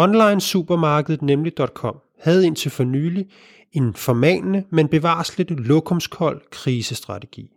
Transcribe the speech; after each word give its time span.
Online 0.00 0.40
supermarkedet 0.40 1.22
nemlig.com 1.22 1.96
havde 2.20 2.46
indtil 2.46 2.70
for 2.70 2.84
nylig 2.84 3.26
en 3.72 3.94
formanende, 3.94 4.64
men 4.72 4.88
bevarsligt 4.88 5.50
lokumskold 5.50 6.42
krisestrategi. 6.50 7.50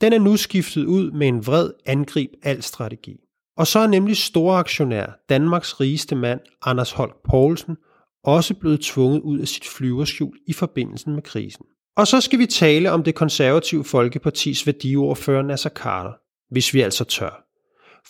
Den 0.00 0.12
er 0.12 0.18
nu 0.18 0.36
skiftet 0.36 0.84
ud 0.84 1.10
med 1.10 1.28
en 1.28 1.46
vred 1.46 1.70
angrib 1.86 2.30
al 2.42 2.62
strategi. 2.62 3.16
Og 3.56 3.66
så 3.66 3.78
er 3.78 3.86
nemlig 3.86 4.16
storaktionær 4.16 5.06
Danmarks 5.28 5.80
rigeste 5.80 6.16
mand, 6.16 6.40
Anders 6.62 6.92
Holk 6.92 7.16
Poulsen, 7.30 7.76
også 8.24 8.54
blevet 8.54 8.80
tvunget 8.80 9.20
ud 9.20 9.38
af 9.38 9.48
sit 9.48 9.64
flyverskjul 9.64 10.38
i 10.46 10.52
forbindelse 10.52 11.10
med 11.10 11.22
krisen. 11.22 11.64
Og 11.96 12.06
så 12.06 12.20
skal 12.20 12.38
vi 12.38 12.46
tale 12.46 12.92
om 12.92 13.02
det 13.02 13.14
konservative 13.14 13.84
Folkepartis 13.84 14.66
værdiordfører 14.66 15.42
Nasser 15.42 15.70
Carter, 15.70 16.12
hvis 16.50 16.74
vi 16.74 16.80
altså 16.80 17.04
tør. 17.04 17.44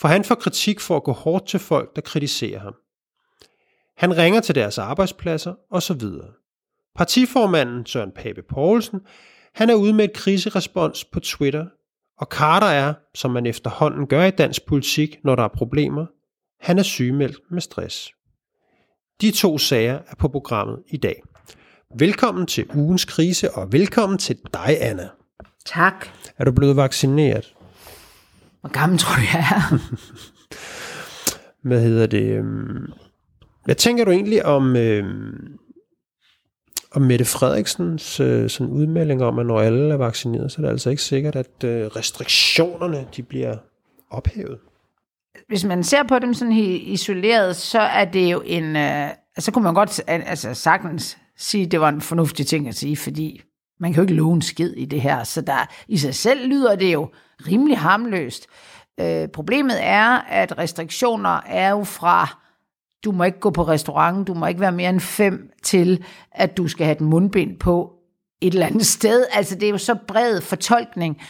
For 0.00 0.08
han 0.08 0.24
får 0.24 0.34
kritik 0.34 0.80
for 0.80 0.96
at 0.96 1.04
gå 1.04 1.12
hårdt 1.12 1.48
til 1.48 1.60
folk, 1.60 1.96
der 1.96 2.02
kritiserer 2.02 2.60
ham. 2.60 2.74
Han 3.98 4.16
ringer 4.16 4.40
til 4.40 4.54
deres 4.54 4.78
arbejdspladser 4.78 5.54
osv. 5.70 6.02
Partiformanden 6.96 7.86
Søren 7.86 8.12
Pape 8.16 8.42
Poulsen, 8.42 9.00
han 9.54 9.70
er 9.70 9.74
ude 9.74 9.92
med 9.92 10.04
et 10.04 10.12
kriserespons 10.12 11.04
på 11.04 11.20
Twitter, 11.20 11.66
og 12.18 12.26
Carter 12.26 12.66
er, 12.66 12.94
som 13.14 13.30
man 13.30 13.46
efterhånden 13.46 14.06
gør 14.06 14.24
i 14.24 14.30
dansk 14.30 14.66
politik, 14.66 15.16
når 15.24 15.36
der 15.36 15.42
er 15.42 15.48
problemer, 15.48 16.06
han 16.60 16.78
er 16.78 16.82
sygemeldt 16.82 17.36
med 17.50 17.60
stress. 17.60 18.12
De 19.20 19.30
to 19.30 19.58
sager 19.58 19.98
er 20.06 20.14
på 20.18 20.28
programmet 20.28 20.82
i 20.88 20.96
dag. 20.96 21.22
Velkommen 21.98 22.46
til 22.46 22.66
ugens 22.74 23.04
krise, 23.04 23.50
og 23.54 23.72
velkommen 23.72 24.18
til 24.18 24.38
dig, 24.54 24.76
Anna. 24.80 25.08
Tak. 25.66 26.08
Er 26.36 26.44
du 26.44 26.52
blevet 26.52 26.76
vaccineret? 26.76 27.54
Hvor 28.60 28.70
gammel 28.70 28.98
tror 28.98 29.14
du, 29.14 29.22
jeg 29.32 29.40
er? 29.40 29.78
Hvad 31.68 31.80
hedder 31.82 32.06
det? 32.06 32.44
Hvad 33.68 33.76
tænker 33.76 34.04
du 34.04 34.10
egentlig 34.10 34.44
om, 34.46 34.76
øh, 34.76 35.04
om 36.92 37.02
Mette 37.02 37.24
Frederiksens 37.24 38.20
øh, 38.20 38.50
sådan 38.50 38.72
udmelding 38.72 39.22
om, 39.22 39.38
at 39.38 39.46
når 39.46 39.60
alle 39.60 39.92
er 39.92 39.96
vaccineret, 39.96 40.52
så 40.52 40.60
er 40.60 40.62
det 40.62 40.70
altså 40.70 40.90
ikke 40.90 41.02
sikkert, 41.02 41.36
at 41.36 41.64
øh, 41.64 41.86
restriktionerne 41.86 43.06
de 43.16 43.22
bliver 43.22 43.56
ophævet? 44.10 44.58
Hvis 45.48 45.64
man 45.64 45.84
ser 45.84 46.02
på 46.02 46.18
dem 46.18 46.34
sådan 46.34 46.52
isoleret, 46.52 47.56
så 47.56 47.80
er 47.80 48.04
det 48.04 48.32
jo 48.32 48.42
en... 48.46 48.76
Øh, 48.76 49.08
altså, 49.08 49.16
så 49.38 49.52
kunne 49.52 49.64
man 49.64 49.74
godt 49.74 50.00
altså, 50.06 50.54
sagtens 50.54 51.18
sige, 51.36 51.64
at 51.64 51.70
det 51.70 51.80
var 51.80 51.88
en 51.88 52.00
fornuftig 52.00 52.46
ting 52.46 52.68
at 52.68 52.74
sige, 52.74 52.96
fordi 52.96 53.42
man 53.80 53.92
kan 53.92 54.00
jo 54.00 54.02
ikke 54.02 54.14
love 54.14 54.34
en 54.34 54.42
skid 54.42 54.72
i 54.72 54.84
det 54.84 55.00
her. 55.00 55.24
Så 55.24 55.40
der, 55.40 55.70
i 55.88 55.96
sig 55.96 56.14
selv 56.14 56.48
lyder 56.48 56.76
det 56.76 56.92
jo 56.92 57.10
rimelig 57.46 57.78
harmløst. 57.78 58.46
Øh, 59.00 59.28
problemet 59.28 59.76
er, 59.80 60.08
at 60.18 60.58
restriktioner 60.58 61.40
er 61.46 61.70
jo 61.70 61.84
fra, 61.84 62.38
du 63.04 63.12
må 63.12 63.24
ikke 63.24 63.40
gå 63.40 63.50
på 63.50 63.62
restaurant, 63.62 64.26
du 64.26 64.34
må 64.34 64.46
ikke 64.46 64.60
være 64.60 64.72
mere 64.72 64.90
end 64.90 65.00
fem 65.00 65.50
til, 65.62 66.04
at 66.32 66.56
du 66.56 66.68
skal 66.68 66.86
have 66.86 66.98
den 66.98 67.06
mundbind 67.06 67.58
på 67.58 67.92
et 68.40 68.52
eller 68.52 68.66
andet 68.66 68.86
sted. 68.86 69.26
Altså 69.32 69.54
det 69.54 69.62
er 69.62 69.70
jo 69.70 69.78
så 69.78 69.94
bred 70.08 70.40
fortolkning, 70.40 71.22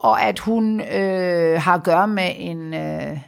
og 0.00 0.22
at 0.22 0.38
hun 0.38 0.80
øh, 0.80 1.60
har 1.60 1.74
at 1.74 1.84
gøre 1.84 2.08
med 2.08 2.32
en... 2.36 2.74
Øh, 2.74 3.18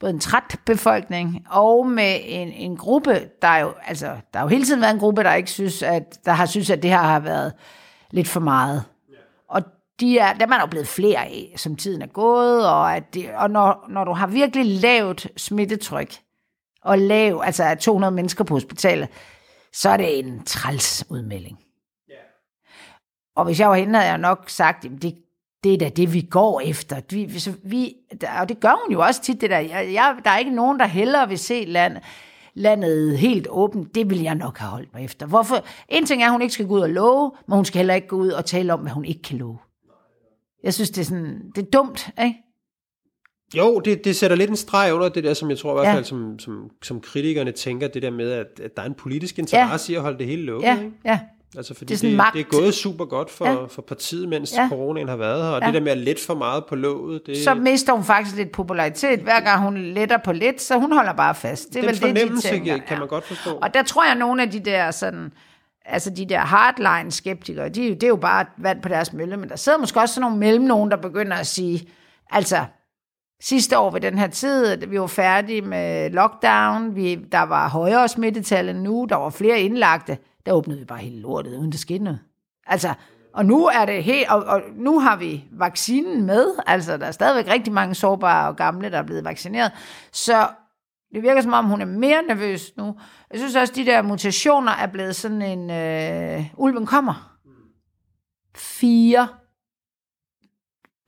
både 0.00 0.12
en 0.12 0.20
træt 0.20 0.60
befolkning 0.66 1.46
og 1.50 1.86
med 1.86 2.16
en, 2.24 2.52
en 2.52 2.76
gruppe, 2.76 3.20
der 3.42 3.48
er 3.48 3.58
jo, 3.58 3.74
altså, 3.86 4.06
der 4.06 4.38
har 4.38 4.42
jo 4.42 4.48
hele 4.48 4.64
tiden 4.64 4.80
været 4.80 4.92
en 4.92 4.98
gruppe, 4.98 5.22
der 5.22 5.34
ikke 5.34 5.50
synes, 5.50 5.82
at, 5.82 6.18
der 6.24 6.32
har 6.32 6.46
synes, 6.46 6.70
at 6.70 6.82
det 6.82 6.90
her 6.90 6.98
har 6.98 7.20
været 7.20 7.52
lidt 8.10 8.28
for 8.28 8.40
meget. 8.40 8.84
Og 9.48 9.62
de 10.00 10.18
er, 10.18 10.32
dem 10.32 10.50
er 10.50 10.54
der 10.54 10.60
jo 10.60 10.66
blevet 10.66 10.88
flere 10.88 11.18
af, 11.18 11.54
som 11.56 11.76
tiden 11.76 12.02
er 12.02 12.06
gået, 12.06 12.68
og, 12.68 12.96
at 12.96 13.14
de, 13.14 13.28
og 13.36 13.50
når, 13.50 13.86
når 13.88 14.04
du 14.04 14.12
har 14.12 14.26
virkelig 14.26 14.66
lavt 14.66 15.26
smittetryk, 15.36 16.14
og 16.88 16.98
lav, 16.98 17.42
altså 17.44 17.76
200 17.80 18.10
mennesker 18.10 18.44
på 18.44 18.54
hospitalet, 18.54 19.08
så 19.72 19.88
er 19.88 19.96
det 19.96 20.18
en 20.18 20.44
træls 20.44 21.04
udmelding. 21.08 21.58
Og 23.36 23.44
hvis 23.44 23.60
jeg 23.60 23.68
var 23.68 23.74
hende, 23.74 23.94
havde 23.94 24.10
jeg 24.10 24.18
nok 24.18 24.50
sagt, 24.50 24.84
at 24.84 24.90
det, 25.02 25.14
det 25.64 25.74
er 25.74 25.78
da 25.78 25.88
det, 25.88 26.12
vi 26.12 26.20
går 26.20 26.60
efter. 26.60 27.00
Vi, 27.10 27.24
hvis 27.24 27.48
vi, 27.64 27.94
og 28.40 28.48
det 28.48 28.60
gør 28.60 28.84
hun 28.84 28.92
jo 28.92 29.00
også 29.00 29.22
tit, 29.22 29.40
det 29.40 29.50
der. 29.50 29.58
Jeg, 29.58 29.92
jeg, 29.92 30.16
der 30.24 30.30
er 30.30 30.38
ikke 30.38 30.54
nogen, 30.54 30.78
der 30.78 30.86
hellere 30.86 31.28
vil 31.28 31.38
se 31.38 31.64
land, 31.64 31.96
landet 32.54 33.18
helt 33.18 33.46
åbent. 33.50 33.94
Det 33.94 34.10
vil 34.10 34.22
jeg 34.22 34.34
nok 34.34 34.58
have 34.58 34.70
holdt 34.70 34.94
mig 34.94 35.04
efter. 35.04 35.26
Hvorfor? 35.26 35.64
En 35.88 36.06
ting 36.06 36.22
er, 36.22 36.26
at 36.26 36.32
hun 36.32 36.42
ikke 36.42 36.54
skal 36.54 36.66
gå 36.66 36.74
ud 36.74 36.80
og 36.80 36.90
love, 36.90 37.32
men 37.46 37.56
hun 37.56 37.64
skal 37.64 37.78
heller 37.78 37.94
ikke 37.94 38.08
gå 38.08 38.16
ud 38.16 38.28
og 38.28 38.44
tale 38.44 38.72
om, 38.72 38.80
hvad 38.80 38.92
hun 38.92 39.04
ikke 39.04 39.22
kan 39.22 39.38
love. 39.38 39.58
Jeg 40.62 40.74
synes, 40.74 40.90
det 40.90 41.00
er, 41.00 41.04
sådan, 41.04 41.50
det 41.54 41.66
er 41.66 41.70
dumt, 41.70 42.10
ikke? 42.22 42.47
Jo, 43.56 43.80
det, 43.80 44.04
det 44.04 44.16
sætter 44.16 44.36
lidt 44.36 44.50
en 44.50 44.56
streg 44.56 44.94
under 44.94 45.08
det 45.08 45.24
der, 45.24 45.34
som 45.34 45.50
jeg 45.50 45.58
tror 45.58 45.70
i 45.70 45.74
hvert 45.74 45.86
Ja. 45.86 45.94
fald, 45.94 46.04
som, 46.04 46.38
som, 46.38 46.70
som 46.82 47.00
kritikerne 47.00 47.52
tænker, 47.52 47.88
det 47.88 48.02
der 48.02 48.10
med, 48.10 48.32
at, 48.32 48.46
at 48.64 48.76
der 48.76 48.82
er 48.82 48.86
en 48.86 48.94
politisk 48.94 49.38
interesse 49.38 49.92
ja. 49.92 49.94
i 49.94 49.96
at 49.96 50.02
holde 50.02 50.18
det 50.18 50.26
hele 50.26 50.42
lukket. 50.42 50.68
Ja, 50.68 50.76
Ikke? 50.78 50.90
ja. 51.04 51.20
Altså, 51.56 51.74
fordi 51.74 51.94
Det 51.94 52.04
er 52.04 52.08
det, 52.08 52.16
magt. 52.16 52.34
det 52.34 52.40
er 52.40 52.44
gået 52.44 52.74
super 52.74 53.04
godt 53.04 53.30
for, 53.30 53.46
ja. 53.46 53.52
Ja. 53.52 53.64
for 53.66 53.82
partiet, 53.82 54.28
mens 54.28 54.52
Ja. 54.52 54.62
ja. 54.62 54.68
coronaen 54.68 55.08
har 55.08 55.16
været 55.16 55.42
her, 55.42 55.50
og 55.50 55.60
ja. 55.60 55.66
Ja. 55.66 55.66
det 55.66 55.74
der 55.74 55.84
med 55.84 55.92
at 55.92 55.98
lette 55.98 56.24
for 56.24 56.34
meget 56.34 56.64
på 56.68 56.74
låget, 56.74 57.20
det, 57.26 57.38
Så 57.44 57.54
mister 57.54 57.92
hun 57.92 58.04
faktisk 58.04 58.36
lidt 58.36 58.52
popularitet. 58.52 59.20
Hver 59.20 59.40
gang 59.40 59.62
hun 59.62 59.76
letter 59.78 60.18
på 60.24 60.32
lidt, 60.32 60.60
så 60.62 60.78
hun 60.78 60.92
holder 60.92 61.12
bare 61.12 61.34
fast. 61.34 61.68
Det 61.68 61.76
er 61.76 61.80
den 61.80 61.86
vel 61.88 61.94
det, 61.94 62.02
de 62.02 62.06
fornemmelse 62.08 62.48
tænker. 62.48 62.76
kan, 62.76 62.84
kan 62.88 62.98
man 62.98 63.08
godt 63.08 63.24
forstå. 63.24 63.50
Og 63.50 63.74
der 63.74 63.82
tror 63.82 64.04
jeg, 64.04 64.12
at 64.12 64.18
nogle 64.18 64.42
af 64.42 64.50
de 64.50 64.60
der 64.60 64.90
sådan, 64.90 65.32
altså 65.84 66.10
de 66.10 66.26
der 66.28 66.38
hardline 66.40 67.10
skeptikere, 67.12 67.68
de, 67.68 67.82
det 67.94 68.02
er 68.02 68.08
jo 68.08 68.16
bare 68.16 68.44
vand 68.58 68.82
på 68.82 68.88
deres 68.88 69.12
mølle, 69.12 69.36
men 69.36 69.48
der 69.48 69.56
sidder 69.56 69.78
måske 69.78 70.00
også 70.00 70.14
sådan 70.14 70.22
nogle 70.22 70.38
mellem 70.38 70.64
nogen, 70.64 70.90
der 70.90 70.96
begynder 70.96 71.36
at 71.36 71.46
sige, 71.46 71.88
altså, 72.30 72.64
sidste 73.40 73.78
år 73.78 73.90
ved 73.90 74.00
den 74.00 74.18
her 74.18 74.26
tid, 74.26 74.86
vi 74.86 75.00
var 75.00 75.06
færdige 75.06 75.62
med 75.62 76.10
lockdown, 76.10 76.94
vi, 76.96 77.14
der 77.14 77.42
var 77.42 77.68
højere 77.68 78.08
smittetal 78.08 78.68
end 78.68 78.78
nu, 78.78 79.06
der 79.08 79.16
var 79.16 79.30
flere 79.30 79.60
indlagte, 79.60 80.18
der 80.46 80.52
åbnede 80.52 80.78
vi 80.78 80.84
bare 80.84 80.98
hele 80.98 81.20
lortet, 81.20 81.56
uden 81.56 81.72
der 81.72 81.78
skete 81.78 82.04
noget. 82.04 82.20
Altså, 82.66 82.94
og 83.34 83.46
nu 83.46 83.66
er 83.66 83.86
det 83.86 84.04
helt, 84.04 84.28
og, 84.28 84.44
og 84.44 84.62
nu 84.76 85.00
har 85.00 85.16
vi 85.16 85.44
vaccinen 85.52 86.26
med, 86.26 86.54
altså 86.66 86.96
der 86.96 87.06
er 87.06 87.10
stadigvæk 87.10 87.52
rigtig 87.52 87.72
mange 87.72 87.94
sårbare 87.94 88.48
og 88.48 88.56
gamle, 88.56 88.90
der 88.90 88.98
er 88.98 89.02
blevet 89.02 89.24
vaccineret, 89.24 89.72
så 90.12 90.48
det 91.14 91.22
virker 91.22 91.40
som 91.40 91.52
om, 91.52 91.64
hun 91.64 91.80
er 91.80 91.86
mere 91.86 92.22
nervøs 92.22 92.76
nu. 92.76 92.96
Jeg 93.30 93.38
synes 93.40 93.56
også, 93.56 93.72
de 93.76 93.86
der 93.86 94.02
mutationer 94.02 94.72
er 94.72 94.86
blevet 94.86 95.16
sådan 95.16 95.42
en... 95.42 95.70
Øh, 95.70 96.46
ulven 96.56 96.86
kommer. 96.86 97.38
Fire 98.56 99.28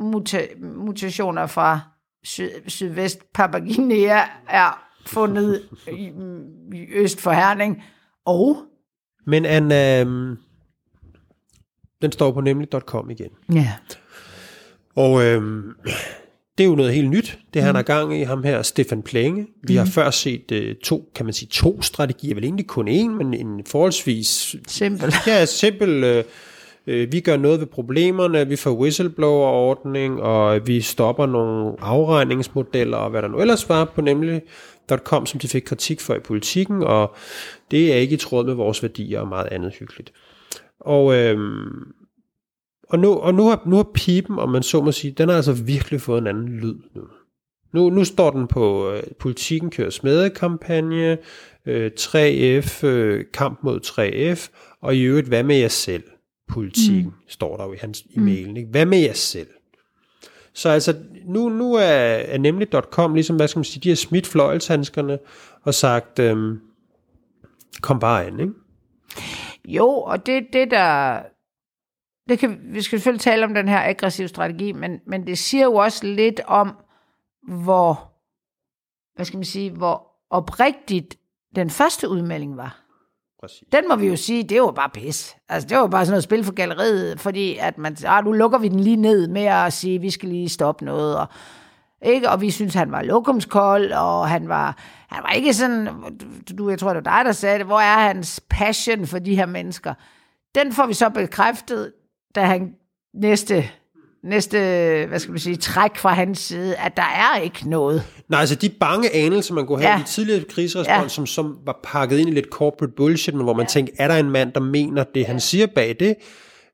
muta- 0.02 0.64
mutationer 0.64 1.46
fra 1.46 1.80
syd- 2.24 2.68
sydvest 2.68 3.32
Papua 3.34 3.60
Guinea 3.60 4.22
er 4.48 4.84
fundet 5.06 5.62
i, 5.92 6.12
i 6.74 6.86
øst 6.94 7.20
for 7.20 7.30
Herning. 7.30 7.82
Og... 8.24 8.56
Men 9.26 9.44
en, 9.46 9.72
øhm, 9.72 10.36
den 12.02 12.12
står 12.12 12.32
på 12.32 12.40
nemlig.com 12.40 13.10
igen. 13.10 13.30
Ja. 13.54 13.72
Og 14.96 15.24
øhm, 15.24 15.74
det 16.58 16.64
er 16.64 16.68
jo 16.68 16.74
noget 16.74 16.94
helt 16.94 17.10
nyt, 17.10 17.38
det 17.54 17.62
han 17.62 17.74
har 17.74 17.82
gang 17.82 18.20
i, 18.20 18.22
ham 18.22 18.44
her, 18.44 18.62
Stefan 18.62 19.02
Plenge. 19.02 19.46
Vi 19.66 19.76
har 19.76 19.84
før 19.84 20.10
set 20.10 20.52
øh, 20.52 20.76
to, 20.76 21.10
kan 21.14 21.26
man 21.26 21.32
sige, 21.32 21.48
to 21.48 21.82
strategier, 21.82 22.34
vel 22.34 22.44
egentlig 22.44 22.66
kun 22.66 22.88
én, 22.88 23.08
men 23.08 23.34
en 23.34 23.64
forholdsvis 23.66 24.56
Simpel. 24.66 25.14
Ja, 25.26 25.44
simpel. 25.46 26.04
Øh, 26.04 26.24
øh, 26.90 27.12
vi 27.12 27.20
gør 27.20 27.36
noget 27.36 27.60
ved 27.60 27.66
problemerne, 27.66 28.48
vi 28.48 28.56
får 28.56 28.70
whistleblower-ordning, 28.70 30.22
og 30.22 30.66
vi 30.66 30.80
stopper 30.80 31.26
nogle 31.26 31.74
afregningsmodeller, 31.80 32.96
og 32.96 33.10
hvad 33.10 33.22
der 33.22 33.28
nu 33.28 33.40
ellers 33.40 33.68
var 33.68 33.84
på 33.84 34.00
nemlig 34.00 34.42
.com, 34.96 35.26
som 35.26 35.40
de 35.40 35.48
fik 35.48 35.62
kritik 35.62 36.00
for 36.00 36.14
i 36.14 36.20
politikken, 36.20 36.82
og 36.82 37.14
det 37.70 37.92
er 37.92 37.96
ikke 37.96 38.14
i 38.14 38.16
tråd 38.16 38.44
med 38.44 38.54
vores 38.54 38.82
værdier 38.82 39.20
og 39.20 39.28
meget 39.28 39.46
andet 39.46 39.74
hyggeligt. 39.74 40.12
Og, 40.80 41.14
øhm, 41.14 41.92
og, 42.88 42.98
nu, 42.98 43.14
og 43.14 43.34
nu, 43.34 43.48
har, 43.48 43.62
nu 43.66 43.76
har 43.76 43.90
pipen, 43.94 44.38
om 44.38 44.48
man 44.48 44.62
så 44.62 44.82
må 44.82 44.92
sige, 44.92 45.10
den 45.10 45.28
har 45.28 45.36
altså 45.36 45.52
virkelig 45.52 46.00
fået 46.00 46.18
en 46.18 46.26
anden 46.26 46.48
lyd 46.48 46.74
nu. 46.94 47.02
Nu, 47.72 47.90
nu 47.90 48.04
står 48.04 48.30
den 48.30 48.46
på 48.46 48.92
øh, 48.92 49.02
politikken 49.18 49.70
kører 49.70 49.90
smedekampagne, 49.90 51.18
øh, 51.66 51.90
3F, 52.00 52.86
øh, 52.86 53.24
kamp 53.34 53.58
mod 53.62 53.80
3F, 53.80 54.48
og 54.82 54.96
i 54.96 55.02
øvrigt, 55.02 55.28
hvad 55.28 55.42
med 55.42 55.56
jer 55.56 55.68
selv? 55.68 56.02
Politikken, 56.52 57.04
mm. 57.04 57.28
står 57.28 57.56
der 57.56 57.64
jo 57.64 57.72
i 57.72 57.76
hans 57.76 58.04
i 58.10 58.18
mailen. 58.18 58.56
Ikke? 58.56 58.70
Hvad 58.70 58.86
med 58.86 58.98
jer 58.98 59.12
selv? 59.12 59.48
Så 60.52 60.68
altså, 60.68 60.96
nu, 61.24 61.48
nu 61.48 61.74
er, 61.74 61.82
er 61.82 62.38
nemlig.com 62.38 63.14
ligesom, 63.14 63.36
hvad 63.36 63.48
skal 63.48 63.58
man 63.58 63.64
sige, 63.64 63.80
de 63.80 63.88
har 63.88 63.96
smidt 63.96 64.26
fløjelshandskerne 64.26 65.18
og 65.62 65.74
sagt, 65.74 66.18
øhm, 66.18 66.60
kom 67.80 67.98
bare 67.98 68.24
an, 68.24 68.40
ikke? 68.40 68.52
Jo, 69.64 69.88
og 69.88 70.26
det 70.26 70.46
det 70.52 70.70
der... 70.70 71.22
Det 72.28 72.38
kan, 72.38 72.60
vi 72.62 72.82
skal 72.82 72.98
selvfølgelig 72.98 73.20
tale 73.20 73.44
om 73.44 73.54
den 73.54 73.68
her 73.68 73.88
aggressive 73.88 74.28
strategi, 74.28 74.72
men, 74.72 75.00
men 75.06 75.26
det 75.26 75.38
siger 75.38 75.64
jo 75.64 75.74
også 75.74 76.06
lidt 76.06 76.40
om, 76.46 76.76
hvor, 77.48 78.12
hvad 79.14 79.24
skal 79.24 79.36
man 79.36 79.44
sige, 79.44 79.70
hvor 79.70 80.06
oprigtigt 80.30 81.18
den 81.56 81.70
første 81.70 82.08
udmelding 82.08 82.56
var. 82.56 82.89
Præcis. 83.40 83.62
Den 83.72 83.84
må 83.88 83.96
vi 83.96 84.06
jo 84.06 84.16
sige, 84.16 84.42
det 84.42 84.62
var 84.62 84.72
bare 84.72 84.90
pis. 84.90 85.36
Altså, 85.48 85.68
det 85.68 85.76
var 85.76 85.86
bare 85.86 86.04
sådan 86.04 86.12
noget 86.12 86.24
spil 86.24 86.44
for 86.44 86.52
galleriet, 86.52 87.20
fordi 87.20 87.56
at 87.56 87.78
man, 87.78 87.96
ah, 88.06 88.24
nu 88.24 88.32
lukker 88.32 88.58
vi 88.58 88.68
den 88.68 88.80
lige 88.80 88.96
ned 88.96 89.28
med 89.28 89.42
at 89.44 89.72
sige, 89.72 90.00
vi 90.00 90.10
skal 90.10 90.28
lige 90.28 90.48
stoppe 90.48 90.84
noget. 90.84 91.18
Og, 91.18 91.26
Ikke? 92.02 92.30
Og 92.30 92.40
vi 92.40 92.50
synes, 92.50 92.74
han 92.74 92.92
var 92.92 93.02
lokumskold, 93.02 93.92
og 93.92 94.28
han 94.28 94.48
var, 94.48 94.76
han 95.08 95.22
var 95.22 95.30
ikke 95.30 95.54
sådan, 95.54 95.88
du, 96.58 96.70
jeg 96.70 96.78
tror, 96.78 96.94
det 96.94 97.04
var 97.04 97.16
dig, 97.16 97.24
der 97.24 97.32
sagde 97.32 97.58
det, 97.58 97.66
hvor 97.66 97.80
er 97.80 97.98
hans 97.98 98.40
passion 98.50 99.06
for 99.06 99.18
de 99.18 99.36
her 99.36 99.46
mennesker? 99.46 99.94
Den 100.54 100.72
får 100.72 100.86
vi 100.86 100.94
så 100.94 101.08
bekræftet, 101.08 101.92
da 102.34 102.44
han 102.44 102.74
næste 103.14 103.64
næste, 104.24 104.58
hvad 105.08 105.18
skal 105.18 105.32
man 105.32 105.40
sige, 105.40 105.56
træk 105.56 105.96
fra 105.96 106.12
hans 106.12 106.38
side, 106.38 106.76
at 106.76 106.96
der 106.96 107.02
er 107.02 107.38
ikke 107.40 107.70
noget. 107.70 108.02
Nej, 108.28 108.40
altså 108.40 108.54
de 108.54 108.68
bange 108.68 109.14
anelser, 109.14 109.54
man 109.54 109.66
kunne 109.66 109.82
have 109.82 109.92
ja. 109.92 110.00
i 110.00 110.04
tidligere 110.06 110.44
krigsrespons, 110.44 111.02
ja. 111.02 111.08
som, 111.08 111.26
som 111.26 111.58
var 111.66 111.80
pakket 111.82 112.18
ind 112.18 112.28
i 112.28 112.32
lidt 112.32 112.46
corporate 112.50 112.92
bullshit, 112.96 113.34
men 113.34 113.42
hvor 113.42 113.54
man 113.54 113.66
ja. 113.66 113.68
tænkte, 113.68 113.92
er 113.98 114.08
der 114.08 114.16
en 114.16 114.30
mand, 114.30 114.52
der 114.52 114.60
mener 114.60 115.04
det, 115.04 115.20
ja. 115.20 115.26
han 115.26 115.40
siger 115.40 115.66
bag 115.66 115.96
det? 116.00 116.14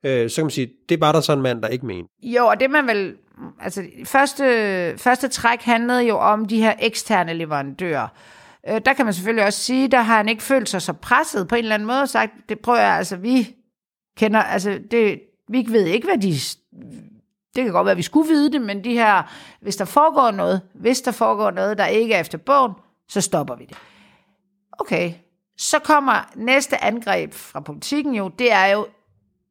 Øh, 0.05 0.31
så 0.31 0.37
kan 0.37 0.45
man 0.45 0.51
sige, 0.51 0.69
det 0.89 1.01
var 1.01 1.13
der 1.13 1.21
så 1.21 1.33
en 1.33 1.43
mand, 1.43 1.63
der 1.63 1.69
ikke 1.69 1.87
mener. 1.87 2.09
Jo, 2.23 2.47
og 2.47 2.61
det 2.61 2.71
man 2.71 2.87
vel, 2.87 3.15
altså 3.61 3.83
første, 4.05 4.95
første 4.97 5.29
træk 5.29 5.63
handlede 5.63 6.03
jo 6.03 6.19
om 6.19 6.45
de 6.45 6.61
her 6.61 6.75
eksterne 6.81 7.35
leverandører. 7.35 8.09
Øh, 8.69 8.81
der 8.87 8.93
kan 8.93 9.05
man 9.05 9.15
selvfølgelig 9.15 9.45
også 9.45 9.61
sige, 9.61 9.89
der 9.89 10.01
har 10.01 10.17
han 10.17 10.29
ikke 10.29 10.43
følt 10.43 10.69
sig 10.69 10.83
så 10.83 10.93
presset 10.93 11.49
på 11.49 11.55
en 11.55 11.63
eller 11.63 11.75
anden 11.75 11.87
måde, 11.87 12.03
og 12.03 12.09
sagt, 12.09 12.33
det 12.49 12.59
prøver 12.59 12.79
jeg, 12.79 12.93
altså 12.93 13.17
vi 13.17 13.55
kender, 14.19 14.43
altså 14.43 14.79
det, 14.91 15.21
vi 15.49 15.67
ved 15.69 15.87
ikke, 15.87 16.07
hvad 16.07 16.19
de 16.19 16.35
det 17.57 17.65
kan 17.65 17.73
godt 17.73 17.85
være, 17.85 17.93
at 17.93 17.97
vi 17.97 18.03
skulle 18.03 18.29
vide 18.29 18.53
det, 18.53 18.63
men 18.63 18.85
de 18.85 18.93
her, 18.93 19.23
hvis 19.61 19.77
der 19.77 19.85
foregår 19.85 20.31
noget, 20.31 20.61
hvis 20.75 21.01
der 21.01 21.13
foregår 21.13 21.51
noget, 21.51 21.79
der 21.79 21.87
ikke 21.87 22.15
er 22.15 22.21
efter 22.21 22.39
bogen, 22.39 22.73
så 23.09 23.21
stopper 23.21 23.57
vi 23.57 23.65
det. 23.65 23.77
Okay, 24.79 25.13
så 25.59 25.79
kommer 25.79 26.31
næste 26.35 26.85
angreb 26.85 27.33
fra 27.35 27.61
politikken 27.61 28.15
jo, 28.15 28.29
det 28.29 28.53
er 28.53 28.67
jo 28.67 28.87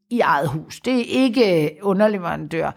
i 0.10 0.20
eget 0.20 0.50
hus. 0.50 0.80
Det 0.80 1.00
er 1.00 1.06
ikke 1.06 1.78
underleverandør. 1.82 2.72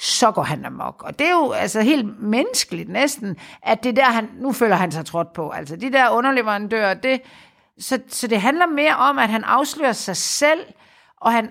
Så 0.00 0.30
går 0.30 0.42
han 0.42 0.64
amok. 0.64 1.02
Og 1.02 1.18
det 1.18 1.26
er 1.26 1.30
jo 1.30 1.52
altså 1.52 1.80
helt 1.80 2.22
menneskeligt 2.22 2.88
næsten, 2.88 3.36
at 3.62 3.84
det 3.84 3.96
der, 3.96 4.04
han, 4.04 4.30
nu 4.38 4.52
føler 4.52 4.76
han 4.76 4.92
sig 4.92 5.06
trådt 5.06 5.32
på. 5.32 5.50
Altså 5.50 5.76
de 5.76 5.92
der 5.92 6.10
underleverandører, 6.10 6.94
det, 6.94 7.20
så, 7.78 7.98
så 8.08 8.26
det 8.26 8.40
handler 8.40 8.66
mere 8.66 8.96
om, 8.96 9.18
at 9.18 9.28
han 9.28 9.44
afslører 9.44 9.92
sig 9.92 10.16
selv, 10.16 10.60
og 11.16 11.32
han 11.32 11.50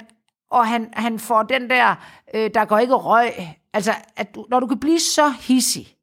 og 0.53 0.67
han, 0.67 0.89
han 0.93 1.19
får 1.19 1.43
den 1.43 1.69
der, 1.69 1.95
øh, 2.33 2.49
der 2.53 2.65
går 2.65 2.77
ikke 2.77 2.93
røg. 2.93 3.31
Altså, 3.73 3.91
at 4.15 4.35
du, 4.35 4.45
når 4.49 4.59
du 4.59 4.67
kan 4.67 4.79
blive 4.79 4.99
så 4.99 5.29
hissig, 5.29 5.95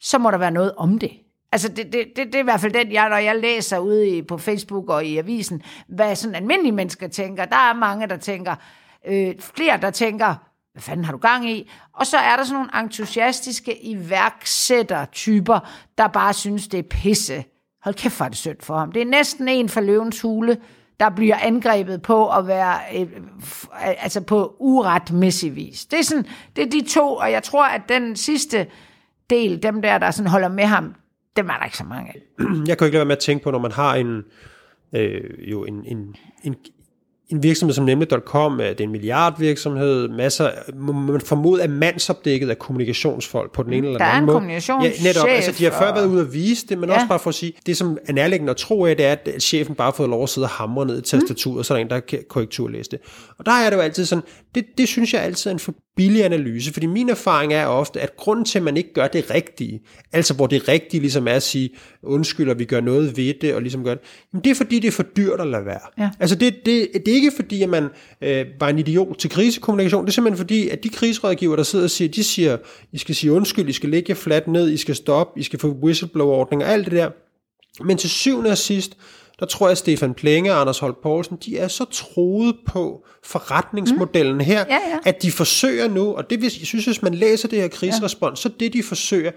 så 0.00 0.18
må 0.18 0.30
der 0.30 0.38
være 0.38 0.50
noget 0.50 0.74
om 0.74 0.98
det. 0.98 1.10
Altså, 1.52 1.68
det, 1.68 1.92
det, 1.92 2.06
det, 2.16 2.26
det 2.26 2.34
er 2.34 2.38
i 2.38 2.42
hvert 2.42 2.60
fald 2.60 2.72
den, 2.72 2.92
jeg, 2.92 3.08
når 3.08 3.16
jeg 3.16 3.36
læser 3.36 3.78
ude 3.78 4.08
i, 4.08 4.22
på 4.22 4.38
Facebook 4.38 4.88
og 4.88 5.04
i 5.04 5.18
avisen, 5.18 5.62
hvad 5.88 6.16
sådan 6.16 6.34
almindelige 6.34 6.72
mennesker 6.72 7.08
tænker. 7.08 7.44
Der 7.44 7.56
er 7.56 7.74
mange, 7.74 8.06
der 8.06 8.16
tænker, 8.16 8.54
øh, 9.06 9.34
flere, 9.38 9.80
der 9.80 9.90
tænker, 9.90 10.34
hvad 10.72 10.82
fanden 10.82 11.04
har 11.04 11.12
du 11.12 11.18
gang 11.18 11.50
i? 11.50 11.70
Og 11.92 12.06
så 12.06 12.16
er 12.16 12.36
der 12.36 12.44
sådan 12.44 12.54
nogle 12.54 12.84
entusiastiske 12.84 13.84
iværksættertyper, 13.84 15.58
der 15.98 16.08
bare 16.08 16.32
synes, 16.32 16.68
det 16.68 16.78
er 16.78 16.88
pisse. 16.90 17.44
Hold 17.82 17.94
kæft, 17.94 18.16
hvor 18.16 18.24
er 18.24 18.28
det 18.28 18.38
synd 18.38 18.60
for 18.60 18.78
ham. 18.78 18.92
Det 18.92 19.02
er 19.02 19.06
næsten 19.06 19.48
en 19.48 19.68
for 19.68 19.80
løvens 19.80 20.20
hule, 20.20 20.58
der 21.00 21.10
bliver 21.10 21.36
angrebet 21.36 22.02
på 22.02 22.30
at 22.30 22.46
være 22.46 22.78
øh, 22.96 23.06
altså 23.80 24.20
på 24.20 24.56
uretmæssig 24.58 25.56
vis. 25.56 25.86
Det 25.86 25.98
er, 25.98 26.02
sådan, 26.02 26.26
det 26.56 26.64
er 26.64 26.70
de 26.70 26.88
to, 26.88 27.14
og 27.14 27.32
jeg 27.32 27.42
tror, 27.42 27.66
at 27.66 27.82
den 27.88 28.16
sidste 28.16 28.66
del, 29.30 29.62
dem 29.62 29.82
der, 29.82 29.98
der 29.98 30.10
sådan 30.10 30.30
holder 30.30 30.48
med 30.48 30.64
ham, 30.64 30.94
dem 31.36 31.48
er 31.48 31.58
der 31.58 31.64
ikke 31.64 31.76
så 31.76 31.84
mange 31.84 32.08
af. 32.08 32.20
Jeg 32.68 32.78
kan 32.78 32.86
ikke 32.86 32.94
lade 32.94 33.00
være 33.00 33.04
med 33.04 33.16
at 33.16 33.22
tænke 33.22 33.44
på, 33.44 33.50
når 33.50 33.58
man 33.58 33.72
har 33.72 33.94
en, 33.94 34.22
øh, 34.92 35.50
jo 35.50 35.64
en, 35.64 35.84
en, 35.84 36.16
en, 36.44 36.54
en 37.28 37.42
virksomhed 37.42 37.74
som 37.74 37.84
nemlig.com, 37.84 38.58
det 38.58 38.80
er 38.80 38.84
en 38.84 38.90
milliardvirksomhed, 38.90 40.08
masser, 40.08 40.50
man 40.92 41.20
formoder 41.20 41.64
at 41.64 41.70
mandsopdækket 41.70 42.50
af 42.50 42.58
kommunikationsfolk 42.58 43.52
på 43.52 43.62
den 43.62 43.72
ene 43.72 43.86
eller 43.86 43.98
den 43.98 44.08
anden 44.08 44.26
måde. 44.26 44.34
Der 44.34 44.40
er 44.40 44.40
en 44.40 44.40
kommunikationschef. 44.40 45.04
Ja, 45.04 45.08
netop, 45.08 45.28
altså 45.28 45.52
de 45.58 45.64
har 45.64 45.70
før 45.70 45.94
været 45.94 46.06
ude 46.06 46.20
at 46.20 46.32
vise 46.32 46.66
det, 46.66 46.78
men 46.78 46.88
ja. 46.88 46.94
også 46.94 47.08
bare 47.08 47.18
for 47.18 47.28
at 47.28 47.34
sige, 47.34 47.52
det 47.66 47.76
som 47.76 47.98
er 48.08 48.12
nærliggende 48.12 48.50
at 48.50 48.56
tro 48.56 48.84
af, 48.84 48.96
det 48.96 49.06
er, 49.06 49.12
at 49.12 49.42
chefen 49.42 49.74
bare 49.74 49.86
har 49.86 49.92
fået 49.92 50.08
lov 50.08 50.22
at 50.22 50.28
sidde 50.28 50.44
og 50.44 50.50
hamre 50.50 50.86
ned 50.86 50.98
i 50.98 51.02
tastaturet, 51.02 51.56
mm. 51.56 51.64
så 51.64 51.74
er 51.74 51.78
der 51.78 51.84
en, 51.84 51.90
der 51.90 52.00
kan 52.00 52.18
korrekturlæse 52.28 52.90
det. 52.90 52.98
Og 53.38 53.46
der 53.46 53.52
er 53.52 53.70
det 53.70 53.76
jo 53.76 53.82
altid 53.82 54.04
sådan, 54.04 54.24
det, 54.54 54.64
det 54.78 54.88
synes 54.88 55.14
jeg 55.14 55.22
altid 55.22 55.50
er 55.50 55.54
en 55.54 55.60
billig 55.96 56.24
analyse, 56.24 56.72
fordi 56.72 56.86
min 56.86 57.08
erfaring 57.08 57.52
er 57.52 57.66
ofte, 57.66 58.00
at 58.00 58.16
grunden 58.16 58.44
til, 58.44 58.58
at 58.58 58.62
man 58.62 58.76
ikke 58.76 58.92
gør 58.92 59.06
det 59.06 59.30
rigtige, 59.30 59.80
altså 60.12 60.34
hvor 60.34 60.46
det 60.46 60.68
rigtige 60.68 61.00
ligesom 61.00 61.28
er 61.28 61.32
at 61.32 61.42
sige, 61.42 61.70
undskyld, 62.02 62.50
og 62.50 62.58
vi 62.58 62.64
gør 62.64 62.80
noget 62.80 63.16
ved 63.16 63.34
det, 63.40 63.54
og 63.54 63.62
ligesom 63.62 63.84
gør 63.84 63.94
det, 63.94 64.02
jamen 64.32 64.44
det 64.44 64.50
er 64.50 64.54
fordi, 64.54 64.78
det 64.78 64.88
er 64.88 64.92
for 64.92 65.02
dyrt 65.02 65.40
at 65.40 65.46
lade 65.46 65.66
være. 65.66 65.80
Ja. 65.98 66.10
Altså 66.20 66.36
det, 66.36 66.54
det, 66.66 66.88
det 66.94 67.08
er 67.08 67.14
ikke 67.14 67.32
fordi, 67.36 67.62
at 67.62 67.68
man 67.68 67.88
øh, 68.20 68.46
var 68.60 68.68
en 68.68 68.78
idiot 68.78 69.18
til 69.18 69.30
krisekommunikation, 69.30 70.04
det 70.04 70.10
er 70.10 70.12
simpelthen 70.12 70.38
fordi, 70.38 70.68
at 70.68 70.84
de 70.84 70.88
kriserådgiver, 70.88 71.56
der 71.56 71.62
sidder 71.62 71.84
og 71.84 71.90
siger, 71.90 72.08
de 72.08 72.24
siger, 72.24 72.56
I 72.92 72.98
skal 72.98 73.14
sige 73.14 73.32
undskyld, 73.32 73.68
I 73.68 73.72
skal 73.72 73.88
lægge 73.88 74.10
jer 74.10 74.16
fladt 74.16 74.48
ned, 74.48 74.70
I 74.70 74.76
skal 74.76 74.94
stoppe, 74.94 75.40
I 75.40 75.42
skal 75.42 75.58
få 75.58 75.68
whistleblower-ordning 75.82 76.64
og 76.64 76.70
alt 76.70 76.84
det 76.84 76.92
der. 76.92 77.10
Men 77.84 77.96
til 77.96 78.10
syvende 78.10 78.50
og 78.50 78.58
sidst, 78.58 78.96
der 79.40 79.46
tror 79.46 79.66
jeg, 79.66 79.72
at 79.72 79.78
Stefan 79.78 80.14
Plenge 80.14 80.52
og 80.52 80.60
Anders 80.60 80.78
Holt 80.78 81.02
Poulsen, 81.02 81.38
de 81.44 81.58
er 81.58 81.68
så 81.68 81.84
troet 81.84 82.56
på 82.66 83.06
forretningsmodellen 83.24 84.34
mm. 84.34 84.40
her, 84.40 84.64
ja, 84.68 84.74
ja. 84.74 84.98
at 85.04 85.22
de 85.22 85.32
forsøger 85.32 85.88
nu, 85.88 86.14
og 86.14 86.30
det, 86.30 86.42
jeg 86.42 86.50
synes, 86.50 86.84
hvis 86.84 87.02
man 87.02 87.14
læser 87.14 87.48
det 87.48 87.60
her 87.60 87.68
krigsrespons, 87.68 88.44
ja. 88.44 88.50
så 88.50 88.54
det, 88.60 88.72
de 88.72 88.82
forsøger, 88.82 89.30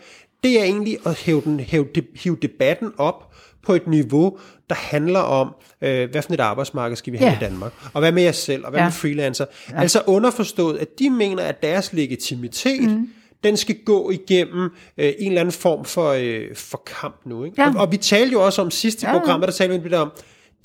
det 0.43 0.59
er 0.59 0.63
egentlig 0.63 0.97
at 1.05 1.15
hæve, 1.15 1.41
den, 1.41 1.59
hæve, 1.59 1.87
hæve 2.15 2.37
debatten 2.41 2.91
op 2.97 3.33
på 3.63 3.73
et 3.73 3.87
niveau, 3.87 4.37
der 4.69 4.75
handler 4.75 5.19
om, 5.19 5.55
øh, 5.81 6.11
hvad 6.11 6.21
for 6.21 6.33
et 6.33 6.39
arbejdsmarked 6.39 6.97
skal 6.97 7.13
vi 7.13 7.17
have 7.17 7.31
ja. 7.31 7.37
i 7.37 7.39
Danmark, 7.39 7.73
og 7.93 7.99
hvad 7.99 8.11
med 8.11 8.23
jer 8.23 8.31
selv, 8.31 8.65
og 8.65 8.69
hvad 8.69 8.79
ja. 8.79 8.85
med 8.85 8.91
freelancer. 8.91 9.45
Ja. 9.69 9.81
Altså 9.81 10.01
underforstået, 10.07 10.77
at 10.77 10.99
de 10.99 11.09
mener, 11.09 11.43
at 11.43 11.63
deres 11.63 11.93
legitimitet, 11.93 12.89
mm 12.89 13.09
den 13.43 13.57
skal 13.57 13.75
gå 13.85 14.09
igennem 14.09 14.63
øh, 14.97 15.13
en 15.19 15.27
eller 15.27 15.41
anden 15.41 15.51
form 15.51 15.85
for, 15.85 16.09
øh, 16.11 16.55
for 16.55 16.83
kamp 17.01 17.15
nu. 17.25 17.43
Ikke? 17.43 17.61
Ja. 17.61 17.69
Og, 17.69 17.81
og 17.81 17.91
vi 17.91 17.97
talte 17.97 18.33
jo 18.33 18.45
også 18.45 18.61
om 18.61 18.71
sidste 18.71 19.07
ja. 19.07 19.19
program, 19.19 19.41
der 19.41 19.51
talte 19.51 19.75
vi 19.75 19.83
lidt 19.83 19.93
om, 19.93 20.11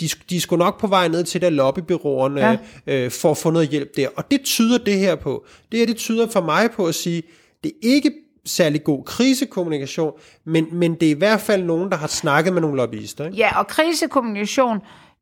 de, 0.00 0.08
de 0.30 0.40
skulle 0.40 0.64
nok 0.64 0.80
på 0.80 0.86
vej 0.86 1.08
ned 1.08 1.24
til 1.24 1.40
der 1.40 1.50
lobbybyråerne 1.50 2.40
ja. 2.40 2.56
øh, 2.86 3.10
for 3.10 3.30
at 3.30 3.36
få 3.36 3.50
noget 3.50 3.68
hjælp 3.68 3.96
der. 3.96 4.08
Og 4.16 4.30
det 4.30 4.40
tyder 4.40 4.78
det 4.78 4.98
her 4.98 5.14
på. 5.14 5.44
Det 5.72 5.78
her 5.78 5.86
det 5.86 5.96
tyder 5.96 6.28
for 6.28 6.40
mig 6.40 6.70
på 6.70 6.86
at 6.86 6.94
sige, 6.94 7.22
det 7.64 7.68
er 7.68 7.76
ikke 7.82 8.12
særlig 8.46 8.84
god 8.84 9.04
krisekommunikation, 9.04 10.12
men, 10.44 10.66
men 10.72 10.94
det 10.94 11.06
er 11.06 11.10
i 11.10 11.18
hvert 11.18 11.40
fald 11.40 11.64
nogen, 11.64 11.90
der 11.90 11.96
har 11.96 12.06
snakket 12.06 12.52
med 12.52 12.60
nogle 12.60 12.76
lobbyister. 12.76 13.26
Ikke? 13.26 13.36
Ja, 13.36 13.58
og 13.58 13.66
krisekommunikation, 13.66 14.78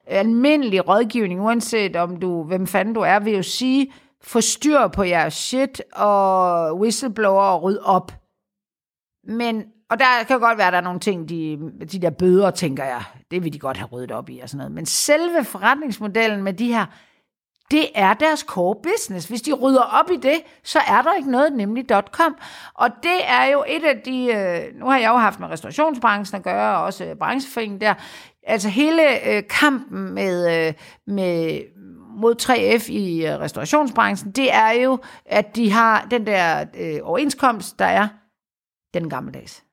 almindelig 0.07 0.89
rådgivning, 0.89 1.41
uanset 1.41 1.97
om 1.97 2.17
du, 2.17 2.43
hvem 2.43 2.67
fanden 2.67 2.95
du 2.95 3.01
er, 3.01 3.21
vil 3.21 3.33
jo 3.33 3.43
sige, 3.43 3.93
få 4.25 4.41
styr 4.41 4.89
på 4.89 5.03
jeres 5.03 5.35
shit 5.35 5.83
og 5.93 6.79
whistleblower 6.79 7.43
og 7.43 7.63
rydde 7.63 7.83
op. 7.83 8.13
Men, 9.25 9.65
og 9.91 9.99
der 9.99 10.05
kan 10.29 10.41
godt 10.41 10.59
være, 10.59 10.67
at 10.67 10.73
der 10.73 10.79
er 10.79 10.83
nogle 10.83 11.01
ting, 11.01 11.29
de, 11.29 11.59
de 11.93 11.99
der 11.99 12.11
bøder, 12.11 12.51
tænker 12.51 12.85
jeg, 12.85 13.03
det 13.31 13.45
vil 13.45 13.53
de 13.53 13.59
godt 13.59 13.77
have 13.77 13.89
ryddet 13.93 14.13
op 14.13 14.31
i 14.31 14.39
og 14.39 14.49
sådan 14.49 14.59
noget. 14.59 14.73
Men 14.73 14.87
selve 14.87 15.45
forretningsmodellen 15.45 16.43
med 16.43 16.53
de 16.53 16.73
her, 16.73 16.87
det 17.71 17.87
er 17.95 18.15
deres 18.15 18.41
core 18.41 18.77
business. 18.83 19.29
Hvis 19.29 19.43
de 19.43 19.53
rydder 19.53 19.83
op 19.83 20.11
i 20.11 20.17
det, 20.17 20.43
så 20.65 20.79
er 20.79 21.03
der 21.03 21.15
ikke 21.15 21.31
noget 21.31 21.53
nemlig.com. 21.53 22.37
Og 22.75 22.89
det 23.03 23.19
er 23.25 23.45
jo 23.45 23.65
et 23.69 23.85
af 23.85 24.01
de, 24.05 24.27
øh, 24.27 24.81
nu 24.81 24.87
har 24.87 24.99
jeg 24.99 25.09
jo 25.09 25.17
haft 25.17 25.41
med 25.41 25.49
restaurationsbranchen 25.49 26.37
at 26.37 26.43
gøre, 26.43 26.77
og 26.77 26.85
også 26.85 27.15
brancheforeningen 27.19 27.81
der, 27.81 27.95
altså 28.43 28.69
hele 28.69 29.29
øh, 29.29 29.43
kampen 29.51 30.15
med, 30.15 30.67
øh, 30.67 30.75
med, 31.07 31.61
mod 32.15 32.35
3F 32.43 32.93
i 32.93 33.27
øh, 33.27 33.41
restaurationsbranchen, 33.41 34.31
det 34.31 34.55
er 34.55 34.71
jo, 34.71 34.99
at 35.27 35.57
de 35.57 35.71
har 35.71 36.07
den 36.11 36.27
der 36.27 36.65
øh, 36.79 36.99
overenskomst, 37.03 37.79
der 37.79 37.85
er 37.85 38.09
den 38.95 39.11
gammeldags. 39.11 39.65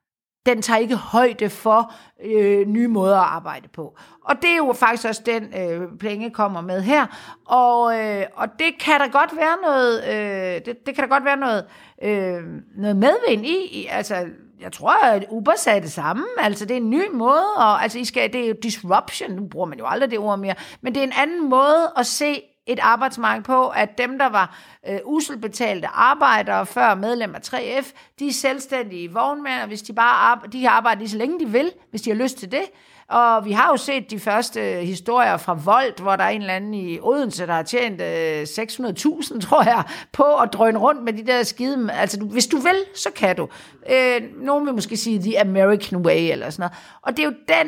Den 0.45 0.61
tager 0.61 0.77
ikke 0.77 0.95
højde 0.95 1.49
for 1.49 1.93
øh, 2.23 2.67
nye 2.67 2.87
måder 2.87 3.17
at 3.17 3.27
arbejde 3.27 3.67
på. 3.67 3.97
Og 4.25 4.35
det 4.41 4.49
er 4.49 4.57
jo 4.57 4.73
faktisk 4.73 5.07
også 5.07 5.21
den, 5.25 5.43
øh, 5.43 5.97
penge 5.99 6.31
kommer 6.31 6.61
med 6.61 6.81
her. 6.81 7.05
Og, 7.47 7.99
øh, 7.99 8.25
og 8.35 8.47
det 8.59 8.79
kan 8.79 8.99
der 8.99 9.07
godt 9.07 9.35
være 9.35 9.57
noget, 9.63 10.03
øh, 10.03 10.65
det, 10.65 10.85
det 10.85 10.95
kan 10.95 11.03
der 11.03 11.07
godt 11.07 11.25
være 11.25 11.37
noget, 11.37 11.65
øh, 12.03 12.43
noget 12.75 12.95
medvind 12.95 13.45
i. 13.45 13.87
Altså, 13.91 14.25
jeg 14.61 14.71
tror, 14.71 15.05
at 15.05 15.25
Uber 15.29 15.55
sagde 15.57 15.81
det 15.81 15.91
samme. 15.91 16.25
Altså, 16.37 16.65
det 16.65 16.71
er 16.71 16.81
en 16.81 16.89
ny 16.89 17.01
måde, 17.13 17.45
og 17.55 17.83
altså, 17.83 17.99
I 17.99 18.05
skal, 18.05 18.33
det 18.33 18.43
er 18.43 18.47
jo 18.47 18.55
disruption, 18.63 19.31
nu 19.31 19.47
bruger 19.47 19.65
man 19.65 19.79
jo 19.79 19.85
aldrig 19.87 20.11
det 20.11 20.19
ord 20.19 20.39
mere, 20.39 20.55
men 20.81 20.95
det 20.95 20.99
er 20.99 21.07
en 21.07 21.13
anden 21.17 21.49
måde 21.49 21.91
at 21.97 22.05
se 22.05 22.41
et 22.65 22.79
arbejdsmarked 22.79 23.43
på, 23.43 23.67
at 23.67 23.97
dem, 23.97 24.17
der 24.17 24.29
var 24.29 24.57
øh, 24.87 24.99
uselbetalte 25.05 25.87
arbejdere 25.87 26.65
før 26.65 26.95
medlem 26.95 27.35
af 27.35 27.39
3F, 27.47 27.91
de 28.19 28.27
er 28.27 28.33
selvstændige 28.33 29.13
vognmænd, 29.13 29.61
og 29.61 29.67
hvis 29.67 29.81
de 29.81 29.93
bare 29.93 30.15
arbejder, 30.15 30.51
de 30.51 30.61
kan 30.61 30.69
arbejde 30.69 30.99
lige 30.99 31.09
så 31.09 31.17
længe 31.17 31.39
de 31.39 31.51
vil, 31.51 31.71
hvis 31.89 32.01
de 32.01 32.09
har 32.09 32.17
lyst 32.17 32.37
til 32.37 32.51
det, 32.51 32.63
og 33.09 33.45
vi 33.45 33.51
har 33.51 33.69
jo 33.69 33.77
set 33.77 34.11
de 34.11 34.19
første 34.19 34.61
historier 34.61 35.37
fra 35.37 35.53
Volt, 35.53 35.99
hvor 35.99 36.15
der 36.15 36.23
er 36.23 36.29
en 36.29 36.41
eller 36.41 36.53
anden 36.53 36.73
i 36.73 36.99
Odense, 36.99 37.47
der 37.47 37.53
har 37.53 37.63
tjent 37.63 38.01
øh, 38.01 38.41
600.000, 38.41 39.39
tror 39.47 39.63
jeg, 39.63 39.83
på 40.11 40.23
at 40.23 40.53
drøne 40.53 40.79
rundt 40.79 41.03
med 41.03 41.13
de 41.13 41.25
der 41.25 41.43
skide... 41.43 41.93
Altså, 41.93 42.19
du, 42.19 42.25
hvis 42.25 42.47
du 42.47 42.57
vil, 42.57 42.85
så 42.95 43.09
kan 43.15 43.35
du. 43.35 43.49
Øh, 43.89 44.21
nogen 44.41 44.65
vil 44.65 44.73
måske 44.73 44.97
sige 44.97 45.19
the 45.19 45.39
American 45.39 46.05
way, 46.05 46.31
eller 46.31 46.49
sådan 46.49 46.61
noget. 46.63 46.77
Og 47.01 47.17
det 47.17 47.19
er 47.19 47.27
jo 47.27 47.33
den, 47.47 47.67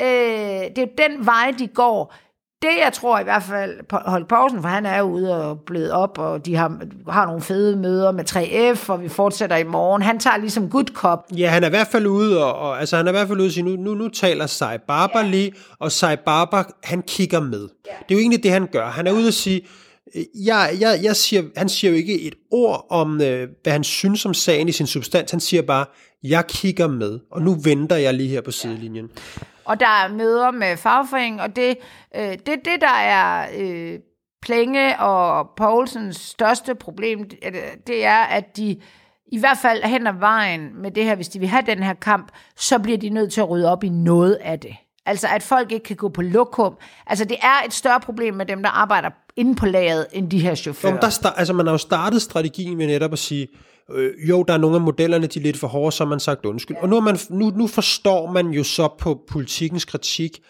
øh, 0.00 0.70
det 0.76 0.78
er 0.78 0.82
jo 0.82 1.08
den 1.08 1.26
vej, 1.26 1.54
de 1.58 1.66
går 1.66 2.14
det, 2.62 2.70
jeg 2.84 2.92
tror 2.92 3.20
i 3.20 3.22
hvert 3.22 3.42
fald, 3.42 3.76
Holk 3.90 4.28
Poulsen, 4.28 4.62
for 4.62 4.68
han 4.68 4.86
er 4.86 5.02
ude 5.02 5.44
og 5.44 5.60
blevet 5.66 5.90
op, 5.90 6.18
og 6.18 6.46
de 6.46 6.54
har, 6.54 6.80
har 7.08 7.26
nogle 7.26 7.42
fede 7.42 7.76
møder 7.76 8.12
med 8.12 8.24
3F, 8.30 8.88
og 8.88 9.02
vi 9.02 9.08
fortsætter 9.08 9.56
i 9.56 9.64
morgen. 9.64 10.02
Han 10.02 10.18
tager 10.18 10.36
ligesom 10.36 10.70
good 10.70 10.86
cop. 10.94 11.26
Ja, 11.36 11.48
han 11.48 11.62
er 11.62 11.66
i 11.66 11.70
hvert 11.70 11.88
fald 11.92 12.06
ude, 12.06 12.44
og, 12.44 12.54
og 12.54 12.80
altså, 12.80 12.96
han 12.96 13.06
er 13.06 13.10
i 13.10 13.12
hvert 13.12 13.28
fald 13.28 13.38
ude 13.38 13.48
og 13.48 13.52
sige, 13.52 13.64
nu, 13.64 13.76
nu, 13.76 13.94
nu 13.94 14.08
taler 14.08 14.46
Sai 14.46 14.78
Barber 14.88 15.20
ja. 15.20 15.26
lige, 15.26 15.52
og 15.78 15.92
Sai 15.92 16.16
Barber, 16.16 16.62
han 16.84 17.02
kigger 17.02 17.40
med. 17.40 17.68
Ja. 17.86 17.92
Det 18.08 18.14
er 18.14 18.14
jo 18.14 18.18
egentlig 18.18 18.42
det, 18.42 18.50
han 18.50 18.68
gør. 18.72 18.86
Han 18.86 19.06
er 19.06 19.12
ude 19.12 19.28
og 19.28 19.34
sige, 19.34 19.62
jeg, 20.44 20.76
jeg, 20.80 21.00
jeg 21.02 21.16
siger, 21.16 21.42
han 21.56 21.68
siger 21.68 21.90
jo 21.90 21.96
ikke 21.96 22.20
et 22.20 22.34
ord 22.50 22.86
om, 22.90 23.20
øh, 23.20 23.48
hvad 23.62 23.72
han 23.72 23.84
synes 23.84 24.26
om 24.26 24.34
sagen 24.34 24.68
i 24.68 24.72
sin 24.72 24.86
substans. 24.86 25.30
Han 25.30 25.40
siger 25.40 25.62
bare, 25.62 25.86
jeg 26.22 26.46
kigger 26.46 26.88
med, 26.88 27.18
og 27.30 27.42
nu 27.42 27.56
venter 27.64 27.96
jeg 27.96 28.14
lige 28.14 28.28
her 28.28 28.40
på 28.40 28.50
sidelinjen. 28.50 29.10
Og 29.68 29.80
der 29.80 29.86
er 29.86 30.08
møder 30.08 30.50
med 30.50 30.76
fagforeningen, 30.76 31.40
og 31.40 31.56
det, 31.56 31.76
øh, 32.16 32.30
det, 32.30 32.46
det 32.46 32.80
der 32.80 32.96
er 32.98 33.46
øh, 33.58 33.98
Plenge 34.42 34.98
og 34.98 35.50
Poulsens 35.56 36.16
største 36.16 36.74
problem, 36.74 37.20
øh, 37.20 37.52
det 37.86 38.04
er, 38.04 38.18
at 38.18 38.56
de 38.56 38.76
i 39.32 39.38
hvert 39.38 39.58
fald 39.62 39.82
hen 39.82 40.06
ad 40.06 40.12
vejen 40.12 40.82
med 40.82 40.90
det 40.90 41.04
her, 41.04 41.14
hvis 41.14 41.28
de 41.28 41.38
vil 41.38 41.48
have 41.48 41.62
den 41.66 41.82
her 41.82 41.94
kamp, 41.94 42.32
så 42.56 42.78
bliver 42.78 42.98
de 42.98 43.08
nødt 43.08 43.32
til 43.32 43.40
at 43.40 43.50
rydde 43.50 43.72
op 43.72 43.84
i 43.84 43.88
noget 43.88 44.34
af 44.34 44.60
det. 44.60 44.76
Altså, 45.06 45.28
at 45.34 45.42
folk 45.42 45.72
ikke 45.72 45.84
kan 45.84 45.96
gå 45.96 46.08
på 46.08 46.22
lokum. 46.22 46.76
Altså, 47.06 47.24
det 47.24 47.36
er 47.42 47.66
et 47.66 47.72
større 47.72 48.00
problem 48.00 48.34
med 48.34 48.46
dem, 48.46 48.62
der 48.62 48.70
arbejder 48.70 49.10
inde 49.36 49.54
på 49.54 49.66
laget, 49.66 50.06
end 50.12 50.30
de 50.30 50.38
her 50.38 50.54
chauffører. 50.54 50.92
Jamen, 50.92 51.02
der 51.22 51.30
altså, 51.30 51.52
man 51.52 51.66
har 51.66 51.72
jo 51.72 51.78
startet 51.78 52.22
strategien 52.22 52.78
ved 52.78 52.86
netop 52.86 53.12
at 53.12 53.18
sige, 53.18 53.48
øh, 53.92 54.28
jo, 54.28 54.42
der 54.42 54.54
er 54.54 54.58
nogle 54.58 54.76
af 54.76 54.82
modellerne, 54.82 55.26
de 55.26 55.38
er 55.38 55.42
lidt 55.42 55.56
for 55.56 55.68
hårde, 55.68 55.92
så 55.92 56.04
har 56.04 56.08
man 56.08 56.20
sagt 56.20 56.44
undskyld. 56.44 56.76
Og 56.76 56.88
nu, 56.88 56.96
er 56.96 57.00
man, 57.00 57.18
nu, 57.30 57.50
nu 57.50 57.66
forstår 57.66 58.32
man 58.32 58.46
jo 58.46 58.64
så 58.64 58.88
på 58.98 59.20
politikens 59.28 59.84
kritik, 59.84 60.40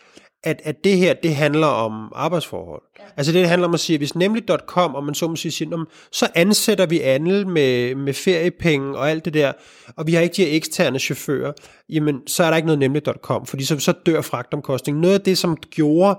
at, 0.44 0.60
at 0.64 0.84
det 0.84 0.96
her, 0.96 1.14
det 1.14 1.34
handler 1.34 1.66
om 1.66 2.12
arbejdsforhold. 2.14 2.82
Ja. 2.98 3.04
Altså 3.16 3.32
det, 3.32 3.48
handler 3.48 3.68
om 3.68 3.74
at 3.74 3.80
sige, 3.80 3.94
at 3.94 4.00
hvis 4.00 4.14
nemlig.com, 4.14 4.94
og 4.94 5.04
man 5.04 5.14
så 5.14 5.28
må 5.28 5.36
sige, 5.36 5.52
siger, 5.52 5.84
så 6.12 6.28
ansætter 6.34 6.86
vi 6.86 7.00
Annel 7.00 7.46
med, 7.46 7.94
med 7.94 8.14
feriepenge 8.14 8.98
og 8.98 9.10
alt 9.10 9.24
det 9.24 9.34
der, 9.34 9.52
og 9.96 10.06
vi 10.06 10.14
har 10.14 10.20
ikke 10.20 10.34
de 10.36 10.44
her 10.44 10.56
eksterne 10.56 10.98
chauffører, 10.98 11.52
jamen 11.88 12.16
så 12.26 12.44
er 12.44 12.50
der 12.50 12.56
ikke 12.56 12.66
noget 12.66 12.78
nemlig.com, 12.78 13.46
fordi 13.46 13.64
så, 13.64 13.78
så 13.78 13.92
dør 14.06 14.20
fragtomkostningen. 14.20 15.00
Noget 15.00 15.14
af 15.14 15.20
det, 15.20 15.38
som 15.38 15.56
gjorde, 15.56 16.18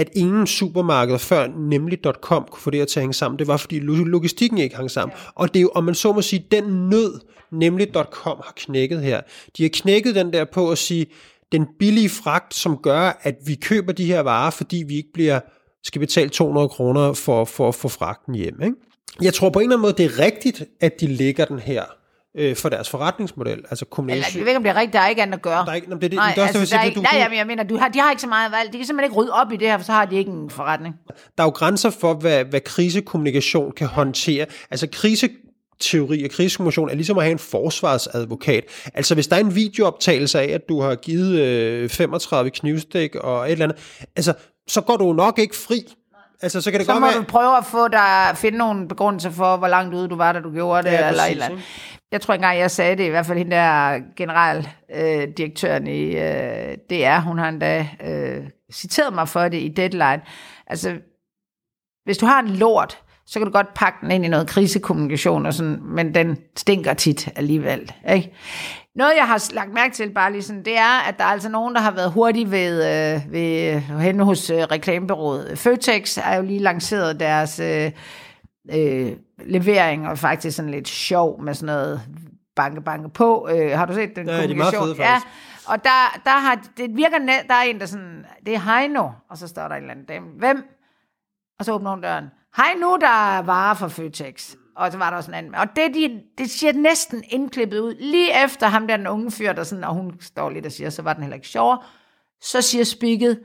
at 0.00 0.10
ingen 0.12 0.46
supermarkeder 0.46 1.18
før 1.18 1.46
nemlig.com 1.46 2.46
kunne 2.50 2.60
få 2.60 2.70
det 2.70 2.88
til 2.88 3.00
at 3.00 3.02
hænge 3.02 3.14
sammen, 3.14 3.38
det 3.38 3.46
var 3.46 3.56
fordi 3.56 3.78
logistikken 3.80 4.58
ikke 4.58 4.76
hang 4.76 4.90
sammen. 4.90 5.16
Og 5.34 5.54
det 5.54 5.60
er 5.60 5.62
jo, 5.62 5.70
om 5.74 5.84
man 5.84 5.94
så 5.94 6.12
må 6.12 6.22
sige, 6.22 6.46
den 6.50 6.64
nød, 6.64 7.20
nemlig.com 7.52 8.36
har 8.44 8.52
knækket 8.56 9.02
her. 9.02 9.20
De 9.56 9.62
har 9.62 9.70
knækket 9.72 10.14
den 10.14 10.32
der 10.32 10.44
på 10.44 10.70
at 10.70 10.78
sige, 10.78 11.06
den 11.52 11.66
billige 11.78 12.08
fragt, 12.08 12.54
som 12.54 12.76
gør, 12.76 13.20
at 13.22 13.34
vi 13.46 13.54
køber 13.54 13.92
de 13.92 14.04
her 14.04 14.20
varer, 14.20 14.50
fordi 14.50 14.84
vi 14.88 14.96
ikke 14.96 15.12
bliver 15.14 15.40
skal 15.84 16.00
betale 16.00 16.30
200 16.30 16.68
kroner 16.68 17.12
for, 17.12 17.44
for 17.44 17.68
at 17.68 17.74
få 17.74 17.88
fragten 17.88 18.34
hjem. 18.34 18.62
Ikke? 18.62 18.76
Jeg 19.22 19.34
tror 19.34 19.50
på 19.50 19.58
en 19.58 19.62
eller 19.62 19.76
anden 19.76 19.82
måde, 19.82 19.94
det 19.96 20.04
er 20.04 20.18
rigtigt, 20.24 20.64
at 20.80 21.00
de 21.00 21.06
lægger 21.06 21.44
den 21.44 21.58
her 21.58 21.84
øh, 22.36 22.56
for 22.56 22.68
deres 22.68 22.88
forretningsmodel. 22.88 23.64
Altså 23.70 23.84
kommunal... 23.84 24.16
jeg 24.16 24.40
ved 24.40 24.46
ikke, 24.46 24.56
om 24.56 24.62
det 24.62 24.70
er 24.70 24.74
rigtigt, 24.74 24.92
der 24.92 25.00
er 25.00 25.08
ikke 25.08 25.22
andet 25.22 25.34
at 25.34 25.42
gøre. 25.42 25.64
Der 25.64 25.70
er 25.70 25.74
ikke, 25.74 25.90
det, 25.90 26.02
det, 26.02 26.12
nej, 26.12 26.32
det, 26.36 26.42
altså, 26.42 26.60
det, 26.60 26.70
der 26.70 26.78
er 26.78 26.84
ikke, 26.84 26.96
du, 26.96 27.02
nej, 27.02 27.18
jamen, 27.18 27.38
jeg 27.38 27.46
mener, 27.46 27.62
du 27.62 27.76
har, 27.76 27.88
de 27.88 27.98
har 27.98 28.10
ikke 28.10 28.22
så 28.22 28.28
meget 28.28 28.52
valg. 28.52 28.72
De 28.72 28.78
kan 28.78 28.86
simpelthen 28.86 29.12
ikke 29.12 29.20
rydde 29.20 29.32
op 29.32 29.52
i 29.52 29.56
det 29.56 29.68
her, 29.68 29.78
for 29.78 29.84
så 29.84 29.92
har 29.92 30.04
de 30.04 30.16
ikke 30.16 30.30
en 30.30 30.50
forretning. 30.50 30.94
Der 31.38 31.44
er 31.44 31.46
jo 31.46 31.50
grænser 31.50 31.90
for, 31.90 32.14
hvad, 32.14 32.44
hvad 32.44 32.60
krisekommunikation 32.60 33.72
kan 33.72 33.86
håndtere. 33.86 34.46
Altså 34.70 34.88
krise 34.92 35.28
teori 35.80 36.24
og 36.24 36.30
krigskommission 36.30 36.90
er 36.90 36.94
ligesom 36.94 37.18
at 37.18 37.24
have 37.24 37.32
en 37.32 37.38
forsvarsadvokat. 37.38 38.64
Altså 38.94 39.14
hvis 39.14 39.26
der 39.26 39.36
er 39.36 39.40
en 39.40 39.54
videooptagelse 39.54 40.40
af, 40.40 40.48
at 40.54 40.68
du 40.68 40.80
har 40.80 40.94
givet 40.94 41.38
øh, 41.38 41.88
35 41.88 42.50
knivstik 42.50 43.14
og 43.14 43.46
et 43.46 43.52
eller 43.52 43.64
andet, 43.64 43.78
altså 44.16 44.34
så 44.68 44.80
går 44.80 44.96
du 44.96 45.12
nok 45.12 45.38
ikke 45.38 45.56
fri. 45.56 45.84
Altså, 46.42 46.60
så 46.60 46.70
kan 46.70 46.80
det 46.80 46.86
så 46.86 46.92
godt 46.92 47.00
må 47.00 47.06
være... 47.06 47.18
du 47.18 47.22
prøve 47.22 47.56
at 47.56 47.64
få 47.64 47.88
dig, 47.88 48.32
finde 48.34 48.58
nogle 48.58 48.88
begrundelser 48.88 49.30
for, 49.30 49.56
hvor 49.56 49.68
langt 49.68 49.94
ude 49.94 50.08
du 50.08 50.16
var, 50.16 50.32
da 50.32 50.40
du 50.40 50.52
gjorde 50.52 50.82
det, 50.82 50.92
ja, 50.92 51.08
eller 51.08 51.22
præcis, 51.22 51.32
eller 51.32 51.44
andet. 51.44 51.60
Jeg 52.12 52.20
tror 52.20 52.34
engang, 52.34 52.58
jeg 52.58 52.70
sagde 52.70 52.96
det, 52.96 53.04
i 53.04 53.08
hvert 53.08 53.26
fald 53.26 53.38
hende 53.38 53.56
der 53.56 54.00
generaldirektøren 54.16 55.88
øh, 55.88 55.94
i 55.94 56.16
øh, 56.16 56.76
DR, 56.90 57.20
hun 57.20 57.38
har 57.38 57.48
endda 57.48 57.88
øh, 58.04 58.44
citeret 58.72 59.14
mig 59.14 59.28
for 59.28 59.48
det 59.48 59.58
i 59.58 59.68
Deadline. 59.68 60.20
Altså, 60.66 60.96
hvis 62.04 62.18
du 62.18 62.26
har 62.26 62.40
en 62.42 62.48
lort, 62.48 62.98
så 63.26 63.38
kan 63.38 63.46
du 63.46 63.52
godt 63.52 63.74
pakke 63.74 63.98
den 64.00 64.10
ind 64.10 64.24
i 64.24 64.28
noget 64.28 64.46
krisekommunikation, 64.46 65.46
og 65.46 65.54
sådan, 65.54 65.78
men 65.82 66.14
den 66.14 66.38
stinker 66.56 66.94
tit 66.94 67.28
alligevel. 67.36 67.92
Ikke? 68.12 68.32
Noget, 69.00 69.16
jeg 69.16 69.26
har 69.26 69.54
lagt 69.54 69.72
mærke 69.72 69.94
til 69.94 70.10
bare 70.10 70.32
lige 70.32 70.42
sådan, 70.42 70.64
det 70.64 70.78
er, 70.78 71.08
at 71.08 71.18
der 71.18 71.24
er 71.24 71.28
altså 71.28 71.48
nogen, 71.48 71.74
der 71.74 71.80
har 71.80 71.90
været 71.90 72.12
hurtige 72.12 72.50
ved, 72.50 72.74
øh, 72.74 73.32
ved 73.32 73.80
hen 73.80 74.20
hos 74.20 74.50
øh, 74.50 74.58
reklamebyrået. 74.58 75.58
Føtex 75.58 76.16
har 76.16 76.34
jo 76.34 76.42
lige 76.42 76.58
lanceret 76.58 77.20
deres 77.20 77.60
øh, 77.60 77.90
øh, 78.72 79.12
levering, 79.38 80.08
og 80.08 80.18
faktisk 80.18 80.56
sådan 80.56 80.70
lidt 80.70 80.88
sjov 80.88 81.42
med 81.42 81.54
sådan 81.54 81.66
noget 81.66 82.00
banke, 82.56 82.80
banke 82.80 83.08
på. 83.08 83.48
Øh, 83.50 83.70
har 83.70 83.86
du 83.86 83.94
set 83.94 84.16
den 84.16 84.28
ja, 84.28 84.40
kommunikation? 84.40 84.88
De 84.88 85.02
er 85.02 85.10
ja, 85.10 85.20
og 85.66 85.84
der, 85.84 86.20
der 86.24 86.40
har, 86.40 86.62
det 86.76 86.96
virker, 86.96 87.18
net, 87.18 87.40
der 87.48 87.54
er 87.54 87.62
en, 87.62 87.80
der 87.80 87.86
sådan, 87.86 88.26
det 88.46 88.54
er 88.54 88.78
Heino, 88.78 89.10
og 89.30 89.38
så 89.38 89.48
står 89.48 89.68
der 89.68 89.74
en 89.74 89.82
eller 89.82 89.90
anden 89.90 90.06
dame. 90.06 90.26
Hvem? 90.38 90.64
Og 91.58 91.64
så 91.64 91.72
åbner 91.72 91.90
hun 91.90 92.00
døren. 92.00 92.24
Hej 92.56 92.74
nu, 92.80 92.98
der 93.00 93.36
er 93.36 93.42
varer 93.42 93.74
fra 93.74 93.88
Føtex. 93.88 94.54
Og 94.76 94.92
så 94.92 94.98
var 94.98 95.10
der 95.10 95.16
også 95.16 95.30
en 95.30 95.34
anden. 95.34 95.54
Og 95.54 95.66
det, 95.76 95.94
de, 95.94 96.22
det 96.38 96.50
ser 96.50 96.72
næsten 96.72 97.24
indklippet 97.28 97.78
ud. 97.78 97.94
Lige 97.94 98.44
efter 98.44 98.66
ham 98.66 98.86
der, 98.86 98.96
den 98.96 99.06
unge 99.06 99.30
fyr, 99.30 99.52
der 99.52 99.64
sådan, 99.64 99.84
og 99.84 99.94
hun 99.94 100.20
står 100.20 100.50
lidt 100.50 100.66
og 100.66 100.72
siger, 100.72 100.90
så 100.90 101.02
var 101.02 101.12
den 101.12 101.22
heller 101.22 101.36
ikke 101.36 101.48
sjovere. 101.48 101.82
Så 102.40 102.62
siger 102.62 102.84
spikket 102.84 103.40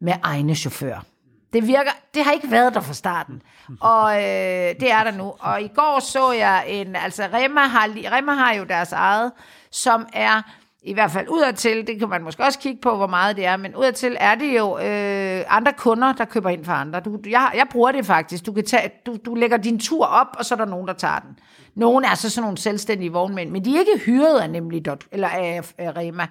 med 0.00 0.12
egne 0.22 0.54
chauffør. 0.54 1.04
Det 1.52 1.66
virker, 1.66 1.90
det 2.14 2.24
har 2.24 2.32
ikke 2.32 2.50
været 2.50 2.74
der 2.74 2.80
fra 2.80 2.92
starten. 2.92 3.42
Og 3.80 4.16
øh, 4.16 4.74
det 4.80 4.90
er 4.90 5.04
der 5.04 5.10
nu. 5.10 5.34
Og 5.38 5.62
i 5.62 5.68
går 5.68 6.00
så 6.00 6.32
jeg 6.32 6.64
en, 6.68 6.96
altså 6.96 7.28
Rema 7.32 7.60
har, 7.60 7.88
Rema 8.12 8.32
har 8.32 8.54
jo 8.54 8.64
deres 8.64 8.92
eget, 8.92 9.32
som 9.70 10.06
er 10.12 10.42
i 10.86 10.92
hvert 10.92 11.10
fald 11.10 11.28
udadtil, 11.28 11.86
det 11.86 11.98
kan 11.98 12.08
man 12.08 12.22
måske 12.22 12.44
også 12.44 12.58
kigge 12.58 12.80
på, 12.80 12.96
hvor 12.96 13.06
meget 13.06 13.36
det 13.36 13.46
er, 13.46 13.56
men 13.56 13.76
udadtil 13.76 14.16
er 14.20 14.34
det 14.34 14.58
jo 14.58 14.78
øh, 14.78 15.44
andre 15.48 15.72
kunder, 15.72 16.12
der 16.12 16.24
køber 16.24 16.50
ind 16.50 16.64
for 16.64 16.72
andre. 16.72 17.00
Du, 17.00 17.18
jeg, 17.26 17.52
jeg 17.54 17.66
bruger 17.70 17.92
det 17.92 18.06
faktisk. 18.06 18.46
Du, 18.46 18.52
kan 18.52 18.64
tage, 18.64 18.90
du, 19.06 19.16
du 19.26 19.34
lægger 19.34 19.56
din 19.56 19.78
tur 19.78 20.06
op, 20.06 20.26
og 20.38 20.44
så 20.44 20.54
er 20.54 20.58
der 20.58 20.64
nogen, 20.64 20.88
der 20.88 20.94
tager 20.94 21.18
den. 21.18 21.38
Nogle 21.74 22.06
er 22.06 22.14
så 22.14 22.30
sådan 22.30 22.42
nogle 22.42 22.58
selvstændige 22.58 23.12
vognmænd, 23.12 23.50
men 23.50 23.64
de 23.64 23.76
er 23.76 23.80
ikke 23.80 24.04
hyret 24.04 24.40
af 24.40 24.50
nemlig 24.50 24.86
dot, 24.86 25.04
eller 25.12 25.28
af, 25.28 25.72
af 25.78 25.96
Rema. 25.96 26.26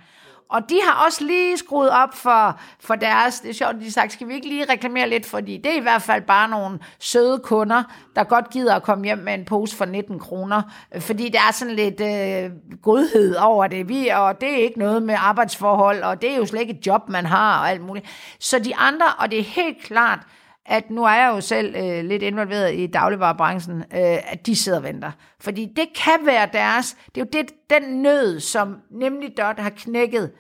Og 0.53 0.69
de 0.69 0.79
har 0.83 1.05
også 1.05 1.23
lige 1.23 1.57
skruet 1.57 1.89
op 1.89 2.13
for, 2.13 2.59
for 2.79 2.95
deres, 2.95 3.39
det 3.39 3.49
er 3.49 3.53
sjovt, 3.53 3.75
de 3.75 3.83
har 3.83 3.91
sagt, 3.91 4.13
skal 4.13 4.27
vi 4.27 4.33
ikke 4.33 4.47
lige 4.47 4.65
reklamere 4.65 5.09
lidt, 5.09 5.25
fordi 5.25 5.57
det 5.57 5.71
er 5.71 5.77
i 5.77 5.81
hvert 5.81 6.01
fald 6.01 6.21
bare 6.21 6.49
nogle 6.49 6.79
søde 6.99 7.39
kunder, 7.39 7.83
der 8.15 8.23
godt 8.23 8.49
gider 8.49 8.75
at 8.75 8.83
komme 8.83 9.05
hjem 9.05 9.17
med 9.17 9.33
en 9.33 9.45
pose 9.45 9.75
for 9.75 9.85
19 9.85 10.19
kroner, 10.19 10.61
fordi 10.99 11.29
der 11.29 11.39
er 11.39 11.51
sådan 11.51 11.75
lidt 11.75 12.01
øh, 12.01 12.51
godhed 12.81 13.35
over 13.35 13.67
det, 13.67 13.89
vi, 13.89 14.07
og 14.07 14.41
det 14.41 14.49
er 14.49 14.57
ikke 14.57 14.79
noget 14.79 15.03
med 15.03 15.15
arbejdsforhold, 15.17 16.01
og 16.03 16.21
det 16.21 16.31
er 16.31 16.37
jo 16.37 16.45
slet 16.45 16.61
ikke 16.61 16.73
et 16.73 16.87
job, 16.87 17.09
man 17.09 17.25
har, 17.25 17.59
og 17.59 17.69
alt 17.69 17.81
muligt. 17.81 18.05
Så 18.39 18.59
de 18.59 18.75
andre, 18.75 19.05
og 19.19 19.31
det 19.31 19.39
er 19.39 19.43
helt 19.43 19.83
klart, 19.83 20.19
at 20.65 20.89
nu 20.89 21.03
er 21.03 21.13
jeg 21.13 21.31
jo 21.35 21.41
selv 21.41 21.75
øh, 21.75 22.05
lidt 22.05 22.23
involveret 22.23 22.75
i 22.75 22.87
dagligvarerbranchen, 22.87 23.77
øh, 23.77 24.31
at 24.31 24.45
de 24.45 24.55
sidder 24.55 24.77
og 24.77 24.83
venter. 24.83 25.11
Fordi 25.39 25.65
det 25.75 25.87
kan 25.95 26.25
være 26.25 26.49
deres, 26.53 26.97
det 27.15 27.21
er 27.21 27.25
jo 27.25 27.41
det, 27.41 27.51
den 27.69 28.01
nød, 28.01 28.39
som 28.39 28.77
nemlig 28.91 29.37
Dot 29.37 29.59
har 29.59 29.69
knækket 29.69 30.31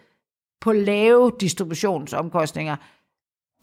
på 0.61 0.73
lave 0.73 1.31
distributionsomkostninger, 1.39 2.75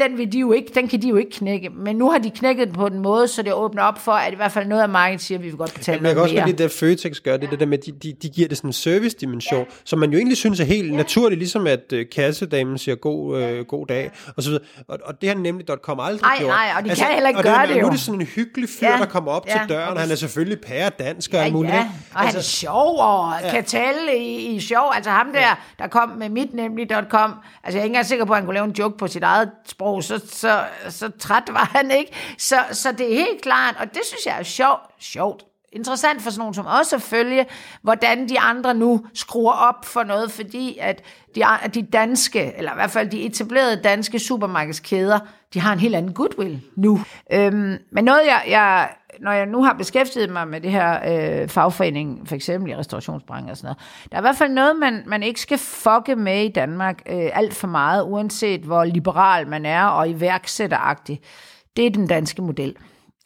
den, 0.00 0.18
vil 0.18 0.32
de 0.32 0.38
jo 0.38 0.52
ikke, 0.52 0.70
den 0.74 0.88
kan 0.88 1.02
de 1.02 1.08
jo 1.08 1.16
ikke 1.16 1.30
knække. 1.30 1.68
Men 1.68 1.96
nu 1.96 2.10
har 2.10 2.18
de 2.18 2.30
knækket 2.30 2.66
den 2.66 2.74
på 2.74 2.86
en 2.86 2.98
måde, 2.98 3.28
så 3.28 3.42
det 3.42 3.52
åbner 3.52 3.82
op 3.82 3.98
for, 3.98 4.12
at 4.12 4.32
i 4.32 4.36
hvert 4.36 4.52
fald 4.52 4.66
noget 4.66 4.82
af 4.82 4.88
markedet 4.88 5.20
siger, 5.20 5.38
at 5.38 5.44
vi 5.44 5.48
vil 5.48 5.56
godt 5.56 5.74
betale 5.74 5.96
ja, 5.96 6.02
noget 6.02 6.16
mere. 6.16 6.24
Jeg 6.24 6.30
kan 6.32 6.38
også 6.42 6.52
lide 6.52 6.62
det, 6.62 6.72
Føtex 6.72 7.20
gør, 7.20 7.36
det, 7.36 7.46
ja. 7.46 7.50
det 7.50 7.60
der 7.60 7.66
med, 7.66 7.78
de, 7.78 7.92
de, 7.92 8.12
de 8.22 8.28
giver 8.28 8.48
det 8.48 8.56
sådan 8.56 8.68
en 8.68 8.72
service-dimension, 8.72 9.60
ja. 9.60 9.74
som 9.84 9.98
man 9.98 10.10
jo 10.10 10.16
egentlig 10.18 10.36
synes 10.36 10.60
er 10.60 10.64
helt 10.64 10.90
ja. 10.90 10.96
naturligt, 10.96 11.38
ligesom 11.38 11.66
at 11.66 11.92
uh, 11.92 11.98
kassedamen 12.14 12.78
siger 12.78 12.94
god, 12.94 13.42
uh, 13.42 13.66
god 13.66 13.86
dag, 13.86 14.10
og 14.36 14.42
så 14.42 14.50
videre. 14.50 14.64
Og, 14.88 14.98
og 15.04 15.20
det 15.20 15.28
har 15.28 15.36
nemlig 15.36 15.66
.com 15.82 16.00
aldrig 16.00 16.26
ej, 16.26 16.36
gjort. 16.38 16.48
Nej, 16.48 16.72
og 16.78 16.84
de 16.84 16.90
altså, 16.90 17.04
kan 17.04 17.14
heller 17.14 17.28
ikke 17.28 17.42
gøre 17.42 17.60
det, 17.60 17.68
det 17.68 17.76
jo. 17.76 17.80
Nu 17.80 17.86
er 17.86 17.90
det 17.90 18.00
sådan 18.00 18.20
en 18.20 18.26
hyggelig 18.26 18.68
fyr, 18.68 18.86
ja. 18.86 18.96
der 18.98 19.06
kommer 19.06 19.32
op 19.32 19.46
ja. 19.46 19.52
til 19.52 19.68
døren, 19.68 19.94
og 19.94 20.00
han 20.00 20.10
er 20.10 20.14
selvfølgelig 20.14 20.60
pæredansk 20.60 21.30
og 21.30 21.38
ja, 21.38 21.44
alt 21.44 21.52
muligt. 21.52 21.74
Ja. 21.74 21.88
Og 22.14 22.20
altså, 22.20 22.26
han 22.26 22.38
er 22.38 22.42
sjov 22.42 22.98
og 22.98 23.32
ja. 23.42 23.50
kan 23.50 23.64
tale 23.64 24.16
i, 24.18 24.46
i 24.46 24.60
sjov. 24.60 24.92
Altså 24.94 25.10
ham 25.10 25.32
der, 25.32 25.40
ja. 25.40 25.54
der 25.78 25.86
kom 25.86 26.08
med 26.08 26.28
mit 26.28 26.54
nemlig.com, 26.54 27.34
altså 27.64 27.78
jeg 27.78 27.78
er 27.78 27.82
ikke 27.82 27.84
engang 27.84 28.06
sikker 28.06 28.24
på, 28.24 28.32
at 28.32 28.38
han 28.38 28.44
kunne 28.44 28.54
lave 28.54 28.64
en 28.64 28.74
joke 28.78 28.98
på 28.98 29.06
sit 29.06 29.22
eget 29.22 29.50
sprog, 29.66 29.89
så, 30.00 30.18
så, 30.26 30.64
så 30.88 31.10
træt 31.18 31.42
var 31.48 31.70
han 31.74 31.90
ikke. 31.90 32.12
Så, 32.38 32.56
så 32.72 32.92
det 32.92 33.12
er 33.12 33.14
helt 33.14 33.42
klart, 33.42 33.76
og 33.78 33.86
det 33.94 34.00
synes 34.04 34.26
jeg 34.26 34.38
er 34.38 34.42
sjovt. 34.42 34.80
sjovt. 34.98 35.44
Interessant 35.72 36.22
for 36.22 36.30
sådan 36.30 36.38
nogen 36.38 36.54
som 36.54 36.66
også 36.66 36.96
at 36.96 37.02
følge, 37.02 37.46
hvordan 37.82 38.28
de 38.28 38.40
andre 38.40 38.74
nu 38.74 39.06
skruer 39.14 39.52
op 39.52 39.84
for 39.84 40.02
noget, 40.02 40.30
fordi 40.30 40.78
at 40.80 41.02
de, 41.34 41.42
de 41.74 41.82
danske, 41.82 42.52
eller 42.56 42.72
i 42.72 42.74
hvert 42.74 42.90
fald 42.90 43.10
de 43.10 43.22
etablerede 43.22 43.82
danske 43.82 44.18
supermarkedskæder, 44.18 45.18
de 45.54 45.60
har 45.60 45.72
en 45.72 45.78
helt 45.78 45.94
anden 45.94 46.14
goodwill 46.14 46.60
nu. 46.76 47.00
Øhm, 47.32 47.78
men 47.92 48.04
noget, 48.04 48.26
jeg, 48.26 48.42
jeg 48.48 48.88
når 49.20 49.32
jeg 49.32 49.46
nu 49.46 49.64
har 49.64 49.72
beskæftiget 49.72 50.30
mig 50.30 50.48
med 50.48 50.60
det 50.60 50.70
her 50.70 50.98
øh, 51.42 51.48
fagforening, 51.48 52.28
for 52.28 52.34
eksempel 52.34 52.70
i 52.72 52.76
restaurationsbranchen 52.76 53.50
og 53.50 53.56
sådan 53.56 53.66
noget, 53.66 53.78
der 54.10 54.16
er 54.16 54.20
i 54.20 54.24
hvert 54.24 54.36
fald 54.36 54.52
noget, 54.52 54.76
man, 54.76 55.02
man 55.06 55.22
ikke 55.22 55.40
skal 55.40 55.58
fucke 55.58 56.16
med 56.16 56.44
i 56.44 56.48
Danmark 56.48 57.02
øh, 57.06 57.30
alt 57.32 57.54
for 57.54 57.66
meget, 57.66 58.02
uanset 58.02 58.60
hvor 58.60 58.84
liberal 58.84 59.48
man 59.48 59.66
er 59.66 59.84
og 59.84 60.08
iværksætteragtig. 60.08 61.20
Det 61.76 61.86
er 61.86 61.90
den 61.90 62.06
danske 62.06 62.42
model. 62.42 62.76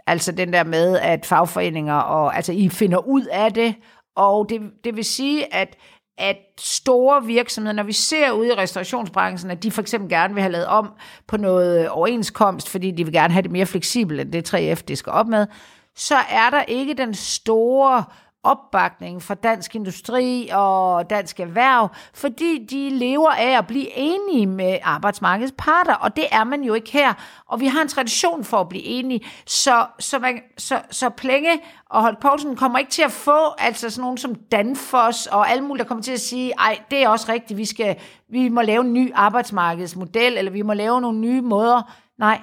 Altså 0.06 0.32
den 0.32 0.52
der 0.52 0.64
med, 0.64 0.98
at 0.98 1.26
fagforeninger, 1.26 1.94
og, 1.94 2.36
altså 2.36 2.52
I 2.52 2.68
finder 2.68 2.98
ud 2.98 3.24
af 3.32 3.52
det, 3.52 3.74
og 4.16 4.46
det, 4.48 4.60
det 4.84 4.96
vil 4.96 5.04
sige, 5.04 5.54
at 5.54 5.76
at 6.18 6.36
store 6.58 7.24
virksomheder, 7.24 7.74
når 7.74 7.82
vi 7.82 7.92
ser 7.92 8.30
ude 8.30 8.48
i 8.48 8.52
restaurationsbranchen, 8.52 9.50
at 9.50 9.62
de 9.62 9.70
for 9.70 9.82
eksempel 9.82 10.10
gerne 10.10 10.34
vil 10.34 10.42
have 10.42 10.52
lavet 10.52 10.66
om 10.66 10.92
på 11.26 11.36
noget 11.36 11.88
overenskomst, 11.88 12.68
fordi 12.68 12.90
de 12.90 13.04
vil 13.04 13.12
gerne 13.12 13.32
have 13.32 13.42
det 13.42 13.50
mere 13.50 13.66
fleksibelt, 13.66 14.20
end 14.20 14.32
det 14.32 14.54
3F 14.54 14.82
det 14.88 14.98
skal 14.98 15.12
op 15.12 15.26
med, 15.26 15.46
så 15.96 16.16
er 16.30 16.50
der 16.50 16.62
ikke 16.62 16.94
den 16.94 17.14
store 17.14 18.04
opbakning 18.44 19.22
fra 19.22 19.34
dansk 19.34 19.74
industri 19.74 20.50
og 20.52 21.10
dansk 21.10 21.40
erhverv, 21.40 21.88
fordi 22.14 22.66
de 22.70 22.90
lever 22.90 23.30
af 23.30 23.58
at 23.58 23.66
blive 23.66 23.96
enige 23.96 24.46
med 24.46 24.78
arbejdsmarkedets 24.82 25.54
parter, 25.58 25.94
og 25.94 26.16
det 26.16 26.24
er 26.32 26.44
man 26.44 26.62
jo 26.62 26.74
ikke 26.74 26.92
her. 26.92 27.12
Og 27.48 27.60
vi 27.60 27.66
har 27.66 27.82
en 27.82 27.88
tradition 27.88 28.44
for 28.44 28.56
at 28.56 28.68
blive 28.68 28.84
enige, 28.84 29.26
så, 29.46 29.86
så, 29.98 30.18
man, 30.18 30.40
så, 30.58 30.80
så 30.90 31.08
Plenge 31.08 31.60
og 31.90 32.02
Holt 32.02 32.20
Poulsen 32.20 32.56
kommer 32.56 32.78
ikke 32.78 32.90
til 32.90 33.02
at 33.02 33.12
få 33.12 33.38
altså 33.58 33.90
sådan 33.90 34.02
nogen 34.02 34.18
som 34.18 34.34
Danfoss 34.34 35.26
og 35.26 35.50
alle 35.50 35.64
mulige, 35.64 35.82
der 35.82 35.88
kommer 35.88 36.04
til 36.04 36.12
at 36.12 36.20
sige, 36.20 36.52
ej, 36.58 36.78
det 36.90 37.02
er 37.02 37.08
også 37.08 37.32
rigtigt, 37.32 37.58
vi, 37.58 37.64
skal, 37.64 37.96
vi 38.28 38.48
må 38.48 38.62
lave 38.62 38.80
en 38.80 38.92
ny 38.92 39.12
arbejdsmarkedsmodel, 39.14 40.38
eller 40.38 40.52
vi 40.52 40.62
må 40.62 40.72
lave 40.72 41.00
nogle 41.00 41.18
nye 41.18 41.40
måder. 41.40 41.94
Nej, 42.18 42.40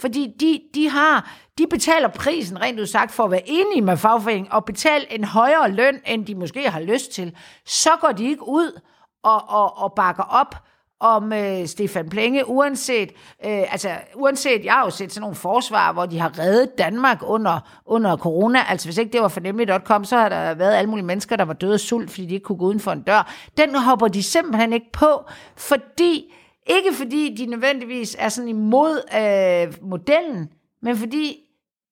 fordi 0.00 0.34
de, 0.40 0.60
de 0.74 0.88
har, 0.88 1.30
de 1.58 1.66
betaler 1.66 2.08
prisen, 2.08 2.60
rent 2.60 2.80
udsagt, 2.80 3.12
for 3.12 3.24
at 3.24 3.30
være 3.30 3.42
enige 3.46 3.82
med 3.82 3.96
fagforeningen 3.96 4.52
og 4.52 4.64
betale 4.64 5.12
en 5.12 5.24
højere 5.24 5.70
løn, 5.70 6.00
end 6.06 6.26
de 6.26 6.34
måske 6.34 6.70
har 6.70 6.80
lyst 6.80 7.12
til. 7.12 7.36
Så 7.66 7.90
går 8.00 8.12
de 8.12 8.24
ikke 8.24 8.48
ud 8.48 8.80
og, 9.22 9.48
og, 9.48 9.78
og 9.78 9.92
bakker 9.92 10.22
op 10.22 10.54
om 11.00 11.32
øh, 11.32 11.66
Stefan 11.66 12.08
Plenge, 12.08 12.48
uanset, 12.48 13.12
øh, 13.44 13.72
altså 13.72 13.90
uanset, 14.14 14.64
jeg 14.64 14.72
har 14.72 14.84
jo 14.84 14.90
set 14.90 15.12
sådan 15.12 15.20
nogle 15.20 15.36
forsvar, 15.36 15.92
hvor 15.92 16.06
de 16.06 16.18
har 16.18 16.38
reddet 16.38 16.78
Danmark 16.78 17.18
under, 17.22 17.60
under 17.86 18.16
corona, 18.16 18.58
altså 18.68 18.86
hvis 18.86 18.98
ikke 18.98 19.12
det 19.12 19.22
var 19.22 19.28
for 19.28 20.04
så 20.04 20.16
har 20.16 20.28
der 20.28 20.54
været 20.54 20.74
alle 20.74 20.90
mulige 20.90 21.06
mennesker, 21.06 21.36
der 21.36 21.44
var 21.44 21.52
døde 21.52 21.74
af 21.74 21.80
sult, 21.80 22.10
fordi 22.10 22.26
de 22.26 22.34
ikke 22.34 22.44
kunne 22.44 22.58
gå 22.58 22.64
uden 22.64 22.80
for 22.80 22.92
en 22.92 23.02
dør. 23.02 23.32
Den 23.56 23.74
hopper 23.74 24.08
de 24.08 24.22
simpelthen 24.22 24.72
ikke 24.72 24.92
på, 24.92 25.24
fordi 25.56 26.34
ikke 26.70 26.94
fordi 26.94 27.34
de 27.36 27.46
nødvendigvis 27.46 28.16
er 28.18 28.28
sådan 28.28 28.48
imod 28.48 29.00
øh, 29.16 29.88
modellen, 29.88 30.52
men 30.82 30.96
fordi, 30.96 31.36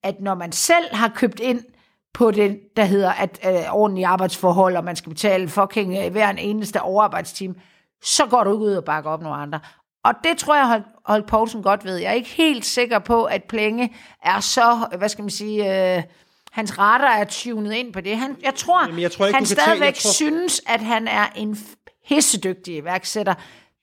at 0.02 0.20
når 0.20 0.34
man 0.34 0.52
selv 0.52 0.94
har 0.94 1.08
købt 1.08 1.40
ind 1.40 1.64
på 2.14 2.30
det, 2.30 2.60
der 2.76 2.84
hedder 2.84 3.12
at 3.12 3.38
øh, 3.46 3.74
ordentlige 3.74 4.06
arbejdsforhold, 4.06 4.76
og 4.76 4.84
man 4.84 4.96
skal 4.96 5.10
betale 5.10 5.48
fucking 5.48 5.98
øh, 5.98 6.12
hver 6.12 6.30
en 6.30 6.38
eneste 6.38 6.82
overarbejdstime, 6.82 7.54
så 8.02 8.26
går 8.26 8.44
du 8.44 8.52
ikke 8.52 8.64
ud 8.64 8.72
og 8.72 8.84
bakker 8.84 9.10
op 9.10 9.22
nogle 9.22 9.38
andre. 9.38 9.60
Og 10.04 10.14
det 10.24 10.38
tror 10.38 10.56
jeg, 10.56 10.82
Holt 11.04 11.26
Poulsen 11.26 11.62
godt 11.62 11.84
ved. 11.84 11.96
Jeg 11.96 12.08
er 12.08 12.12
ikke 12.12 12.28
helt 12.28 12.64
sikker 12.64 12.98
på, 12.98 13.24
at 13.24 13.44
Plenge 13.44 13.94
er 14.22 14.40
så, 14.40 14.88
hvad 14.98 15.08
skal 15.08 15.22
man 15.22 15.30
sige, 15.30 15.96
øh, 15.96 16.02
hans 16.52 16.78
retter 16.78 17.08
er 17.08 17.24
tunet 17.24 17.72
ind 17.72 17.92
på 17.92 18.00
det. 18.00 18.16
Han, 18.16 18.36
jeg 18.42 18.54
tror, 18.54 18.86
Jamen, 18.86 19.00
jeg 19.00 19.12
tror 19.12 19.26
ikke, 19.26 19.36
han 19.36 19.46
stadigvæk 19.46 19.94
tage, 19.94 20.02
tror... 20.02 20.12
synes, 20.12 20.62
at 20.66 20.80
han 20.80 21.08
er 21.08 21.26
en 21.36 21.58
hissedygtig 22.04 22.76
iværksætter, 22.76 23.34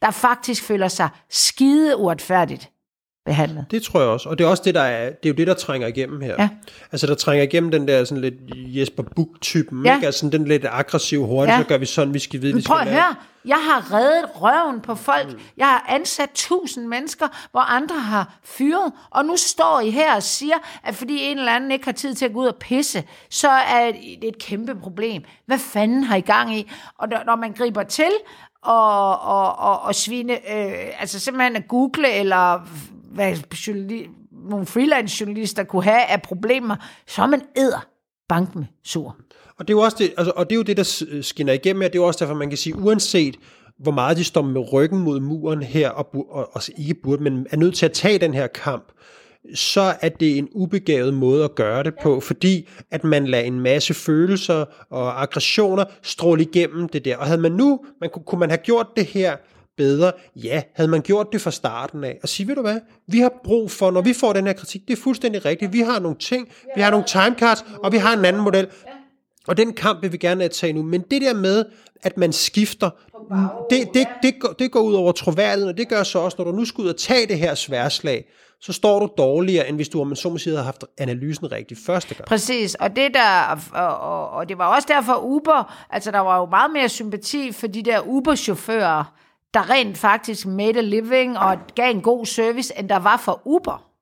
der 0.06 0.12
faktisk 0.12 0.64
føler 0.64 0.88
sig 0.88 1.10
skide 1.30 1.98
uretfærdigt 1.98 2.70
behandlet. 3.26 3.66
Det 3.72 3.84
tror 3.84 4.00
jeg 4.00 4.10
også, 4.10 4.30
og 4.30 4.38
det 4.38 4.44
er 4.44 4.48
også 4.48 4.64
det, 4.66 4.76
der 4.76 4.82
er, 4.82 5.10
det 5.10 5.26
er 5.26 5.30
jo 5.30 5.34
det, 5.34 5.48
der 5.48 5.54
trænger 5.54 5.88
igennem 5.88 6.22
her. 6.22 6.36
Ja. 6.40 6.50
Altså, 6.92 7.08
der 7.08 7.16
trænger 7.16 7.44
igennem 7.44 7.72
den 7.72 7.88
der 7.88 8.04
sådan 8.04 8.22
lidt 8.22 8.34
Jesper 8.50 9.04
Buch-typen, 9.04 9.86
ja. 9.86 9.96
ikke? 9.96 10.06
Altså 10.06 10.30
den 10.30 10.46
lidt 10.46 10.66
aggressive 10.72 11.26
hurtigt, 11.26 11.56
ja. 11.56 11.62
så 11.62 11.68
gør 11.68 11.78
vi 11.78 11.86
sådan, 11.86 12.14
vi 12.14 12.20
skal 12.20 12.42
vide, 12.42 12.54
Men 12.54 12.64
prøv 12.64 12.78
at 12.78 12.88
høre, 12.88 13.16
jeg 13.46 13.58
har 13.58 13.94
reddet 13.94 14.26
røven 14.36 14.82
på 14.82 14.96
folk. 14.96 15.32
Mm. 15.32 15.40
Jeg 15.58 15.66
har 15.66 15.86
ansat 15.90 16.30
tusind 16.34 16.88
mennesker, 16.88 17.28
hvor 17.52 17.60
andre 17.60 18.00
har 18.00 18.38
fyret. 18.44 18.92
Og 19.10 19.26
nu 19.26 19.38
står 19.38 19.80
I 19.80 19.90
her 19.90 20.16
og 20.16 20.24
siger, 20.24 20.56
at 20.84 20.96
fordi 20.96 21.20
en 21.22 21.38
eller 21.38 21.52
anden 21.52 21.72
ikke 21.72 21.86
har 21.86 21.92
tid 21.92 22.16
til 22.16 22.26
at 22.26 22.34
gå 22.34 22.40
ud 22.40 22.48
og 22.48 22.56
pisse, 22.56 23.04
så 23.30 23.50
er 23.50 23.92
det 23.92 24.28
et 24.28 24.40
kæmpe 24.40 24.76
problem. 24.76 25.24
Hvad 25.46 25.60
fanden 25.60 26.04
har 26.04 26.16
I 26.16 26.22
gang 26.22 26.58
i? 26.58 26.72
Og 26.98 27.08
når 27.26 27.36
man 27.36 27.52
griber 27.52 27.84
til 27.84 28.12
og, 28.66 29.22
og, 29.22 29.60
og, 29.60 29.82
og 29.82 29.96
svine, 29.96 30.34
øh, 30.34 31.02
altså 31.02 31.20
simpelthen 31.20 31.56
at 31.56 31.68
google, 31.68 32.14
eller 32.14 32.68
hvad 33.12 33.38
nogle 34.50 34.66
freelance 34.66 35.22
journalister 35.22 35.64
kunne 35.64 35.84
have 35.84 36.06
af 36.06 36.22
problemer, 36.22 36.76
så 37.08 37.22
er 37.22 37.28
man 37.28 37.42
æder 37.58 37.88
banken 38.30 38.68
sur. 38.84 39.16
Og 39.58 39.68
det 39.68 39.74
er 39.74 39.78
jo 39.78 39.82
også 39.82 39.98
det, 40.00 40.14
altså, 40.18 40.34
og 40.36 40.50
det 40.50 40.56
er 40.56 40.58
jo 40.58 40.64
det, 40.64 40.78
der 40.78 41.20
skinner 41.22 41.54
igennem 41.54 41.82
her. 41.82 41.88
Det 41.88 41.96
er 41.96 42.02
jo 42.02 42.08
også 42.08 42.26
derfor, 42.26 42.36
man 42.36 42.50
kan 42.50 42.58
sige, 42.58 42.76
uanset 42.76 43.36
hvor 43.78 43.92
meget 43.92 44.18
de 44.18 44.24
står 44.24 44.42
med 44.42 44.74
ryggen 44.74 45.00
mod 45.00 45.20
muren 45.20 45.64
her, 45.64 45.90
og, 45.90 46.16
og, 46.30 46.50
og 46.56 46.62
ikke 46.78 46.94
burde, 46.94 47.24
men 47.24 47.48
er 47.52 47.58
nødt 47.58 47.76
til 47.76 47.86
at 47.86 47.92
tage 47.92 48.20
den 48.20 48.34
her 48.34 48.48
kamp, 48.48 48.92
så 49.54 49.94
er 50.02 50.10
det 50.10 50.38
en 50.38 50.50
ubegavet 50.52 51.14
måde 51.14 51.44
at 51.44 51.56
gøre 51.56 51.84
det 51.84 51.94
på, 52.04 52.20
fordi 52.20 52.70
at 52.92 53.04
man 53.04 53.28
lader 53.28 53.44
en 53.44 53.60
masse 53.60 53.94
følelser 53.94 54.66
og 54.90 55.22
aggressioner 55.22 55.86
stråle 56.02 56.44
igennem 56.44 56.90
det 56.90 57.06
der. 57.06 57.18
Og 57.18 57.26
havde 57.26 57.42
man 57.42 57.52
nu, 57.52 57.80
man, 58.02 58.10
kunne 58.26 58.40
man 58.40 58.50
have 58.50 58.58
gjort 58.58 58.88
det 58.96 59.06
her 59.06 59.36
bedre? 59.78 60.12
Ja, 60.36 60.62
havde 60.74 60.90
man 60.90 61.02
gjort 61.02 61.28
det 61.32 61.42
fra 61.42 61.52
starten 61.52 62.04
af. 62.04 62.20
Og 62.24 62.30
sige, 62.30 62.48
ved 62.48 62.56
du 62.56 62.62
hvad, 62.62 62.80
vi 63.08 63.20
har 63.20 63.34
brug 63.44 63.72
for, 63.72 63.92
når 63.92 64.02
vi 64.02 64.14
får 64.14 64.34
den 64.34 64.46
her 64.46 64.54
kritik, 64.54 64.82
det 64.88 64.98
er 64.98 65.02
fuldstændig 65.02 65.46
rigtigt, 65.46 65.74
vi 65.74 65.80
har 65.80 66.00
nogle 66.00 66.18
ting, 66.18 66.48
vi 66.76 66.82
har 66.82 66.92
nogle 66.92 67.06
timecards, 67.06 67.66
og 67.84 67.92
vi 67.92 67.98
har 67.98 68.18
en 68.18 68.26
anden 68.26 68.42
model. 68.42 68.68
Og 69.48 69.58
den 69.58 69.74
kamp 69.74 70.02
vil 70.02 70.12
vi 70.12 70.18
gerne 70.18 70.48
tage 70.48 70.74
nu. 70.74 70.84
Men 70.84 71.02
det 71.02 71.22
der 71.22 71.34
med, 71.34 71.66
at 72.04 72.18
man 72.18 72.34
skifter, 72.34 72.90
det, 73.70 73.88
det, 73.94 74.08
det, 74.24 74.40
går, 74.40 74.50
det 74.50 74.72
går 74.72 74.80
ud 74.80 74.94
over 74.94 75.12
troværdigheden, 75.12 75.70
og 75.70 75.78
det 75.78 75.90
gør 75.90 76.04
så 76.04 76.20
også, 76.20 76.36
når 76.38 76.46
du 76.46 76.52
nu 76.52 76.66
skal 76.66 76.82
ud 76.82 76.90
og 76.90 76.98
tage 76.98 77.28
det 77.28 77.40
her 77.40 77.56
sværslag, 77.56 78.26
så 78.62 78.74
står 78.74 79.00
du 79.00 79.10
dårligere, 79.18 79.70
end 79.70 79.76
hvis 79.76 79.90
du, 79.90 80.02
om 80.02 80.08
man 80.08 80.16
så 80.16 80.30
må 80.30 80.38
sige, 80.38 80.54
havde 80.54 80.66
haft 80.66 80.84
analysen 80.98 81.52
rigtig 81.52 81.78
første 81.86 82.16
gang. 82.16 82.28
Præcis, 82.28 82.76
og 82.76 82.96
det 82.96 83.14
der, 83.14 83.60
og, 83.74 83.98
og, 83.98 84.30
og 84.30 84.50
det 84.50 84.58
var 84.58 84.76
også 84.76 84.88
derfor 84.92 85.24
Uber, 85.24 85.86
altså 85.90 86.12
der 86.12 86.20
var 86.20 86.40
jo 86.40 86.46
meget 86.46 86.72
mere 86.72 86.90
sympati 86.90 87.52
for 87.52 87.68
de 87.68 87.82
der 87.82 88.00
Uber-chauffører, 88.00 89.04
der 89.54 89.70
rent 89.70 89.98
faktisk 89.98 90.46
made 90.46 90.78
a 90.78 90.82
living 90.82 91.38
og 91.38 91.58
gav 91.76 91.92
en 91.92 92.02
god 92.02 92.26
service, 92.26 92.80
end 92.80 92.90
der 92.90 93.00
var 93.00 93.18
for 93.18 93.42
Uber 93.46 93.95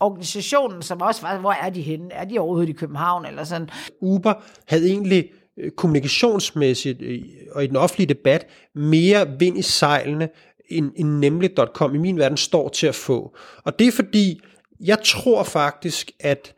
organisationen, 0.00 0.82
som 0.82 1.00
også 1.00 1.22
var, 1.22 1.38
hvor 1.38 1.52
er 1.52 1.70
de 1.70 1.82
henne? 1.82 2.12
Er 2.12 2.24
de 2.24 2.38
overhovedet 2.38 2.68
i 2.68 2.72
København 2.72 3.26
eller 3.26 3.44
sådan? 3.44 3.70
Uber 4.00 4.34
havde 4.66 4.88
egentlig 4.88 5.30
øh, 5.58 5.70
kommunikationsmæssigt 5.70 7.02
øh, 7.02 7.22
og 7.52 7.64
i 7.64 7.66
den 7.66 7.76
offentlige 7.76 8.08
debat 8.08 8.46
mere 8.74 9.38
vind 9.38 9.58
i 9.58 9.62
sejlene, 9.62 10.28
end, 10.70 10.92
end 10.96 11.08
nemlig.com 11.08 11.94
i 11.94 11.98
min 11.98 12.18
verden 12.18 12.36
står 12.36 12.68
til 12.68 12.86
at 12.86 12.94
få. 12.94 13.36
Og 13.64 13.78
det 13.78 13.86
er 13.86 13.92
fordi, 13.92 14.40
jeg 14.80 14.98
tror 15.04 15.42
faktisk, 15.42 16.10
at, 16.20 16.54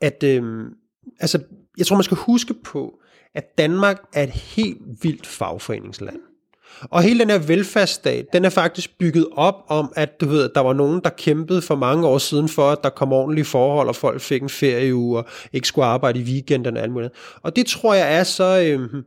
at 0.00 0.22
øhm, 0.22 0.68
altså, 1.20 1.42
jeg 1.78 1.86
tror, 1.86 1.96
man 1.96 2.04
skal 2.04 2.16
huske 2.16 2.54
på, 2.54 3.00
at 3.34 3.58
Danmark 3.58 4.02
er 4.12 4.22
et 4.22 4.30
helt 4.30 4.82
vildt 5.02 5.26
fagforeningsland. 5.26 6.20
Og 6.82 7.02
hele 7.02 7.20
den 7.20 7.30
her 7.30 7.38
velfærdsstat, 7.38 8.26
den 8.32 8.44
er 8.44 8.50
faktisk 8.50 8.98
bygget 8.98 9.26
op 9.32 9.54
om, 9.68 9.92
at 9.96 10.20
du 10.20 10.26
ved, 10.26 10.50
der 10.54 10.60
var 10.60 10.72
nogen, 10.72 11.00
der 11.04 11.10
kæmpede 11.10 11.62
for 11.62 11.74
mange 11.74 12.06
år 12.06 12.18
siden 12.18 12.48
for, 12.48 12.70
at 12.70 12.78
der 12.82 12.90
kom 12.90 13.12
ordentlige 13.12 13.44
forhold, 13.44 13.88
og 13.88 13.96
folk 13.96 14.20
fik 14.20 14.42
en 14.42 14.48
ferieuge, 14.48 15.18
og 15.18 15.26
ikke 15.52 15.68
skulle 15.68 15.86
arbejde 15.86 16.20
i 16.20 16.22
weekenden 16.22 16.76
og 16.76 16.82
alt 16.82 16.92
muligt. 16.92 17.12
Og 17.42 17.56
det 17.56 17.66
tror 17.66 17.94
jeg 17.94 18.18
er 18.18 18.24
så 18.24 18.62
Øh, 18.66 19.02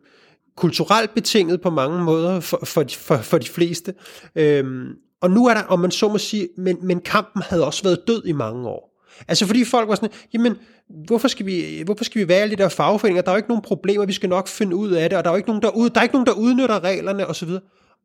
kulturelt 0.60 1.14
betinget 1.14 1.62
på 1.62 1.70
mange 1.70 2.04
måder 2.04 2.40
for, 2.40 2.60
for, 2.64 2.84
de, 2.84 2.96
for, 2.96 3.18
for 3.18 3.38
de 3.38 3.50
fleste. 3.50 3.94
Øhm, 4.36 4.88
og 5.22 5.32
nu 5.32 5.48
er 5.48 5.54
der, 5.54 5.64
om 5.64 5.80
man 5.80 5.92
så 5.92 6.10
må 6.10 6.18
sige, 6.18 6.48
men, 6.58 6.78
men 6.82 7.00
kampen 7.00 7.42
havde 7.42 7.66
også 7.66 7.84
været 7.84 8.08
død 8.08 8.26
i 8.26 8.32
mange 8.32 8.68
år. 8.68 8.89
Altså 9.28 9.46
fordi 9.46 9.66
folk 9.66 9.90
var 9.90 9.96
sådan, 9.96 10.10
jamen, 10.34 10.56
hvorfor 11.08 11.28
skal 11.28 11.46
vi, 11.46 11.82
hvorfor 11.86 12.04
skal 12.04 12.22
vi 12.22 12.28
være 12.28 12.38
alle 12.38 12.56
de 12.56 12.62
der 12.64 12.70
fagforeninger? 12.70 13.22
Der 13.22 13.30
er 13.30 13.34
jo 13.34 13.38
ikke 13.38 13.50
nogen 13.50 13.62
problemer, 13.62 14.06
vi 14.06 14.14
skal 14.14 14.30
nok 14.30 14.48
finde 14.48 14.76
ud 14.76 14.92
af 14.92 15.10
det, 15.10 15.18
og 15.18 15.24
der 15.24 15.30
er 15.30 15.34
jo 15.34 15.38
ikke 15.38 15.50
nogen, 15.50 15.62
der, 15.62 15.70
ud, 15.70 15.90
der, 15.90 16.00
er 16.00 16.04
ikke 16.04 16.16
nogen, 16.16 16.28
der 16.28 16.34
udnytter 16.34 16.84
reglerne 16.84 17.28
osv. 17.28 17.50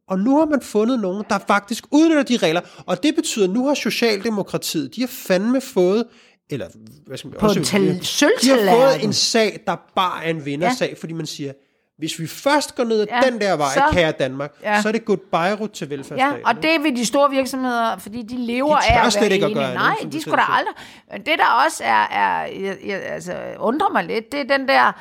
Og 0.08 0.18
nu 0.18 0.38
har 0.38 0.46
man 0.46 0.60
fundet 0.62 1.00
nogen, 1.00 1.24
der 1.30 1.38
faktisk 1.46 1.84
udnytter 1.90 2.22
de 2.22 2.36
regler, 2.36 2.60
og 2.86 3.02
det 3.02 3.14
betyder, 3.14 3.44
at 3.44 3.50
nu 3.50 3.66
har 3.66 3.74
Socialdemokratiet, 3.74 4.96
de 4.96 5.00
har 5.00 5.08
fandme 5.08 5.60
fået 5.60 6.04
eller 6.50 6.68
hvad 7.06 7.16
skal 7.16 7.28
man, 7.28 7.38
på 7.40 7.46
også, 7.46 7.60
de, 7.60 8.00
de 8.42 8.48
har 8.48 8.76
fået 8.76 9.04
en 9.04 9.12
sag, 9.12 9.60
der 9.66 9.76
bare 9.96 10.24
er 10.24 10.30
en 10.30 10.44
vindersag, 10.44 10.88
ja. 10.88 10.94
fordi 10.94 11.12
man 11.12 11.26
siger, 11.26 11.52
hvis 11.98 12.18
vi 12.18 12.26
først 12.26 12.74
går 12.74 12.84
ned 12.84 13.00
ad 13.00 13.06
ja, 13.10 13.30
den 13.30 13.40
der 13.40 13.56
vej, 13.56 13.74
så, 13.74 13.82
kære 13.92 14.12
Danmark, 14.12 14.52
ja. 14.62 14.82
så 14.82 14.88
er 14.88 14.92
det 14.92 15.04
goodbye 15.04 15.68
til 15.72 15.90
velfærdsstaten. 15.90 16.38
Ja, 16.38 16.48
og 16.48 16.62
det 16.62 16.82
vil 16.82 16.96
de 16.96 17.06
store 17.06 17.30
virksomheder, 17.30 17.98
fordi 17.98 18.22
de 18.22 18.36
lever 18.36 18.76
de 18.76 18.86
af 18.86 19.06
at 19.06 19.16
være 19.20 19.30
ikke 19.30 19.46
at 19.46 19.54
gøre 19.54 19.74
Nej, 19.74 19.96
de 20.12 20.20
skulle 20.20 20.36
da 20.36 20.52
aldrig. 20.52 20.74
Men 21.12 21.26
det 21.26 21.38
der 21.38 21.46
også 21.66 21.84
er, 21.84 22.06
er 22.10 22.46
jeg, 22.46 22.76
jeg, 22.86 23.02
altså, 23.02 23.38
undrer 23.58 23.88
mig 23.88 24.04
lidt, 24.04 24.32
det 24.32 24.40
er 24.40 24.58
den 24.58 24.68
der, 24.68 24.92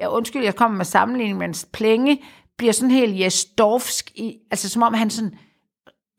jeg, 0.00 0.08
undskyld, 0.08 0.44
jeg 0.44 0.56
kommer 0.56 0.76
med 0.76 0.84
sammenligning, 0.84 1.38
men 1.38 1.54
Plenge 1.72 2.22
bliver 2.58 2.72
sådan 2.72 2.90
helt 2.90 3.20
jesdorfsk, 3.20 4.10
i, 4.14 4.38
altså 4.50 4.68
som 4.68 4.82
om 4.82 4.94
han 4.94 5.10
sådan 5.10 5.34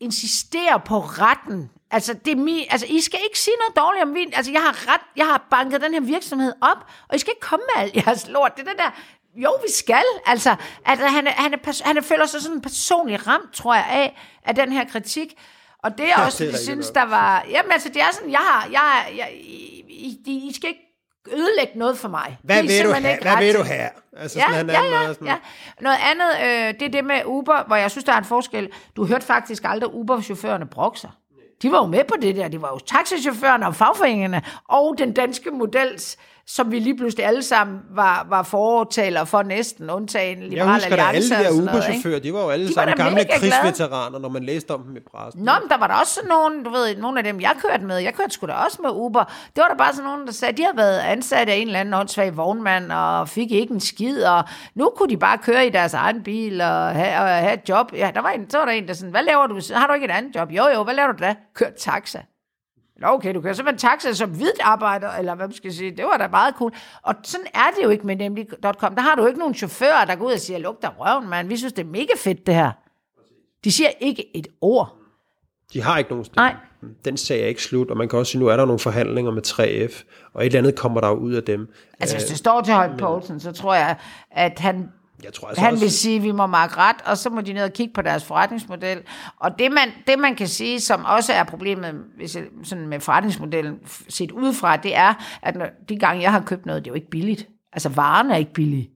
insisterer 0.02 0.78
på 0.78 1.00
retten 1.00 1.70
Altså, 1.94 2.14
det 2.26 2.32
er 2.32 2.36
mi, 2.36 2.68
altså, 2.70 2.88
I 2.90 3.02
skal 3.02 3.20
ikke 3.24 3.40
sige 3.40 3.56
noget 3.60 3.76
dårligt 3.78 4.04
om 4.04 4.16
vin. 4.16 4.34
Altså, 4.34 4.52
jeg 4.52 4.62
har 4.62 4.94
ret, 4.94 5.02
jeg 5.16 5.26
har 5.26 5.48
banket 5.52 5.82
den 5.82 5.94
her 5.94 6.02
virksomhed 6.02 6.54
op, 6.62 6.78
og 7.10 7.16
I 7.16 7.20
skal 7.20 7.32
ikke 7.32 7.48
komme 7.48 7.64
med 7.76 7.84
alt 7.84 7.96
jeres 7.96 8.28
lort. 8.28 8.52
Det 8.58 8.68
er 8.68 8.72
det 8.72 8.80
der, 8.80 8.92
jo, 9.36 9.52
vi 9.68 9.72
skal. 9.74 10.04
Altså, 10.26 10.50
at 10.86 10.98
han, 10.98 11.28
han, 11.28 11.28
er, 11.28 11.84
han 11.86 11.98
er 11.98 12.02
føler 12.02 12.26
sig 12.26 12.42
sådan 12.42 12.62
personlig 12.62 13.28
ramt, 13.28 13.54
tror 13.54 13.74
jeg, 13.76 13.86
af, 13.90 14.22
af 14.46 14.56
den 14.56 14.72
her 14.72 14.86
kritik. 14.86 15.34
Og 15.84 15.98
det 15.98 16.06
er 16.06 16.10
Ja, 16.18 16.26
også, 16.26 16.44
det 16.44 16.54
er 16.54 16.58
synes, 16.58 16.90
der 16.90 17.04
var... 17.06 17.46
Jamen, 17.50 17.72
altså, 17.72 17.90
det 17.90 18.02
er 18.02 18.06
sådan, 18.14 18.32
jeg 18.32 18.40
har... 18.40 18.68
Jeg, 18.72 19.18
jeg, 19.18 19.30
I, 19.90 20.18
I, 20.26 20.48
I 20.50 20.54
skal 20.54 20.70
ikke 20.70 20.82
ødelægge 21.32 21.80
noget 21.80 21.98
for 21.98 22.10
mig. 22.10 22.38
Hvad 22.44 22.62
vil 22.64 22.84
du 22.86 22.92
have? 22.92 23.18
Hvad 23.22 23.38
vil 23.38 23.56
du 23.56 23.64
have? 23.64 23.90
Altså, 24.18 24.40
Ja, 24.40 24.46
sådan, 24.52 24.70
ja, 24.70 24.84
ja, 24.84 25.08
sådan, 25.14 25.28
ja. 25.28 25.36
Noget 25.82 25.98
andet, 26.12 26.28
øh, 26.46 26.74
det 26.80 26.82
er 26.82 26.90
det 26.92 27.06
med 27.06 27.22
Uber, 27.26 27.64
hvor 27.68 27.76
jeg 27.76 27.92
synes, 27.92 28.04
der 28.04 28.14
er 28.14 28.18
en 28.18 28.26
forskel. 28.26 28.70
Du 28.96 29.06
hørte 29.06 29.26
faktisk 29.26 29.64
aldrig 29.66 29.94
Uber-chaufførerne 29.94 30.66
brokke 30.66 31.00
sig. 31.00 31.10
De 31.62 31.72
var 31.72 31.78
jo 31.78 31.86
med 31.86 32.04
på 32.04 32.16
det 32.22 32.36
der. 32.36 32.48
Det 32.48 32.62
var 32.62 32.70
jo 32.70 32.80
taxichaufførerne 32.80 33.68
og 33.68 33.76
fagforeningerne 33.76 34.42
og 34.70 34.96
den 34.98 35.14
danske 35.14 35.52
models, 35.52 36.18
som 36.48 36.72
vi 36.72 36.80
lige 36.80 36.98
pludselig 36.98 37.26
alle 37.26 37.44
sammen 37.44 37.80
var, 37.90 38.26
var 38.30 38.44
fortaler 38.44 39.26
for 39.26 39.44
næsten, 39.44 39.90
undtagen 39.90 40.42
Jeg 40.42 40.50
Liberal 40.50 40.74
husker 40.74 40.96
da 40.96 41.04
alle 41.04 41.30
de 41.30 41.44
der? 41.44 41.52
Uber-chauffører, 41.52 42.20
de 42.20 42.34
var 42.34 42.42
jo 42.42 42.50
alle 42.50 42.68
De 42.68 42.74
sammen 42.74 42.98
gamle 42.98 43.26
krigsveteraner, 43.26 44.20
når 44.20 44.30
man 44.30 44.44
læste 44.44 44.72
om 44.72 44.84
dem 44.84 44.96
i 44.96 45.00
pressen. 45.12 45.44
Nå, 45.44 45.52
men 45.62 45.70
der 45.70 45.78
var 45.78 45.88
der 45.88 45.94
også 45.94 46.14
sådan 46.14 46.30
nogle, 46.30 46.64
du 46.64 46.70
ved, 46.70 46.98
nogle 46.98 47.18
af 47.18 47.24
dem, 47.24 47.42
jeg 47.42 47.52
kørte 47.62 47.86
med. 47.86 47.98
Jeg 47.98 48.14
kørte 48.14 48.30
sgu 48.30 48.48
da 48.48 48.54
også 48.54 48.80
med 48.82 48.90
Uber. 48.94 49.24
Det 49.24 49.62
var 49.62 49.68
der 49.68 49.76
bare 49.76 49.94
sådan 49.94 50.06
nogen, 50.06 50.28
der 50.28 50.34
sagde, 50.34 50.58
de 50.58 50.64
har 50.64 50.76
været 50.76 51.00
ansat 51.00 51.50
af 51.50 51.56
en 51.56 51.68
eller 51.68 51.80
anden 51.80 51.94
åndssvag 51.94 52.38
vognmand, 52.38 52.92
og 52.92 53.30
fik 53.30 53.52
ikke 53.52 53.74
en 53.74 53.80
skid, 53.80 54.24
og 54.24 54.44
nu 54.76 54.92
kunne 54.98 55.10
de 55.10 55.18
bare 55.18 55.38
køre 55.38 55.68
i 55.68 55.70
deres 55.70 55.94
egen 55.94 56.24
bil 56.24 56.62
og 56.62 56.90
have, 56.90 57.20
og 57.20 57.28
have 57.30 57.54
et 57.54 57.70
job. 57.70 57.94
Ja, 57.94 58.12
der 58.16 58.22
var 58.22 58.30
en, 58.30 58.50
så 58.50 58.58
var 58.58 58.66
der 58.66 58.72
en, 58.72 58.88
der 58.88 58.94
sådan, 58.94 59.12
hvad 59.12 59.24
laver 59.24 59.48
du? 59.48 59.60
Har 59.74 59.88
du 59.88 59.94
ikke 59.94 60.06
et 60.06 60.12
andet 60.12 60.36
job? 60.36 60.52
Jo, 60.52 60.68
jo, 60.76 60.84
hvad 60.84 60.94
laver 60.94 61.12
du 61.12 61.24
da? 61.24 61.36
Kør 61.56 61.70
taxa. 61.80 62.20
Nå, 63.00 63.08
okay, 63.08 63.34
du 63.36 63.42
kører 63.42 63.54
simpelthen 63.54 63.90
taxa 63.90 64.14
som 64.14 64.30
hvidt 64.30 64.62
arbejder, 64.62 65.10
eller 65.10 65.36
hvad 65.36 65.48
man 65.48 65.56
skal 65.56 65.74
sige. 65.74 65.92
Det 65.92 66.06
var 66.06 66.18
da 66.18 66.28
meget 66.28 66.56
cool. 66.58 66.74
Og 67.02 67.16
sådan 67.24 67.48
er 67.54 67.72
det 67.78 67.84
jo 67.84 67.90
ikke 67.90 68.08
med 68.08 68.16
nemlig.com. 68.16 68.96
Der 68.96 69.02
har 69.02 69.16
du 69.16 69.26
ikke 69.26 69.40
nogen 69.40 69.56
chauffører, 69.56 70.06
der 70.06 70.16
går 70.16 70.26
ud 70.26 70.32
og 70.32 70.40
siger, 70.40 70.60
luk 70.60 70.82
dig 70.82 70.90
røven, 71.00 71.30
mand. 71.30 71.48
Vi 71.48 71.58
synes, 71.58 71.74
det 71.74 71.84
er 71.86 71.90
mega 71.90 72.14
fedt, 72.18 72.48
det 72.48 72.56
her. 72.56 72.72
De 73.64 73.72
siger 73.72 73.90
ikke 74.00 74.38
et 74.38 74.48
ord. 74.62 74.98
De 75.74 75.82
har 75.82 75.98
ikke 75.98 76.10
nogen 76.10 76.26
stemme. 76.26 76.48
Nej. 76.48 76.56
Den 77.06 77.18
sag 77.18 77.42
er 77.42 77.46
ikke 77.46 77.64
slut, 77.64 77.92
og 77.92 77.98
man 77.98 78.10
kan 78.10 78.20
også 78.20 78.32
sige, 78.32 78.42
nu 78.42 78.48
er 78.48 78.58
der 78.58 78.66
nogle 78.66 78.80
forhandlinger 78.80 79.32
med 79.32 79.48
3F, 79.48 80.04
og 80.34 80.42
et 80.42 80.46
eller 80.46 80.60
andet 80.60 80.76
kommer 80.76 81.02
der 81.02 81.08
jo 81.08 81.16
ud 81.16 81.34
af 81.34 81.44
dem. 81.44 81.74
Altså, 82.00 82.16
hvis 82.16 82.26
det 82.26 82.38
står 82.38 82.62
til 82.62 82.74
Højt 82.74 82.98
Poulsen, 83.00 83.40
så 83.40 83.52
tror 83.52 83.74
jeg, 83.74 83.98
at 84.32 84.60
han, 84.60 84.92
Jeg 85.24 85.34
tror 85.34 85.48
altså 85.48 85.62
han 85.62 85.74
også, 85.74 85.86
vil 85.86 85.92
sige, 85.92 86.16
at 86.16 86.24
vi 86.24 86.32
må 86.32 86.46
markere 86.46 86.78
ret, 86.78 87.02
og 87.06 87.18
så 87.18 87.30
må 87.30 87.42
de 87.42 87.54
ned 87.54 87.64
og 87.64 87.74
kigge 87.74 87.94
på 87.94 88.02
deres 88.02 88.24
forretningsmodel. 88.24 89.02
Og 89.40 89.60
det 89.60 89.72
man, 89.72 89.90
det, 90.08 90.20
man 90.20 90.36
kan 90.36 90.48
sige, 90.48 90.80
som 90.80 91.06
også 91.06 91.34
er 91.34 91.44
problemet 91.44 92.04
hvis 92.18 92.36
jeg, 92.36 92.44
sådan 92.64 92.88
med 92.88 93.00
forretningsmodellen 93.00 93.80
set 94.10 94.32
udefra, 94.32 94.78
det 94.78 94.96
er, 94.96 95.14
at 95.42 95.56
når, 95.56 95.68
de 95.90 96.00
gange, 96.00 96.22
jeg 96.22 96.32
har 96.32 96.40
købt 96.42 96.66
noget, 96.66 96.86
det 96.86 96.90
er 96.90 96.92
jo 96.92 96.96
ikke 96.96 97.10
billigt. 97.10 97.48
Altså, 97.74 97.90
varen 97.90 98.32
er 98.32 98.36
ikke 98.36 98.54
billig. 98.54 98.90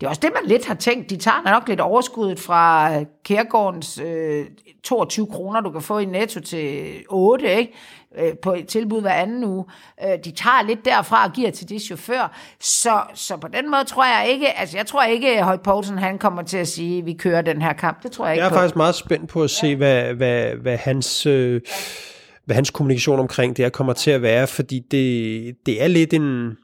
Det 0.00 0.06
er 0.06 0.10
også 0.10 0.20
det, 0.20 0.30
man 0.34 0.50
lidt 0.50 0.66
har 0.66 0.74
tænkt. 0.74 1.10
De 1.10 1.16
tager 1.16 1.52
nok 1.52 1.68
lidt 1.68 1.80
overskuddet 1.80 2.40
fra 2.40 2.94
øh, 2.96 3.06
Kærgårdens 3.24 3.98
øh, 3.98 4.46
22 4.84 5.26
kroner, 5.26 5.60
du 5.60 5.70
kan 5.70 5.82
få 5.82 5.98
i 5.98 6.04
netto 6.04 6.40
til 6.40 6.92
8, 7.08 7.56
ikke? 7.56 7.72
Øh, 8.18 8.32
på 8.42 8.52
et 8.54 8.66
tilbud 8.66 9.00
hver 9.00 9.12
anden 9.12 9.44
uge. 9.44 9.64
Øh, 10.04 10.18
de 10.24 10.30
tager 10.30 10.66
lidt 10.66 10.84
derfra 10.84 11.26
og 11.26 11.32
giver 11.32 11.50
til 11.50 11.68
de 11.68 11.78
chauffør. 11.78 12.36
Så, 12.60 13.02
så 13.14 13.36
på 13.36 13.48
den 13.48 13.70
måde 13.70 13.84
tror 13.84 14.04
jeg 14.04 14.28
ikke, 14.28 14.58
altså 14.58 14.76
jeg 14.76 14.86
tror 14.86 15.04
ikke, 15.04 15.38
at 15.38 15.44
Højt 15.44 15.60
Poulsen 15.60 15.98
han 15.98 16.18
kommer 16.18 16.42
til 16.42 16.58
at 16.58 16.68
sige, 16.68 16.98
at 16.98 17.06
vi 17.06 17.12
kører 17.12 17.42
den 17.42 17.62
her 17.62 17.72
kamp. 17.72 18.02
Det 18.02 18.12
tror 18.12 18.26
jeg 18.26 18.34
ikke 18.34 18.42
jeg 18.42 18.48
er 18.48 18.52
på. 18.52 18.58
faktisk 18.58 18.76
meget 18.76 18.94
spændt 18.94 19.28
på 19.28 19.42
at 19.42 19.50
se, 19.50 19.76
hvad, 19.76 20.14
hvad, 20.14 20.54
hvad 20.54 20.76
hans... 20.76 21.26
Øh, 21.26 21.60
hvad 22.44 22.54
hans 22.54 22.70
kommunikation 22.70 23.20
omkring 23.20 23.56
det 23.56 23.64
her 23.64 23.70
kommer 23.70 23.92
til 23.92 24.10
at 24.10 24.22
være, 24.22 24.46
fordi 24.46 24.78
det, 24.78 25.56
det 25.66 25.82
er 25.82 25.88
lidt 25.88 26.14
en 26.14 26.56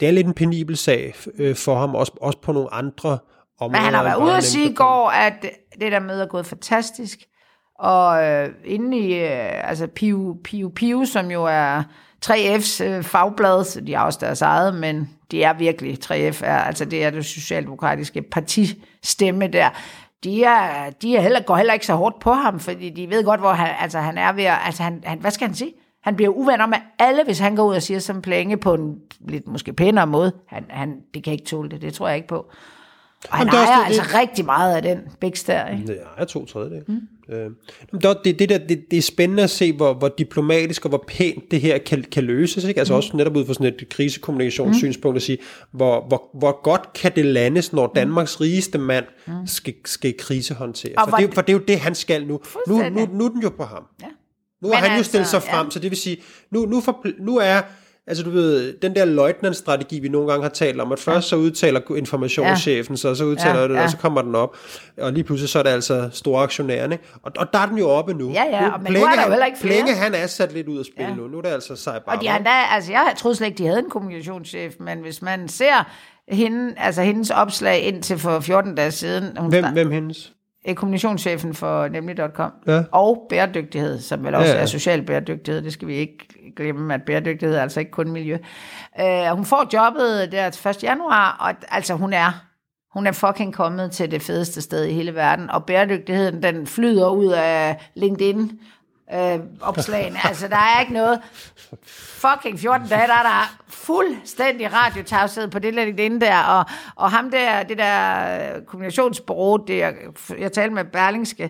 det 0.00 0.08
er 0.08 0.12
lidt 0.12 0.26
en 0.26 0.34
penibel 0.34 0.76
sag 0.76 1.14
øh, 1.38 1.56
for 1.56 1.78
ham, 1.78 1.94
også, 1.94 2.12
også 2.20 2.38
på 2.38 2.52
nogle 2.52 2.74
andre 2.74 3.18
områder. 3.60 3.80
Men 3.80 3.84
han 3.84 3.94
har 3.94 4.02
været 4.02 4.22
ude 4.22 4.36
at 4.36 4.44
sige 4.44 4.70
i 4.70 4.74
går, 4.74 5.10
at 5.10 5.46
det 5.80 5.92
der 5.92 6.00
møde 6.00 6.22
er 6.22 6.26
gået 6.26 6.46
fantastisk. 6.46 7.18
Og 7.78 8.24
øh, 8.24 8.48
inde 8.64 8.98
i, 8.98 9.14
øh, 9.14 9.68
altså 9.68 9.86
Piu, 9.86 10.36
Piu 10.44 10.68
Piu, 10.68 11.04
som 11.04 11.30
jo 11.30 11.44
er 11.44 11.82
3F's 12.26 12.84
øh, 12.84 13.02
fagblad, 13.02 13.64
så 13.64 13.80
de 13.80 13.94
har 13.94 14.04
også 14.04 14.18
deres 14.22 14.42
eget, 14.42 14.74
men 14.74 15.10
de 15.30 15.42
er 15.42 15.52
virkelig, 15.52 15.98
3F 16.04 16.44
er, 16.44 16.58
altså 16.58 16.84
det 16.84 17.04
er 17.04 17.10
det 17.10 17.24
socialdemokratiske 17.24 18.22
partistemme 18.22 19.46
der. 19.46 19.70
De, 20.24 20.44
er, 20.44 20.90
de 21.02 21.16
er 21.16 21.20
heller, 21.20 21.40
går 21.40 21.56
heller 21.56 21.72
ikke 21.72 21.86
så 21.86 21.94
hårdt 21.94 22.20
på 22.20 22.32
ham, 22.32 22.60
fordi 22.60 22.90
de 22.90 23.10
ved 23.10 23.24
godt, 23.24 23.40
hvor 23.40 23.52
han, 23.52 23.74
altså 23.80 23.98
han 23.98 24.18
er 24.18 24.32
ved 24.32 24.44
at, 24.44 24.58
altså 24.64 24.82
han, 24.82 25.02
han, 25.06 25.18
hvad 25.18 25.30
skal 25.30 25.46
han 25.46 25.54
sige? 25.54 25.72
Han 26.02 26.16
bliver 26.16 26.30
uvenner 26.30 26.66
med 26.66 26.78
alle, 26.98 27.24
hvis 27.24 27.38
han 27.38 27.56
går 27.56 27.64
ud 27.70 27.74
og 27.74 27.82
siger 27.82 28.00
som 28.00 28.22
plænge 28.22 28.56
på 28.56 28.74
en 28.74 28.94
lidt 29.28 29.46
måske 29.46 29.72
pænere 29.72 30.06
måde. 30.06 30.32
Han, 30.46 30.64
han, 30.68 30.96
det 31.14 31.24
kan 31.24 31.32
ikke 31.32 31.44
tåle 31.44 31.68
det, 31.68 31.82
det 31.82 31.94
tror 31.94 32.08
jeg 32.08 32.16
ikke 32.16 32.28
på. 32.28 32.50
Og 33.30 33.36
han 33.36 33.46
Jamen, 33.46 33.52
det 33.60 33.68
er 33.68 33.72
ejer 33.72 33.88
det- 33.88 33.98
altså 33.98 34.18
rigtig 34.18 34.44
meget 34.44 34.76
af 34.76 34.82
den 34.82 34.98
biks 35.20 35.44
der, 35.44 35.68
ikke? 35.68 35.86
Det 35.86 35.98
er 36.18 36.24
to 36.24 36.46
tredjedel. 36.46 36.82
Mm. 36.88 37.00
Øh, 37.34 37.50
men 37.92 38.00
det, 38.02 38.16
det, 38.24 38.38
det, 38.38 38.48
der, 38.48 38.58
det, 38.58 38.90
det 38.90 38.96
er 38.96 39.02
spændende 39.02 39.42
at 39.42 39.50
se, 39.50 39.72
hvor, 39.72 39.94
hvor 39.94 40.08
diplomatisk 40.18 40.84
og 40.84 40.88
hvor 40.88 41.04
pænt 41.08 41.50
det 41.50 41.60
her 41.60 41.78
kan, 41.78 42.04
kan 42.12 42.24
løses. 42.24 42.64
Ikke? 42.64 42.80
Altså 42.80 42.92
mm. 42.94 42.96
også 42.96 43.16
netop 43.16 43.36
ud 43.36 43.46
fra 43.46 43.54
sådan 43.54 43.66
et 43.66 43.88
krisekommunikationssynspunkt 43.88 45.16
at 45.16 45.22
sige, 45.22 45.38
hvor, 45.70 46.04
hvor, 46.08 46.28
hvor 46.38 46.62
godt 46.62 46.92
kan 46.92 47.12
det 47.16 47.24
landes, 47.26 47.72
når 47.72 47.92
Danmarks 47.94 48.40
rigeste 48.40 48.78
mand 48.78 49.04
skal, 49.46 49.74
skal 49.84 50.14
krisehåndtere. 50.18 50.92
Og 50.96 51.02
For 51.04 51.08
hvor- 51.16 51.18
det, 51.26 51.34
for 51.34 51.40
det 51.42 51.48
er 51.52 51.56
jo 51.56 51.64
det, 51.68 51.80
han 51.80 51.94
skal 51.94 52.26
nu. 52.26 52.40
Nu, 52.68 52.76
nu, 52.88 53.06
nu 53.12 53.24
er 53.24 53.28
den 53.28 53.42
jo 53.42 53.48
på 53.56 53.64
ham. 53.64 53.82
Ja. 54.02 54.06
Nu 54.62 54.68
har 54.68 54.74
Men 54.74 54.82
han 54.82 54.90
jo 54.90 54.96
altså, 54.96 55.08
stillet 55.08 55.28
sig 55.28 55.42
ja. 55.46 55.58
frem, 55.58 55.70
så 55.70 55.78
det 55.78 55.90
vil 55.90 55.98
sige, 55.98 56.16
nu, 56.50 56.66
nu, 56.66 56.80
for, 56.80 57.04
nu 57.18 57.36
er, 57.38 57.60
altså 58.06 58.24
du 58.24 58.30
ved, 58.30 58.72
den 58.82 58.94
der 58.94 59.04
løjtnant-strategi, 59.04 59.98
vi 60.00 60.08
nogle 60.08 60.28
gange 60.30 60.42
har 60.42 60.50
talt 60.50 60.80
om, 60.80 60.92
at 60.92 60.98
først 60.98 61.28
så 61.28 61.36
udtaler 61.36 61.80
informationschefen, 61.96 62.96
så, 62.96 63.14
så 63.14 63.24
udtaler 63.24 63.54
Ja, 63.54 63.60
ja, 63.62 63.68
det, 63.68 63.74
ja. 63.74 63.82
og 63.82 63.90
så 63.90 63.96
kommer 63.96 64.22
den 64.22 64.34
op, 64.34 64.56
og 64.98 65.12
lige 65.12 65.24
pludselig 65.24 65.48
så 65.48 65.58
er 65.58 65.62
det 65.62 65.70
altså 65.70 66.08
store 66.12 66.42
aktionærerne, 66.42 66.98
og, 67.22 67.32
og 67.36 67.52
der 67.52 67.58
er 67.58 67.66
den 67.66 67.78
jo 67.78 67.88
oppe 67.88 68.14
nu. 68.14 68.30
Ja, 68.32 68.44
ja, 68.44 68.60
nu, 68.66 68.72
og- 68.72 68.82
men 68.82 68.92
nu 68.92 68.98
er 69.04 69.14
der 69.14 69.22
jo 69.24 69.30
heller 69.30 69.46
ikke 69.46 69.58
flere. 69.58 69.74
Plænge, 69.74 69.94
han 69.94 70.14
er 70.14 70.26
sat 70.26 70.52
lidt 70.52 70.68
ud 70.68 70.78
af 70.78 70.84
spil 70.84 71.04
ja. 71.04 71.14
nu, 71.14 71.28
nu 71.28 71.38
er 71.38 71.42
det 71.42 71.48
altså 71.48 71.76
sej 71.76 72.00
Og 72.06 72.20
de 72.20 72.28
endda, 72.28 72.50
altså 72.70 72.92
jeg 72.92 73.14
troede 73.16 73.36
slet 73.36 73.46
ikke, 73.46 73.58
de 73.58 73.66
havde 73.66 73.78
en 73.78 73.90
kommunikationschef, 73.90 74.74
men 74.80 74.98
hvis 74.98 75.22
man 75.22 75.48
ser 75.48 75.84
hende, 76.28 76.74
altså 76.76 77.02
hendes 77.02 77.30
opslag 77.30 77.80
indtil 77.82 78.18
for 78.18 78.40
14 78.40 78.74
dage 78.74 78.90
siden, 78.90 79.36
hun 79.38 79.50
Hvem, 79.50 79.64
hvem 79.72 79.90
hendes? 79.90 80.32
Er 80.64 80.74
kommunikationschefen 80.74 81.54
for 81.54 81.88
nemlig.com, 81.88 82.52
Ja. 82.66 82.82
og 82.92 83.26
bæredygtighed, 83.28 84.00
som 84.00 84.24
vel 84.24 84.34
også 84.34 84.48
Ja, 84.50 84.56
ja, 84.56 84.62
er 84.62 84.66
social 84.66 85.02
bæredygtighed, 85.02 85.62
det 85.62 85.72
skal 85.72 85.88
vi 85.88 85.94
ikke 85.94 86.26
glemme, 86.56 86.94
at 86.94 87.02
bæredygtighed 87.02 87.56
er 87.56 87.62
altså 87.62 87.80
ikke 87.80 87.92
kun 87.92 88.10
miljø. 88.12 88.38
Uh, 89.02 89.36
hun 89.36 89.44
får 89.44 89.68
jobbet 89.74 90.32
der 90.32 90.50
til 90.50 90.68
1. 90.68 90.82
januar, 90.82 91.36
og 91.40 91.54
altså 91.76 91.94
hun 91.94 92.12
er, 92.12 92.44
hun 92.94 93.06
er 93.06 93.12
fucking 93.12 93.54
kommet 93.54 93.90
til 93.92 94.10
det 94.10 94.22
fedeste 94.22 94.62
sted 94.62 94.84
i 94.84 94.92
hele 94.92 95.14
verden, 95.14 95.50
og 95.50 95.64
bæredygtigheden, 95.64 96.42
den 96.42 96.66
flyder 96.66 97.08
ud 97.10 97.26
af 97.32 97.90
LinkedIn, 97.94 98.50
øh, 99.14 99.40
opslagene. 99.60 100.18
altså, 100.28 100.48
der 100.48 100.56
er 100.56 100.80
ikke 100.80 100.92
noget. 100.92 101.20
Fucking 101.84 102.58
14 102.58 102.88
dage, 102.88 103.06
der 103.06 103.14
er 103.14 103.22
der 103.22 103.56
fuldstændig 103.68 104.72
radiotavshed 104.72 105.48
på 105.48 105.58
det 105.58 105.74
LinkedIn 105.74 106.20
der, 106.20 106.42
og, 106.42 106.64
og 106.96 107.10
ham 107.10 107.30
der, 107.30 107.62
det 107.62 107.78
der 107.78 108.56
øh, 108.56 108.62
kommunikationsbureau, 108.62 109.56
det 109.56 109.78
jeg, 109.78 109.94
jeg 110.38 110.52
talte 110.52 110.74
med 110.74 110.84
Berlingske, 110.84 111.44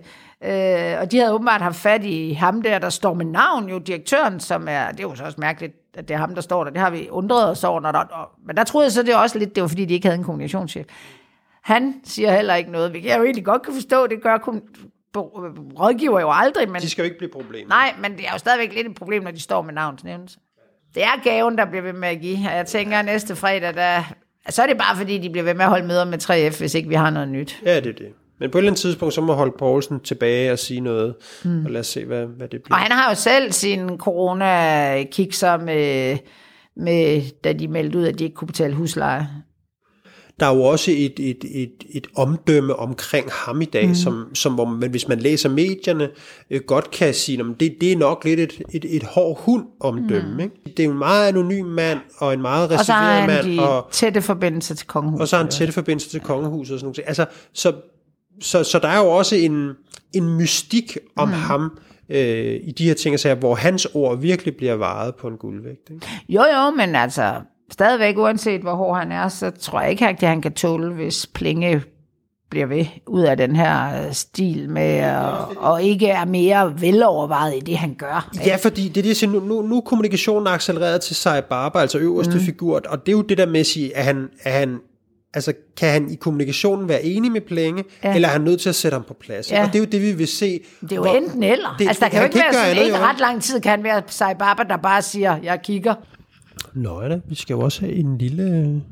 øh, 0.45 1.01
og 1.01 1.13
de 1.13 1.19
havde 1.19 1.33
åbenbart 1.33 1.63
haft 1.63 1.77
fat 1.77 2.05
i 2.05 2.33
ham 2.33 2.63
der, 2.63 2.79
der 2.79 2.91
står 2.91 3.15
med 3.15 3.27
navn, 3.27 3.69
jo 3.69 3.79
direktøren, 3.79 4.41
som 4.41 4.69
er, 4.69 4.91
det 4.91 5.01
er 5.01 5.05
jo 5.05 5.15
så 5.15 5.25
også 5.25 5.41
mærkeligt, 5.41 5.75
at 5.95 6.09
det 6.09 6.15
er 6.15 6.19
ham, 6.19 6.35
der 6.35 6.43
står 6.43 6.65
der, 6.65 6.71
det 6.71 6.81
har 6.81 6.91
vi 6.91 7.09
undret 7.11 7.51
os 7.51 7.65
over, 7.65 7.81
når 7.81 7.93
der, 7.93 7.99
og, 7.99 8.29
men 8.47 8.57
der 8.57 8.65
troede 8.65 8.85
jeg 8.85 8.93
så, 8.93 9.03
det 9.03 9.15
var 9.15 9.21
også 9.23 9.39
lidt, 9.39 9.55
det 9.55 9.63
var 9.63 9.69
fordi, 9.69 9.85
de 9.85 9.95
ikke 9.95 10.07
havde 10.07 10.19
en 10.19 10.25
kommunikationschef. 10.25 10.87
Han 11.63 11.95
siger 12.05 12.33
heller 12.33 12.55
ikke 12.55 12.71
noget, 12.71 12.91
hvilket 12.91 13.09
jeg 13.09 13.19
jo 13.19 13.25
egentlig 13.25 13.45
godt 13.45 13.63
kan 13.63 13.75
forstå, 13.75 14.07
det 14.07 14.23
gør 14.23 14.39
kun 14.39 14.63
rådgiver 15.17 16.21
jo 16.21 16.31
aldrig, 16.33 16.71
men 16.71 16.83
De 16.83 16.91
skal 16.91 17.03
jo 17.03 17.05
ikke 17.05 17.19
blive 17.19 17.31
problemer. 17.31 17.69
Nej, 17.69 17.95
men 18.03 18.13
det 18.13 18.21
er 18.27 18.33
jo 18.33 18.39
stadigvæk 18.39 18.75
lidt 18.75 18.87
et 18.87 18.95
problem, 18.95 19.23
når 19.23 19.31
de 19.31 19.41
står 19.41 19.63
med 19.63 19.75
navnsnævnelse. 19.75 20.39
Det 20.95 21.03
er 21.03 21.23
gaven, 21.25 21.59
der 21.59 21.65
bliver 21.65 21.83
ved 21.83 21.93
med 21.93 22.09
at 22.09 22.21
give, 22.21 22.39
og 22.49 22.57
jeg 22.57 22.67
tænker, 22.67 23.03
næste 23.03 23.37
fredag, 23.37 23.75
der, 23.75 24.03
så 24.49 24.63
er 24.63 24.67
det 24.67 24.79
bare 24.79 24.97
fordi, 24.97 25.19
de 25.19 25.31
bliver 25.31 25.45
ved 25.45 25.55
med 25.55 25.65
at 25.65 25.69
holde 25.71 25.87
møder 25.87 26.05
med 26.05 26.23
3F, 26.23 26.59
hvis 26.59 26.75
ikke 26.75 26.89
vi 26.89 26.95
har 26.95 27.11
noget 27.11 27.29
nyt. 27.29 27.61
Ja, 27.65 27.77
det 27.77 27.87
er 27.87 27.93
det. 27.93 28.09
Men 28.39 28.51
på 28.51 28.59
et 28.59 28.61
eller 28.61 28.71
andet 28.71 28.81
tidspunkt, 28.81 29.15
så 29.15 29.21
må 29.21 29.33
Holk 29.33 29.59
Poulsen 29.59 30.01
tilbage 30.01 30.53
og 30.53 30.59
sige 30.59 30.81
noget, 30.81 31.15
mm. 31.45 31.65
og 31.65 31.71
lad 31.71 31.81
os 31.81 31.87
se, 31.87 32.05
hvad, 32.05 32.27
hvad 32.27 32.49
det 32.49 32.59
Og 32.59 32.65
bliver. 32.65 32.77
han 32.77 32.93
har 32.93 33.09
jo 33.11 33.15
selv 33.15 33.53
sin 33.53 33.99
corona-kikser 33.99 35.57
med, 35.57 36.17
med, 36.77 37.23
da 37.45 37.53
de 37.53 37.69
meldte 37.69 37.99
ud, 37.99 38.05
at 38.07 38.19
de 38.19 38.25
ikke 38.25 38.35
kunne 38.35 38.47
betale 38.49 38.75
husleje. 38.75 39.29
Der 40.41 40.47
er 40.47 40.55
jo 40.55 40.63
også 40.63 40.91
et, 40.91 41.21
et, 41.21 41.45
et, 41.51 41.73
et 41.91 42.07
omdømme 42.17 42.77
omkring 42.77 43.29
ham 43.33 43.63
i 43.63 43.65
dag, 43.65 43.89
mm. 43.89 43.95
som, 43.95 44.35
som 44.35 44.55
hvor 44.55 44.65
man, 44.65 44.91
hvis 44.91 45.09
man 45.09 45.19
læser 45.19 45.49
medierne, 45.49 46.09
øh, 46.51 46.61
godt 46.67 46.91
kan 46.91 47.15
sige, 47.15 47.41
at 47.41 47.47
det, 47.61 47.77
det 47.81 47.93
er 47.93 47.97
nok 47.97 48.25
lidt 48.25 48.41
et, 48.41 48.63
et, 48.73 48.97
et 48.97 49.03
hård 49.03 49.41
hund 49.41 49.65
omdømme. 49.81 50.35
Mm. 50.35 50.41
Ikke? 50.41 50.55
Det 50.65 50.81
er 50.81 50.85
jo 50.85 50.91
en 50.91 50.99
meget 50.99 51.29
anonym 51.29 51.67
mand, 51.67 51.99
og 52.19 52.33
en 52.35 52.43
meget 52.43 52.73
Og 52.73 52.85
så 52.85 52.93
har 52.93 53.23
reserveret 53.23 53.45
han 53.45 53.57
mand, 53.57 53.61
og, 53.61 53.89
tætte 53.93 54.23
forbindelser 54.23 54.75
til 54.75 54.87
kongehuset. 54.87 55.21
og 55.21 55.29
så 55.29 55.37
har 55.37 55.43
han 55.43 55.51
tætte 55.51 55.73
forbindelser 55.73 56.11
til 56.11 56.21
kongehuset 56.21 56.75
og 56.75 56.81
sådan 56.81 56.95
noget. 56.97 57.09
Altså, 57.09 57.27
så, 57.53 57.73
så, 58.41 58.65
så 58.65 58.79
der 58.79 58.89
er 58.89 58.99
jo 58.99 59.09
også 59.11 59.37
en, 59.37 59.71
en 60.13 60.37
mystik 60.37 60.99
om 61.17 61.29
mm. 61.29 61.35
ham, 61.35 61.79
øh, 62.09 62.61
i 62.63 62.73
de 62.79 62.85
her 62.85 62.95
ting, 62.95 63.21
så, 63.21 63.35
hvor 63.35 63.55
hans 63.55 63.89
ord 63.95 64.19
virkelig 64.19 64.57
bliver 64.57 64.75
varet 64.75 65.15
på 65.15 65.29
en 65.29 65.37
guldvægt. 65.37 65.91
Ikke? 65.91 66.07
Jo, 66.29 66.43
jo, 66.43 66.71
men 66.71 66.95
altså, 66.95 67.35
stadigvæk, 67.71 68.19
uanset 68.19 68.61
hvor 68.61 68.75
hård 68.75 68.99
han 68.99 69.13
er, 69.13 69.29
så 69.29 69.51
tror 69.51 69.81
jeg 69.81 69.91
ikke, 69.91 70.07
at 70.07 70.23
han 70.23 70.43
kan 70.43 70.53
tåle, 70.53 70.95
hvis 70.95 71.27
Plinge 71.27 71.83
bliver 72.51 72.67
ved 72.67 72.85
ud 73.07 73.23
af 73.23 73.37
den 73.37 73.57
her 73.57 74.07
øh, 74.07 74.13
stil 74.13 74.71
med, 74.71 75.15
og, 75.15 75.57
og 75.57 75.83
ikke 75.83 76.07
er 76.07 76.25
mere 76.25 76.81
velovervejet 76.81 77.57
i 77.57 77.61
det, 77.61 77.79
han 77.79 77.95
gør. 77.95 78.31
Ja, 78.47 78.57
fordi 78.57 78.89
det 78.89 79.05
det, 79.05 79.17
siger, 79.17 79.31
nu, 79.31 79.41
nu, 79.41 79.63
nu 79.63 79.77
er 79.77 79.81
kommunikationen 79.81 80.47
accelereret 80.47 81.01
til 81.01 81.17
Sai 81.17 81.41
Barber, 81.41 81.81
altså 81.81 81.99
øverste 81.99 82.35
mm. 82.35 82.41
figur, 82.41 82.81
og 82.89 83.07
det 83.07 83.13
er 83.13 83.17
jo 83.17 83.23
det 83.23 83.39
der 83.39 83.47
med 83.47 83.61
at 83.61 83.67
sige, 83.67 83.97
at 83.97 84.05
han, 84.05 84.29
at 84.43 84.53
han 84.53 84.81
altså 85.35 85.53
kan 85.77 85.91
han 85.91 86.11
i 86.11 86.15
kommunikationen 86.15 86.89
være 86.89 87.05
enig 87.05 87.33
med 87.33 87.41
Plenge, 87.41 87.85
ja. 88.05 88.15
eller 88.15 88.29
er 88.29 88.33
han 88.33 88.41
nødt 88.41 88.61
til 88.61 88.69
at 88.69 88.75
sætte 88.75 88.95
ham 88.95 89.05
på 89.09 89.15
plads? 89.21 89.53
Ja. 89.53 89.63
Og 89.63 89.67
det 89.67 89.75
er 89.75 89.79
jo 89.79 89.85
det, 89.85 90.03
vi 90.03 90.13
vil 90.13 90.29
se. 90.29 90.61
Det 90.81 90.93
er 90.93 90.97
jo 90.97 91.03
hvor, 91.03 91.15
enten 91.15 91.43
eller. 91.43 91.77
Det, 91.79 91.89
altså 91.89 92.05
der 92.05 92.09
kan 92.09 92.19
jo 92.19 92.25
ikke 92.25 92.35
kan 92.35 92.45
være 92.53 92.69
sådan, 92.69 92.85
ikke 92.85 92.99
ret 92.99 93.21
lang 93.21 93.43
tid 93.43 93.61
kan 93.61 93.85
være 93.85 94.03
Sai 94.07 94.35
Barber, 94.35 94.63
der 94.63 94.77
bare 94.77 95.03
siger, 95.03 95.39
jeg 95.43 95.61
kigger. 95.63 95.95
Nå 96.75 97.03
ja, 97.03 97.19
vi 97.29 97.35
skal 97.35 97.55
jo 97.55 97.61
også 97.61 97.81
have 97.81 97.93
en 97.93 98.19
lille 98.19 98.83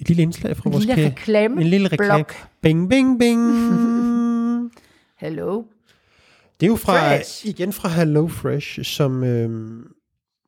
et 0.00 0.08
lille 0.08 0.22
indslag 0.22 0.56
fra 0.56 0.62
en 0.66 0.72
vores 0.72 0.86
lille 0.86 1.06
reklame. 1.06 1.60
En 1.60 1.66
lille 1.66 1.88
reklame. 1.88 2.24
Bing, 2.62 2.90
bing, 2.90 3.18
bing. 3.18 3.40
Hello. 5.24 5.62
Det 6.60 6.66
er 6.66 6.70
jo 6.70 6.76
fra, 6.76 7.16
Fresh. 7.16 7.46
igen 7.46 7.72
fra 7.72 7.88
Hello 7.88 8.28
Fresh, 8.28 8.82
som... 8.82 9.24
Øh, 9.24 9.80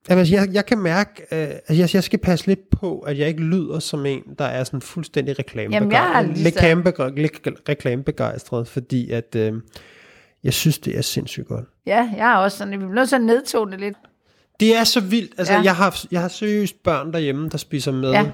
altså, 0.09 0.35
jeg, 0.35 0.49
jeg 0.53 0.67
kan 0.67 0.79
mærke, 0.79 1.23
øh, 1.23 1.49
at 1.67 1.79
jeg, 1.79 1.95
jeg 1.95 2.05
skal 2.05 2.19
passe 2.19 2.47
lidt 2.47 2.71
på, 2.71 2.99
at 2.99 3.19
jeg 3.19 3.29
ikke 3.29 3.41
lyder 3.41 3.79
som 3.79 4.07
en, 4.07 4.23
der 4.39 4.45
er 4.45 4.65
sådan 4.65 4.81
fuldstændig 4.81 5.37
reklamebegejstret, 7.69 8.69
fordi 8.69 9.11
at, 9.11 9.37
øh, 9.37 9.55
jeg 10.45 10.53
synes, 10.53 10.79
det 10.79 10.99
er 10.99 11.03
sindssygt 11.03 11.47
godt. 11.47 11.65
Ja, 11.87 12.11
jeg 12.17 12.25
har 12.25 12.43
også 12.43 12.59
sådan, 12.59 12.73
vi 12.73 12.77
bliver 12.77 12.95
nødt 12.95 13.09
til 13.09 13.17
at 13.17 13.23
nedtone 13.23 13.73
det 13.73 13.81
lidt. 13.81 13.97
Det 14.61 14.77
er 14.77 14.85
så 14.85 15.01
vildt. 15.01 15.35
Altså, 15.39 15.55
ja. 15.55 15.61
jeg, 15.61 15.77
har, 15.77 16.05
jeg 16.11 16.21
har 16.21 16.29
seriøst 16.29 16.83
børn 16.83 17.13
derhjemme, 17.13 17.49
der 17.49 17.59
spiser 17.59 17.93
med. 17.93 18.11
Ja 18.11 18.27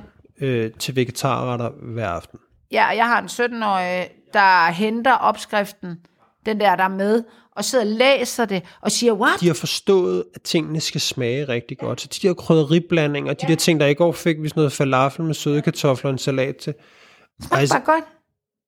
øh, 0.42 0.70
til 0.78 0.96
vegetarretter 0.96 1.70
hver 1.70 2.08
aften. 2.08 2.38
Ja, 2.72 2.86
jeg 2.86 3.06
har 3.06 3.20
en 3.20 3.26
17-årig, 3.26 4.08
der 4.32 4.70
henter 4.70 5.12
opskriften, 5.12 5.96
den 6.46 6.60
der, 6.60 6.76
der 6.76 6.84
er 6.84 6.88
med, 6.88 7.24
og 7.56 7.64
sidder 7.64 7.84
og 7.84 7.90
læser 7.90 8.44
det, 8.44 8.62
og 8.80 8.92
siger, 8.92 9.12
what? 9.12 9.40
De 9.40 9.46
har 9.46 9.54
forstået, 9.54 10.24
at 10.34 10.42
tingene 10.42 10.80
skal 10.80 11.00
smage 11.00 11.48
rigtig 11.48 11.78
godt. 11.78 12.00
Så 12.00 12.08
de 12.08 12.28
der 12.28 12.34
krydderiblandinger, 12.34 13.32
de 13.32 13.38
ja. 13.42 13.48
der 13.48 13.56
ting, 13.56 13.80
der 13.80 13.86
i 13.86 13.94
går 13.94 14.12
fik 14.12 14.42
vi 14.42 14.48
sådan 14.48 14.60
noget 14.60 14.72
falafel 14.72 15.24
med 15.24 15.34
søde 15.34 15.62
kartofler 15.62 16.08
og 16.08 16.12
en 16.12 16.18
salat 16.18 16.56
til. 16.56 16.74
Det 17.42 17.48
altså, 17.52 17.74
bare 17.74 17.84
godt. 17.84 18.04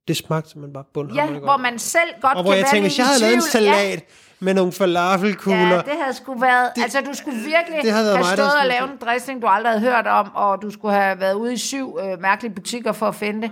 Det 0.09 0.17
smagte 0.17 0.51
simpelthen 0.51 0.73
bare 0.73 0.85
bundhammerende 0.95 1.33
ja, 1.33 1.39
godt. 1.39 1.51
hvor 1.51 1.57
man 1.57 1.79
selv 1.79 2.11
godt 2.21 2.37
og 2.37 2.43
hvor 2.43 2.53
jeg 2.55 2.67
tænker, 2.71 2.89
hvis 2.89 2.99
jeg 2.99 3.07
havde 3.07 3.21
lavet 3.21 3.35
en 3.35 3.43
salat, 3.43 3.95
ja 3.95 4.01
med 4.45 4.55
nogle 4.55 4.73
falafelkugler. 4.73 5.59
Ja, 5.59 5.77
det 5.77 5.93
havde 6.03 6.17
sgu 6.17 6.39
været... 6.39 6.71
Det, 6.77 6.83
altså, 6.83 7.01
du 7.01 7.15
skulle 7.15 7.37
virkelig 7.37 7.83
det 7.83 7.93
havde 7.93 8.17
have 8.17 8.27
stået 8.37 8.61
og 8.61 8.67
lavet 8.67 8.91
en 8.91 8.97
dressing, 9.07 9.43
du 9.43 9.47
aldrig 9.47 9.73
havde 9.73 9.93
hørt 9.93 10.07
om, 10.07 10.31
og 10.35 10.63
du 10.63 10.71
skulle 10.71 10.95
have 10.95 11.21
været 11.21 11.35
ude 11.35 11.53
i 11.53 11.57
syv 11.57 11.99
øh, 12.03 12.21
mærkelige 12.21 12.55
butikker 12.55 12.93
for 12.93 13.07
at 13.07 13.15
finde 13.15 13.43
det. 13.43 13.51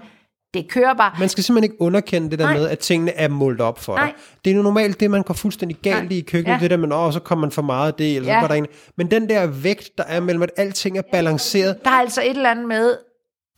Det 0.55 0.71
kører 0.71 0.95
bare. 0.95 1.12
Man 1.19 1.29
skal 1.29 1.45
simpelthen 1.45 1.73
ikke 1.73 1.83
underkende 1.83 2.31
det 2.31 2.38
der 2.38 2.45
Nej. 2.45 2.55
med, 2.55 2.69
at 2.69 2.79
tingene 2.79 3.12
er 3.12 3.29
målt 3.29 3.61
op 3.61 3.79
for 3.79 3.97
Nej. 3.97 4.05
dig. 4.05 4.15
Det 4.45 4.51
er 4.51 4.55
jo 4.57 4.62
normalt 4.62 5.01
det, 5.01 5.11
man 5.11 5.23
går 5.23 5.35
fuldstændig 5.35 5.77
galt 5.83 6.09
Nej. 6.09 6.19
i 6.19 6.21
køkkenet. 6.21 6.55
Ja. 6.55 6.61
Det 6.61 6.71
der 6.71 6.77
med, 6.77 6.93
åh, 6.93 7.12
så 7.12 7.21
kommer 7.21 7.47
man 7.47 7.53
for 7.53 7.62
meget 7.62 7.87
af 7.87 7.95
det, 7.95 8.17
eller 8.17 8.35
ja. 8.35 8.41
så 8.41 8.49
der 8.49 8.55
en. 8.55 8.67
Men 8.97 9.11
den 9.11 9.29
der 9.29 9.47
vægt, 9.47 9.91
der 9.99 10.05
er 10.05 10.21
mellem, 10.21 10.43
at 10.43 10.51
alting 10.57 10.99
er 10.99 11.03
balanceret. 11.12 11.85
Der 11.85 11.91
er 11.91 11.95
altså 11.95 12.23
et 12.23 12.31
eller 12.31 12.51
andet 12.51 12.69
med, 12.69 12.97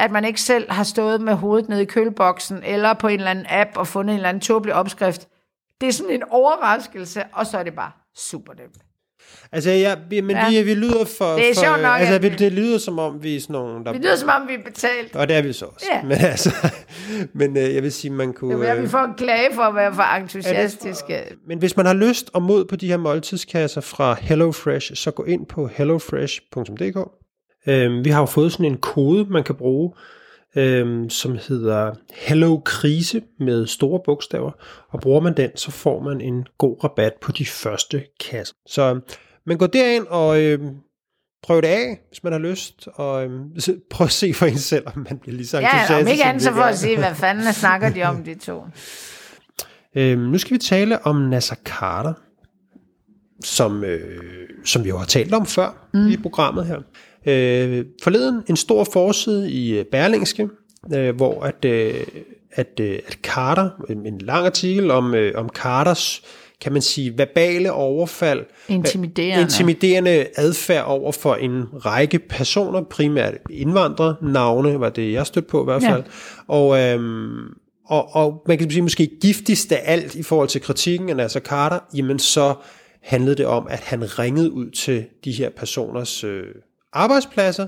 at 0.01 0.11
man 0.11 0.25
ikke 0.25 0.41
selv 0.41 0.71
har 0.71 0.85
stået 0.85 1.21
med 1.21 1.35
hovedet 1.35 1.69
nede 1.69 1.83
i 1.83 1.85
køleboksen, 1.85 2.63
eller 2.65 2.95
på 2.95 3.09
en 3.09 3.19
eller 3.19 3.31
anden 3.31 3.47
app 3.49 3.77
og 3.77 3.87
fundet 3.87 4.13
en 4.13 4.19
eller 4.19 4.29
anden 4.29 4.41
tåbelig 4.41 4.75
opskrift. 4.75 5.29
Det 5.81 5.89
er 5.89 5.93
sådan 5.93 6.13
en 6.13 6.23
overraskelse, 6.31 7.25
og 7.33 7.47
så 7.47 7.59
er 7.59 7.63
det 7.63 7.75
bare 7.75 7.91
super 8.17 8.53
nemt. 8.55 8.77
Altså, 9.53 9.71
ja, 9.71 9.95
vi, 10.11 10.21
men 10.21 10.37
ja. 10.37 10.51
vi, 10.51 10.63
vi 10.63 10.75
lyder 10.75 11.05
for... 11.19 11.35
Det 11.35 11.51
er 11.51 11.55
for, 11.55 11.83
nok, 11.83 12.01
altså, 12.01 12.19
vi, 12.19 12.29
det 12.29 12.53
lyder 12.53 12.79
som 12.79 12.99
om, 12.99 13.23
vi 13.23 13.37
er 13.37 13.41
sådan 13.41 13.53
nogle... 13.53 13.85
Der, 13.85 13.93
vi 13.93 13.99
lyder 13.99 14.17
som 14.17 14.29
om, 14.29 14.49
vi 14.49 14.55
er 14.55 14.63
betalt. 14.65 15.17
Og 15.17 15.29
det 15.29 15.37
er 15.37 15.43
vi 15.43 15.53
så 15.53 15.67
også. 15.67 15.87
Ja. 15.93 16.03
Men, 16.03 16.13
altså, 16.13 16.51
men 17.41 17.57
øh, 17.57 17.75
jeg 17.75 17.83
vil 17.83 17.93
sige, 17.93 18.11
man 18.11 18.33
kunne... 18.33 18.61
Det 18.61 18.69
er, 18.69 18.81
vi 18.81 18.89
får 18.89 18.99
en 18.99 19.15
klage 19.15 19.55
for 19.55 19.63
at 19.63 19.75
være 19.75 19.95
for 19.95 20.03
entusiastiske. 20.03 21.13
Ja, 21.13 21.23
men 21.47 21.59
hvis 21.59 21.77
man 21.77 21.87
har 21.87 21.95
lyst 21.95 22.31
og 22.33 22.43
mod 22.43 22.65
på 22.65 22.77
de 22.77 22.89
her 22.89 22.97
måltidskasser 22.97 23.81
fra 23.81 24.17
HelloFresh, 24.21 24.95
så 24.95 25.11
gå 25.11 25.25
ind 25.25 25.47
på 25.47 25.67
hellofresh.dk. 25.67 27.24
Øh, 27.67 28.05
vi 28.05 28.11
har 28.11 28.21
jo 28.21 28.27
fået 28.27 28.53
sådan 28.53 28.67
en 28.67 28.77
kode, 28.77 29.25
man 29.31 29.45
kan 29.45 29.55
bruge, 29.55 29.93
øhm, 30.57 31.11
som 31.11 31.39
hedder 31.49 31.95
Hello 32.13 32.61
Krise 32.65 33.23
med 33.41 33.67
store 33.67 34.01
bogstaver, 34.05 34.51
og 34.91 35.01
bruger 35.01 35.21
man 35.21 35.37
den, 35.37 35.51
så 35.57 35.71
får 35.71 36.03
man 36.03 36.21
en 36.21 36.47
god 36.59 36.85
rabat 36.85 37.13
på 37.21 37.33
de 37.33 37.47
første 37.47 38.05
kasser. 38.31 38.55
Så 38.67 39.01
man 39.47 39.59
går 39.59 39.67
derind 39.67 40.07
og 40.07 40.43
øhm, 40.43 40.77
prøv 41.43 41.63
det 41.63 41.69
af, 41.69 42.01
hvis 42.09 42.25
man 42.25 42.33
har 42.33 42.41
lyst, 42.41 42.89
og 42.95 43.25
øhm, 43.25 43.51
prøv 43.91 44.05
at 44.05 44.11
se 44.11 44.35
for 44.35 44.47
en 44.47 44.59
selv, 44.59 44.87
om 44.87 45.07
man 45.11 45.19
bliver 45.19 45.37
lige 45.37 45.47
så 45.47 45.59
entusiastisk. 45.59 45.91
Ja, 45.91 46.03
om 46.03 46.09
ikke 46.09 46.25
andet 46.25 46.43
så 46.43 46.53
for 46.53 46.63
at 46.63 46.79
se, 46.79 46.97
hvad 46.97 47.15
fanden 47.15 47.53
snakker 47.53 47.91
de 47.91 48.03
om, 48.03 48.25
de 48.25 48.35
to. 48.35 48.63
Øhm, 49.97 50.21
nu 50.21 50.39
skal 50.39 50.55
vi 50.55 50.59
tale 50.59 51.07
om 51.07 51.17
Nasser 51.17 51.57
Carter, 51.65 52.13
som, 53.45 53.85
øh, 53.85 54.23
som 54.65 54.85
vi 54.85 54.89
jo 54.89 54.99
har 54.99 55.05
talt 55.05 55.35
om 55.35 55.47
før 55.47 55.89
mm. 55.95 56.09
i 56.09 56.17
programmet 56.17 56.67
her. 56.67 56.79
Øh, 57.27 57.85
forleden 58.03 58.43
en 58.49 58.57
stor 58.57 58.85
forside 58.93 59.51
i 59.51 59.79
øh, 59.79 59.85
Berlingske, 59.85 60.49
øh, 60.95 61.17
hvor 61.17 61.43
at, 61.43 61.65
øh, 61.65 61.95
at, 62.53 62.81
øh, 62.81 62.99
at 63.07 63.19
Carter, 63.23 63.71
en 64.05 64.19
lang 64.19 64.47
artikel 64.47 64.91
om, 64.91 65.15
øh, 65.15 65.33
om 65.37 65.49
Carters 65.49 66.23
kan 66.61 66.73
man 66.73 66.83
sige, 66.83 67.19
verbale 67.19 67.73
overfald, 67.73 68.45
intimiderende, 68.69 69.43
intimiderende 69.43 70.27
adfærd 70.37 70.85
over 70.87 71.13
for 71.13 71.35
en 71.35 71.65
række 71.87 72.19
personer, 72.19 72.83
primært 72.83 73.35
indvandrere, 73.51 74.17
navne 74.23 74.81
var 74.81 74.89
det, 74.91 75.13
jeg 75.13 75.27
stødte 75.27 75.49
på 75.49 75.63
i 75.63 75.65
hvert 75.65 75.83
fald, 75.83 76.03
ja. 76.03 76.55
og, 76.55 76.79
øhm, 76.81 77.47
og, 77.87 78.15
og 78.17 78.43
man 78.49 78.59
kan 78.59 78.71
sige 78.71 78.83
måske 78.83 79.11
giftigst 79.21 79.73
af 79.73 79.83
alt 79.85 80.15
i 80.15 80.23
forhold 80.23 80.49
til 80.49 80.61
kritikken 80.61 81.09
af 81.09 81.17
Nasser 81.17 81.41
Carter, 81.41 81.79
jamen 81.95 82.19
så 82.19 82.55
handlede 83.03 83.37
det 83.37 83.47
om, 83.47 83.67
at 83.71 83.81
han 83.81 84.19
ringede 84.19 84.53
ud 84.53 84.71
til 84.71 85.05
de 85.25 85.33
her 85.33 85.51
personers 85.51 86.25
øh, 86.25 86.45
arbejdspladser, 86.95 87.67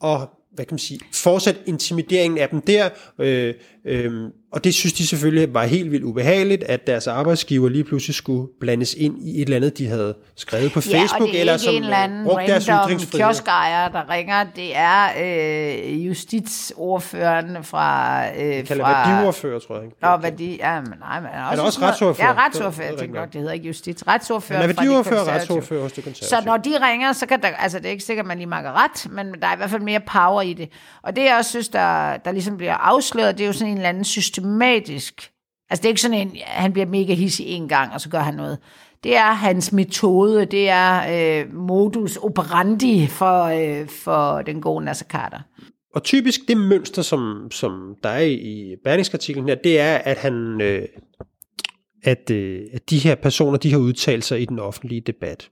og 0.00 0.30
hvad 0.52 0.64
kan 0.64 0.74
man 0.74 0.78
sige, 0.78 1.00
fortsat 1.12 1.56
intimideringen 1.66 2.38
af 2.38 2.48
dem 2.48 2.60
der, 2.60 2.88
øh, 3.18 3.54
øh, 3.84 4.30
og 4.52 4.64
det 4.64 4.74
synes 4.74 4.92
de 4.92 5.06
selvfølgelig 5.06 5.54
var 5.54 5.64
helt 5.64 5.90
vildt 5.90 6.04
ubehageligt, 6.04 6.62
at 6.62 6.86
deres 6.86 7.06
arbejdsgiver 7.06 7.68
lige 7.68 7.84
pludselig 7.84 8.14
skulle 8.14 8.48
blandes 8.60 8.94
ind 8.94 9.18
i 9.22 9.36
et 9.36 9.42
eller 9.42 9.56
andet, 9.56 9.78
de 9.78 9.88
havde 9.88 10.14
skrevet 10.36 10.72
på 10.72 10.80
Facebook, 10.80 11.34
ja, 11.34 11.40
eller 11.40 11.56
som 11.56 11.74
en 11.74 11.82
eller 11.82 11.96
anden 11.96 12.24
brugte 12.24 12.46
deres 12.46 12.64
ytringsfrihed. 12.64 13.26
kioskejer, 13.26 13.88
der 13.88 14.10
ringer. 14.10 14.44
Det 14.56 14.76
er 14.76 15.08
øh, 15.22 16.06
justitsordføreren 16.06 17.64
fra... 17.64 18.20
Øh, 18.28 18.64
kalder 18.64 18.84
fra, 18.84 19.10
værdiordfører, 19.10 19.58
tror 19.58 19.76
jeg. 19.76 19.88
Nå, 20.02 20.16
værdi... 20.16 20.56
Ja, 20.56 20.80
men 20.80 20.92
nej, 21.00 21.20
men 21.20 21.30
også, 21.50 21.62
er 21.62 21.66
også 21.66 21.80
retsordfører? 21.82 22.28
Ja, 22.28 22.46
retsordfører. 22.46 22.88
Jeg 22.88 22.98
tænker 22.98 23.20
nok, 23.20 23.32
det 23.32 23.40
hedder 23.40 23.54
ikke 23.54 23.66
justits. 23.66 24.06
Retsordfører 24.06 24.60
fra 24.60 24.66
værdiordfører 24.66 25.24
retsordfører 25.34 25.82
hos 25.82 25.92
det 25.92 26.04
konservative. 26.04 26.42
Så 26.42 26.46
når 26.46 26.56
de 26.56 26.88
ringer, 26.90 27.12
så 27.12 27.26
kan 27.26 27.42
der... 27.42 27.48
Altså, 27.48 27.78
det 27.78 27.86
er 27.86 27.90
ikke 27.90 28.04
sikkert, 28.04 28.24
at 28.24 28.28
man 28.28 28.36
lige 28.36 28.46
makker 28.46 28.84
ret, 28.84 29.12
men 29.12 29.26
der 29.42 29.46
er 29.46 29.54
i 29.54 29.56
hvert 29.56 29.70
fald 29.70 29.82
mere 29.82 30.00
power 30.00 30.42
i 30.42 30.52
det. 30.52 30.68
Og 31.02 31.16
det, 31.16 31.24
jeg 31.24 31.36
også 31.38 31.50
synes, 31.50 31.68
der, 31.68 32.16
der 32.16 32.32
ligesom 32.32 32.56
bliver 32.56 32.74
afsløret, 32.74 33.38
det 33.38 33.44
er 33.44 33.46
jo 33.46 33.52
sådan 33.52 33.68
en 33.68 33.76
eller 33.76 33.88
anden 33.88 34.04
systematisk 34.36 35.32
Altså 35.70 35.82
det 35.82 35.84
er 35.84 35.90
ikke 35.90 36.00
sådan 36.00 36.28
en, 36.28 36.36
han 36.44 36.72
bliver 36.72 36.86
mega 36.86 37.14
hissig 37.14 37.46
en 37.46 37.68
gang, 37.68 37.92
og 37.92 38.00
så 38.00 38.08
gør 38.08 38.18
han 38.18 38.34
noget. 38.34 38.58
Det 39.04 39.16
er 39.16 39.32
hans 39.32 39.72
metode, 39.72 40.44
det 40.44 40.68
er 40.68 41.02
øh, 41.42 41.54
modus 41.54 42.16
operandi 42.16 43.06
for, 43.06 43.42
øh, 43.42 43.88
for 43.88 44.42
den 44.42 44.60
gode 44.60 44.84
Nasser 44.84 45.06
Carter. 45.06 45.40
Og 45.94 46.02
typisk 46.02 46.40
det 46.48 46.56
mønster, 46.56 47.02
som, 47.02 47.48
som 47.50 47.96
der 48.02 48.08
er 48.08 48.22
i 48.22 48.76
Berlingsartiklen 48.84 49.48
her, 49.48 49.54
det 49.54 49.80
er, 49.80 49.96
at 49.96 50.18
han, 50.18 50.60
øh, 50.60 50.88
at, 52.02 52.30
øh, 52.30 52.62
at 52.72 52.90
de 52.90 52.98
her 52.98 53.14
personer, 53.14 53.58
de 53.58 53.72
har 53.72 53.78
udtalt 53.78 54.24
sig 54.24 54.42
i 54.42 54.44
den 54.44 54.58
offentlige 54.58 55.00
debat. 55.00 55.50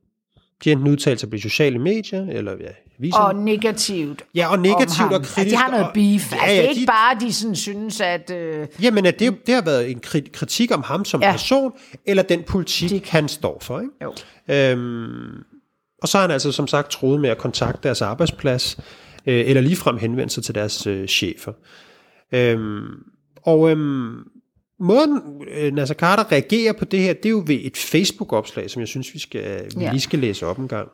De 0.65 0.73
enten 0.73 0.89
udtalt 0.89 1.21
sig 1.21 1.31
på 1.31 1.37
de 1.37 1.43
sociale 1.43 1.79
medier, 1.79 2.27
eller 2.29 2.53
ja, 2.53 2.71
viser. 2.99 3.19
Og 3.19 3.37
negativt. 3.37 4.23
Ja, 4.35 4.53
og 4.53 4.59
negativt 4.59 5.13
og 5.13 5.23
kritisk. 5.23 5.39
Altså, 5.39 5.57
de 5.57 5.57
har 5.57 5.71
noget 5.71 5.87
beef. 5.95 6.33
Og, 6.33 6.39
ja, 6.39 6.43
altså, 6.43 6.57
det 6.57 6.65
er 6.65 6.69
ikke 6.69 6.81
de, 6.81 6.87
bare, 6.87 7.17
de 7.21 7.33
sådan 7.33 7.57
synes, 7.57 8.01
at... 8.01 8.31
Øh, 8.31 8.67
jamen, 8.83 9.07
at 9.07 9.19
det, 9.19 9.47
det 9.47 9.55
har 9.55 9.63
været 9.63 9.91
en 9.91 10.01
kritik 10.33 10.75
om 10.75 10.83
ham 10.83 11.05
som 11.05 11.23
ja. 11.23 11.33
person, 11.33 11.73
eller 12.07 12.23
den 12.23 12.43
politik, 12.43 12.91
de, 12.91 13.11
han 13.11 13.29
står 13.29 13.59
for. 13.63 13.81
Ikke? 13.81 13.93
Jo. 14.03 14.15
Øhm, 14.55 15.43
og 16.03 16.09
så 16.09 16.19
har 16.19 16.23
han 16.23 16.31
altså 16.31 16.53
som 16.53 16.67
sagt 16.67 16.91
troet 16.91 17.21
med 17.21 17.31
at 17.31 17.39
kontakte 17.39 17.81
deres 17.83 18.03
arbejdsplads, 18.03 18.79
øh, 19.27 19.49
eller 19.49 19.63
ligefrem 19.63 19.97
henvende 19.97 20.33
sig 20.33 20.45
til 20.45 20.55
deres 20.55 20.87
øh, 20.87 21.09
chefer. 21.09 21.53
Øhm, 22.33 22.87
og 23.43 23.71
øhm, 23.71 24.15
måden 24.81 25.43
øh, 25.51 25.73
Nasser 25.73 25.95
Carter 25.95 26.33
reagerer 26.33 26.73
på 26.73 26.85
det 26.85 27.01
her, 27.01 27.13
det 27.13 27.27
er 27.27 27.31
jo 27.31 27.43
ved 27.47 27.59
et 27.63 27.77
Facebook-opslag, 27.77 28.71
som 28.71 28.81
jeg 28.81 28.89
synes, 28.89 29.15
vi, 29.15 29.19
skal, 29.19 29.71
vi 29.77 29.85
ja. 29.85 29.91
lige 29.91 30.01
skal 30.01 30.19
læse 30.19 30.47
op 30.47 30.59
en 30.59 30.69
gang. 30.69 30.89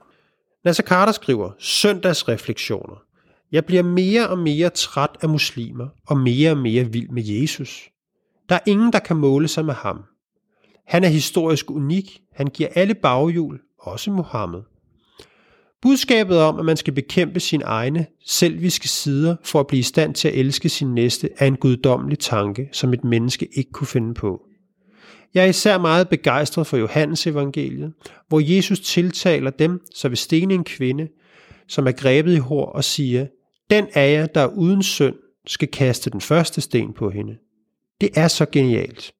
Nasser 0.64 0.82
Carter 0.82 1.12
skriver, 1.12 1.50
søndagsreflektioner. 1.58 3.02
Jeg 3.52 3.64
bliver 3.64 3.82
mere 3.82 4.28
og 4.28 4.38
mere 4.38 4.70
træt 4.70 5.10
af 5.22 5.28
muslimer 5.28 5.88
og 6.06 6.16
mere 6.16 6.50
og 6.50 6.58
mere 6.58 6.84
vild 6.84 7.08
med 7.08 7.22
Jesus. 7.24 7.90
Der 8.48 8.54
er 8.54 8.60
ingen, 8.66 8.92
der 8.92 8.98
kan 8.98 9.16
måle 9.16 9.48
sig 9.48 9.64
med 9.64 9.74
ham. 9.74 10.04
Han 10.86 11.04
er 11.04 11.08
historisk 11.08 11.70
unik. 11.70 12.20
Han 12.34 12.46
giver 12.46 12.68
alle 12.74 12.94
baghjul, 12.94 13.60
også 13.78 14.10
Mohammed. 14.10 14.62
Budskabet 15.82 16.38
om, 16.38 16.58
at 16.58 16.64
man 16.64 16.76
skal 16.76 16.92
bekæmpe 16.92 17.40
sine 17.40 17.64
egne 17.64 18.06
selviske 18.26 18.88
sider 18.88 19.36
for 19.44 19.60
at 19.60 19.66
blive 19.66 19.80
i 19.80 19.82
stand 19.82 20.14
til 20.14 20.28
at 20.28 20.34
elske 20.34 20.68
sin 20.68 20.94
næste, 20.94 21.28
er 21.36 21.46
en 21.46 21.56
guddommelig 21.56 22.18
tanke, 22.18 22.68
som 22.72 22.92
et 22.92 23.04
menneske 23.04 23.48
ikke 23.52 23.70
kunne 23.72 23.86
finde 23.86 24.14
på. 24.14 24.42
Jeg 25.34 25.44
er 25.44 25.48
især 25.48 25.78
meget 25.78 26.08
begejstret 26.08 26.66
for 26.66 26.76
Johannes 26.76 27.26
evangeliet, 27.26 27.92
hvor 28.28 28.40
Jesus 28.40 28.80
tiltaler 28.80 29.50
dem, 29.50 29.80
så 29.94 30.08
vil 30.08 30.18
stene 30.18 30.54
en 30.54 30.64
kvinde, 30.64 31.08
som 31.68 31.86
er 31.86 31.92
grebet 31.92 32.34
i 32.34 32.38
hår 32.38 32.66
og 32.66 32.84
siger, 32.84 33.26
den 33.70 33.86
af 33.94 34.12
jer, 34.12 34.26
der 34.26 34.40
er 34.40 34.46
uden 34.46 34.82
synd, 34.82 35.14
skal 35.46 35.68
kaste 35.68 36.10
den 36.10 36.20
første 36.20 36.60
sten 36.60 36.92
på 36.92 37.10
hende. 37.10 37.36
Det 38.00 38.10
er 38.14 38.28
så 38.28 38.46
genialt. 38.52 39.12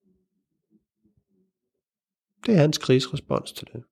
Det 2.46 2.54
er 2.54 2.58
hans 2.58 2.78
krigsrespons 2.78 3.52
til 3.52 3.68
det. 3.72 3.82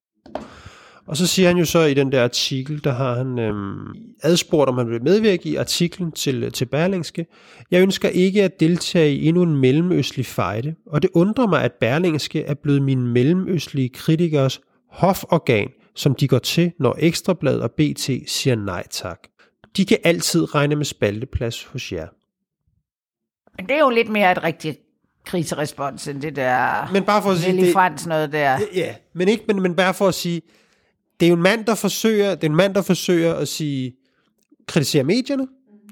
Og 1.09 1.17
så 1.17 1.27
siger 1.27 1.49
han 1.49 1.57
jo 1.57 1.65
så 1.65 1.81
i 1.85 1.95
den 1.95 2.13
der 2.13 2.25
artikel, 2.25 2.85
der 2.85 2.93
har 2.93 3.15
han 3.17 3.39
øhm, 3.39 3.87
adspurgt, 4.23 4.69
om 4.69 4.79
han 4.79 4.89
vil 4.91 5.03
medvirke 5.03 5.49
i 5.49 5.57
artiklen 5.57 6.13
til, 6.13 6.53
til 6.53 6.65
Berlingske. 6.65 7.27
Jeg 7.71 7.83
ønsker 7.83 8.09
ikke 8.09 8.43
at 8.45 8.61
deltage 8.61 9.15
i 9.15 9.27
endnu 9.27 9.43
en 9.43 9.57
mellemøstlig 9.57 10.27
fejde, 10.27 10.75
og 10.87 11.03
det 11.03 11.11
undrer 11.15 11.47
mig, 11.47 11.63
at 11.63 11.73
Berlingske 11.73 12.45
er 12.45 12.55
blevet 12.55 12.83
mine 12.83 13.07
mellemøstlige 13.07 13.89
kritikers 13.89 14.61
hoforgan, 14.91 15.69
som 15.95 16.15
de 16.15 16.29
går 16.29 16.39
til, 16.39 16.73
når 16.81 16.97
Ekstrablad 16.99 17.61
og 17.61 17.71
BT 17.73 18.11
siger 18.27 18.55
nej 18.57 18.85
tak. 18.91 19.19
De 19.77 19.85
kan 19.85 19.99
altid 20.05 20.55
regne 20.55 20.77
med 20.77 20.85
spalteplads 20.85 21.65
hos 21.65 21.93
jer. 21.93 22.07
Men 23.57 23.67
det 23.69 23.75
er 23.77 23.81
jo 23.81 23.91
lidt 23.91 24.09
mere 24.09 24.33
et 24.33 24.45
rigtigt 24.45 24.79
kriserespons, 25.27 26.09
end 26.09 26.23
det 26.23 26.37
der 26.37 26.91
Men 26.93 27.05
bare 27.05 27.23
for 27.23 27.31
at 27.31 27.37
sige, 27.37 27.47
Hellig 27.47 27.65
det- 27.65 27.73
Frans 27.73 28.07
noget 28.07 28.33
der. 28.33 28.59
Ja, 28.75 28.95
men 29.15 29.29
ikke, 29.29 29.45
men, 29.49 29.63
men 29.63 29.75
bare 29.77 29.95
for 29.95 30.09
at 30.09 30.15
sige, 30.15 30.43
det 31.21 31.27
er 31.27 31.31
jo 31.31 31.37
en 31.37 31.43
mand, 31.43 31.65
der 31.65 31.75
forsøger, 31.75 32.35
det 32.35 32.45
er 32.45 32.49
en 32.51 32.57
mand, 32.57 32.75
der 32.75 32.83
forsøger 32.83 33.35
at 33.35 33.49
sige, 33.49 33.93
kritisere 34.67 35.05
medierne. 35.05 35.47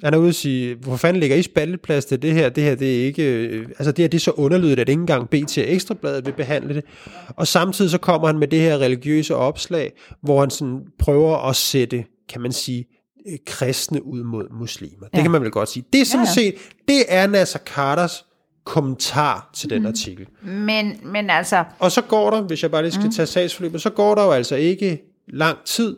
Han 0.04 0.14
er 0.14 0.18
ude 0.18 0.28
og 0.28 0.34
sige, 0.34 0.74
hvor 0.74 0.96
fanden 0.96 1.20
ligger 1.20 1.36
I 1.36 1.42
spalteplads 1.42 2.04
til 2.04 2.22
det 2.22 2.32
her? 2.32 2.48
Det 2.48 2.64
her, 2.64 2.74
det 2.74 3.00
er 3.00 3.04
ikke, 3.06 3.22
øh, 3.32 3.66
altså 3.68 3.92
det 3.92 4.02
her, 4.02 4.08
det 4.08 4.18
er 4.18 4.20
så 4.20 4.30
underlydigt, 4.30 4.80
at 4.80 4.88
ikke 4.88 5.00
engang 5.00 5.28
BT 5.30 5.58
og 5.58 5.64
Ekstrabladet 5.72 6.26
vil 6.26 6.32
behandle 6.32 6.74
det. 6.74 6.84
Og 7.28 7.46
samtidig 7.46 7.90
så 7.90 7.98
kommer 7.98 8.26
han 8.26 8.38
med 8.38 8.48
det 8.48 8.60
her 8.60 8.78
religiøse 8.78 9.34
opslag, 9.36 9.92
hvor 10.22 10.40
han 10.40 10.50
sådan 10.50 10.80
prøver 10.98 11.48
at 11.48 11.56
sætte, 11.56 12.04
kan 12.28 12.40
man 12.40 12.52
sige, 12.52 12.86
øh, 13.28 13.38
kristne 13.46 14.06
ud 14.06 14.22
mod 14.22 14.44
muslimer. 14.60 15.06
Det 15.06 15.18
Ja. 15.18 15.22
kan 15.22 15.30
man 15.30 15.42
vel 15.42 15.50
godt 15.50 15.68
sige. 15.68 15.84
Det 15.92 16.00
er 16.00 16.04
sådan 16.04 16.26
Ja, 16.36 16.40
ja. 16.42 16.50
set, 16.50 16.54
det 16.88 17.04
er 17.08 17.26
Nasser 17.26 17.58
Carters 17.58 18.24
kommentar 18.64 19.50
til 19.54 19.70
den 19.70 19.86
artikel. 19.86 20.26
Men, 20.42 21.00
men 21.04 21.30
altså, 21.30 21.64
Og 21.78 21.92
så 21.92 22.02
går 22.02 22.30
der, 22.30 22.40
hvis 22.42 22.62
jeg 22.62 22.70
bare 22.70 22.82
lige 22.82 22.92
skal 22.92 23.10
tage 23.10 23.26
sagsforløbet, 23.26 23.82
så 23.82 23.90
går 23.90 24.14
der 24.14 24.24
jo 24.24 24.30
altså 24.30 24.56
ikke 24.56 25.02
lang 25.28 25.58
tid, 25.64 25.96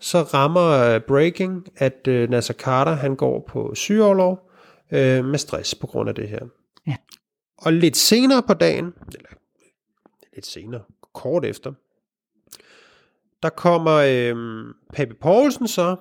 så 0.00 0.22
rammer 0.22 0.96
uh, 0.96 1.02
breaking, 1.02 1.66
at 1.76 2.08
uh, 2.08 2.14
Nasser 2.14 2.54
Carter, 2.54 2.92
han 2.92 3.16
går 3.16 3.44
på 3.48 3.74
sygeoverlov 3.74 4.50
uh, 4.92 5.24
med 5.24 5.38
stress 5.38 5.74
på 5.74 5.86
grund 5.86 6.08
af 6.08 6.14
det 6.14 6.28
her. 6.28 6.40
Ja. 6.86 6.96
Og 7.58 7.72
lidt 7.72 7.96
senere 7.96 8.42
på 8.42 8.54
dagen, 8.54 8.92
eller 9.14 9.30
lidt 10.34 10.46
senere, 10.46 10.82
kort 11.14 11.44
efter, 11.44 11.72
der 13.42 13.48
kommer 13.48 13.94
øh, 13.94 14.64
Pape 14.94 15.14
Poulsen 15.20 15.68
så 15.68 15.96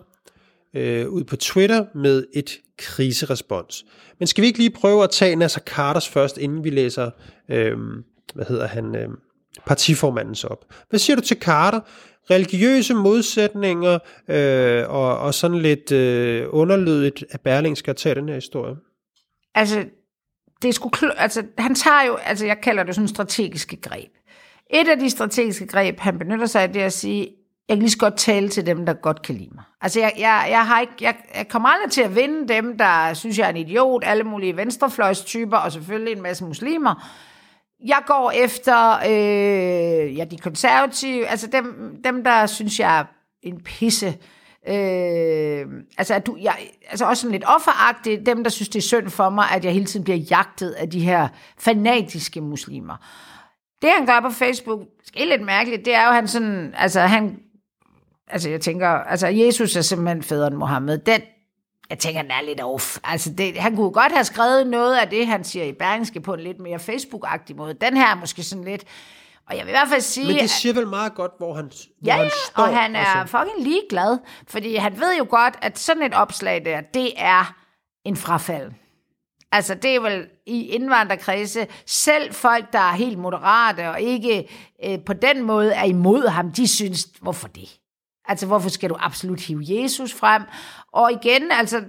øh, 0.74 1.10
ud 1.10 1.24
på 1.24 1.36
Twitter 1.36 1.86
med 1.96 2.26
et 2.34 2.52
kriserespons. 2.78 3.86
Men 4.20 4.28
skal 4.28 4.42
vi 4.42 4.48
ikke 4.48 4.60
lige 4.60 4.70
prøve 4.70 5.04
at 5.04 5.10
tage 5.10 5.36
Nasser 5.36 5.62
Carters 5.62 6.08
først, 6.08 6.38
inden 6.38 6.64
vi 6.64 6.70
læser, 6.70 7.12
øh, 7.50 7.78
hvad 8.34 8.46
hedder 8.46 8.68
han, 8.68 8.96
øh, 8.96 9.10
partiformandens 9.66 10.44
op. 10.44 10.66
Hvad 10.90 11.00
siger 11.00 11.16
du 11.16 11.22
til 11.22 11.38
Carter? 11.40 11.80
Religiøse 12.32 12.94
modsætninger 12.94 14.00
øh, 14.28 14.90
og, 14.90 15.18
og 15.18 15.34
sådan 15.34 15.60
lidt 15.60 15.92
øh, 15.92 16.48
underlydigt, 16.50 17.26
at 17.32 17.42
Berling 17.42 17.78
skal 17.78 17.96
tage 17.96 18.16
den 18.16 18.28
her 18.28 18.36
historie. 18.36 18.76
altså, 19.56 19.86
det 20.62 20.76
skulle 20.76 20.98
kl- 20.98 21.16
altså, 21.18 21.44
han 21.58 21.76
tager 21.76 22.04
jo, 22.08 22.16
altså 22.16 22.46
jeg 22.46 22.62
kalder 22.62 22.84
det 22.84 22.96
sådan 22.96 23.08
strategiske 23.08 23.76
greb. 23.82 24.10
Et 24.74 24.88
af 24.88 24.98
de 25.00 25.10
strategiske 25.10 25.68
greb, 25.68 26.00
han 26.00 26.20
benytter 26.20 26.46
sig 26.46 26.62
af, 26.62 26.74
det 26.74 26.82
er 26.82 26.86
at 26.86 26.94
sige, 26.94 27.28
jeg 27.70 27.78
kan 27.78 27.80
lige 27.80 27.92
så 27.92 27.98
godt 27.98 28.18
tale 28.18 28.50
til 28.50 28.66
dem, 28.66 28.86
der 28.86 28.94
godt 28.94 29.22
kan 29.22 29.36
lide 29.36 29.50
mig. 29.56 29.64
Altså, 29.82 30.00
jeg, 30.00 30.14
jeg, 30.18 30.48
jeg, 30.50 30.68
har 30.68 30.82
ikke, 30.82 30.94
jeg, 31.02 31.16
jeg 31.36 31.48
kommer 31.48 31.70
aldrig 31.70 31.92
til 31.92 32.02
at 32.02 32.16
vinde 32.16 32.48
dem, 32.54 32.78
der 32.78 33.14
synes, 33.14 33.40
jeg 33.40 33.46
er 33.46 33.50
en 33.50 33.58
idiot, 33.58 34.04
alle 34.06 34.24
mulige 34.24 34.58
venstrefløjstyper, 34.58 35.58
og 35.58 35.72
selvfølgelig 35.72 36.14
en 36.16 36.22
masse 36.22 36.44
muslimer. 36.44 37.10
Jeg 37.86 38.02
går 38.08 38.32
efter 38.32 39.00
øh, 39.06 40.18
ja, 40.18 40.26
de 40.26 40.38
konservative, 40.38 41.28
altså 41.28 41.48
dem, 41.48 41.96
dem, 42.04 42.24
der 42.24 42.46
synes, 42.46 42.80
jeg 42.80 43.00
er 43.00 43.04
en 43.44 43.62
pisse. 43.64 44.08
Øh, 44.68 45.66
altså, 45.98 46.14
at 46.14 46.26
du, 46.26 46.38
jeg, 46.42 46.56
altså 46.90 47.06
også 47.06 47.22
sådan 47.22 47.32
lidt 47.32 47.44
offeragtigt, 47.48 48.26
dem, 48.26 48.44
der 48.44 48.50
synes, 48.50 48.70
det 48.70 48.80
er 48.80 48.84
synd 48.84 49.10
for 49.10 49.30
mig, 49.30 49.46
at 49.52 49.66
jeg 49.66 49.74
hele 49.74 49.86
tiden 49.86 50.04
bliver 50.04 50.18
jagtet 50.18 50.72
af 50.72 50.90
de 50.90 51.00
her 51.00 51.28
fanatiske 51.58 52.42
muslimer. 52.42 52.96
Det, 53.82 53.90
han 53.98 54.06
gør 54.06 54.20
på 54.20 54.30
Facebook, 54.30 54.80
det 55.14 55.22
er 55.22 55.26
lidt 55.26 55.46
mærkeligt, 55.46 55.86
det 55.86 55.96
er 55.96 56.08
jo, 56.08 56.12
han 56.12 56.28
sådan, 56.28 56.74
altså 56.78 57.02
han, 57.02 57.40
altså 58.28 58.50
jeg 58.50 58.62
tænker, 58.62 58.88
altså 58.90 59.28
Jesus 59.28 59.76
er 59.76 59.82
simpelthen 59.82 60.24
faderen 60.24 60.56
Mohammed. 60.56 60.98
Den, 60.98 61.22
jeg 61.90 62.00
tænker, 62.00 62.22
den 62.22 62.32
er 62.32 62.42
lidt 62.42 62.62
off. 62.62 62.98
Altså 63.04 63.34
det, 63.34 63.58
han 63.58 63.76
kunne 63.76 63.92
godt 63.92 64.12
have 64.12 64.24
skrevet 64.24 64.68
noget 64.68 64.98
af 64.98 65.10
det, 65.10 65.28
han 65.28 65.44
siger 65.44 65.66
i 65.66 65.72
Berlingske 65.74 66.22
på 66.22 66.34
en 66.34 66.40
lidt 66.40 66.60
mere 66.60 66.76
Facebook-agtig 66.80 67.56
måde. 67.56 67.74
Den 67.74 67.98
her 67.98 68.08
er 68.08 68.16
måske 68.16 68.44
sådan 68.44 68.64
lidt, 68.64 68.84
og 69.50 69.58
jeg 69.58 69.66
vil 69.66 69.70
i 69.70 69.74
hvert 69.74 69.90
fald 69.90 70.02
sige, 70.02 70.28
Men 70.28 70.36
det 70.38 70.50
siger 70.50 70.74
vel 70.74 70.88
meget 70.88 71.16
godt, 71.16 71.32
hvor 71.38 71.54
han, 71.56 71.66
hvor 71.66 72.06
Ja, 72.06 72.16
han 72.16 72.24
ja, 72.24 72.30
står. 72.46 72.64
og 72.64 72.78
han 72.82 72.96
er 72.96 73.06
altså. 73.06 73.38
fucking 73.38 73.68
ligeglad, 73.68 74.18
fordi 74.48 74.76
han 74.76 75.00
ved 75.00 75.18
jo 75.18 75.26
godt, 75.30 75.54
at 75.62 75.80
sådan 75.80 76.04
et 76.04 76.14
opslag 76.14 76.66
der, 76.66 76.82
det 76.94 77.14
er 77.18 77.54
en 78.06 78.16
frafald. 78.16 78.72
Altså, 79.52 79.76
det 79.76 79.96
er 79.96 80.00
vel 80.00 80.28
i 80.46 80.68
indvandrerkredse, 80.68 81.68
selv 81.86 82.34
folk, 82.34 82.74
der 82.74 82.80
er 82.80 82.92
helt 82.94 83.18
moderate 83.18 83.90
og 83.90 84.02
ikke 84.02 84.50
øh, 84.86 85.00
på 85.06 85.14
den 85.14 85.44
måde 85.44 85.74
er 85.74 85.84
imod 85.84 86.28
ham, 86.28 86.52
de 86.52 86.68
synes, 86.68 87.08
hvorfor 87.22 87.48
det? 87.48 87.79
Altså, 88.30 88.46
hvorfor 88.46 88.70
skal 88.70 88.90
du 88.90 88.96
absolut 89.00 89.42
hive 89.42 89.64
Jesus 89.68 90.14
frem? 90.14 90.44
Og 90.92 91.12
igen, 91.12 91.52
altså, 91.52 91.84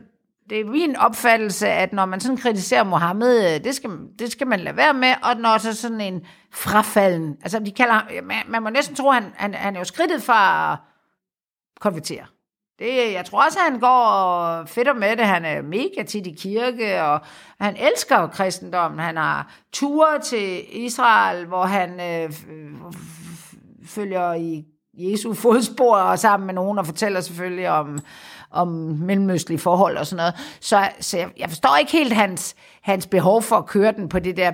det 0.50 0.61
er 0.61 0.64
min 0.64 0.96
opfattelse, 0.96 1.68
at 1.68 1.92
når 1.92 2.05
man 2.05 2.20
sådan 2.20 2.37
kritiserer 2.37 2.85
Mohammed, 2.85 3.61
det 3.61 3.74
skal, 3.74 3.90
det 4.18 4.33
skal 4.33 4.46
man 4.46 4.61
lade 4.61 4.76
være 4.76 4.94
med, 4.94 5.14
og 5.22 5.37
når 5.37 5.59
så 5.59 5.76
sådan 5.76 6.00
en 6.00 6.26
frafalden, 6.53 7.37
altså 7.42 7.59
de 7.59 7.72
kalder 7.72 7.92
ham, 7.92 8.24
man, 8.24 8.37
man 8.48 8.62
må 8.62 8.70
næsten 8.70 8.96
tro, 8.96 9.11
han, 9.11 9.24
han, 9.37 9.55
han 9.55 9.74
er 9.76 9.81
jo 9.81 9.85
skridtet 9.85 10.22
fra 10.22 10.72
at 10.72 10.79
konvertere. 11.81 12.26
Det, 12.79 13.12
jeg 13.12 13.24
tror 13.24 13.44
også, 13.44 13.59
at 13.59 13.72
han 13.72 13.81
går 13.81 14.05
og 14.05 14.68
fedter 14.68 14.92
med 14.92 15.16
det. 15.16 15.26
Han 15.26 15.44
er 15.44 15.62
mega 15.62 16.03
tit 16.03 16.26
i 16.26 16.35
kirke, 16.38 17.03
og 17.03 17.20
han 17.61 17.76
elsker 17.76 18.26
kristendommen. 18.26 19.00
Han 19.00 19.16
har 19.16 19.55
ture 19.72 20.20
til 20.20 20.64
Israel, 20.85 21.46
hvor 21.46 21.64
han 21.64 22.00
øh, 22.00 22.33
følger 23.85 24.35
i 24.35 24.64
Jesu 25.00 25.34
fodspor 25.34 25.96
og 25.96 26.18
sammen 26.18 26.46
med 26.46 26.54
nogen 26.54 26.78
og 26.78 26.86
fortæller 26.86 27.20
selvfølgelig 27.20 27.70
om, 27.70 27.98
om 28.50 28.68
mellemøstlige 29.02 29.58
forhold 29.58 29.96
og 29.96 30.06
sådan 30.06 30.16
noget. 30.16 30.34
Så, 30.60 30.88
så 31.00 31.18
jeg, 31.18 31.28
jeg 31.38 31.48
forstår 31.48 31.76
ikke 31.76 31.92
helt 31.92 32.12
hans, 32.12 32.54
hans 32.82 33.06
behov 33.06 33.42
for 33.42 33.56
at 33.56 33.66
køre 33.66 33.92
den 33.92 34.08
på 34.08 34.18
det 34.18 34.36
der 34.36 34.52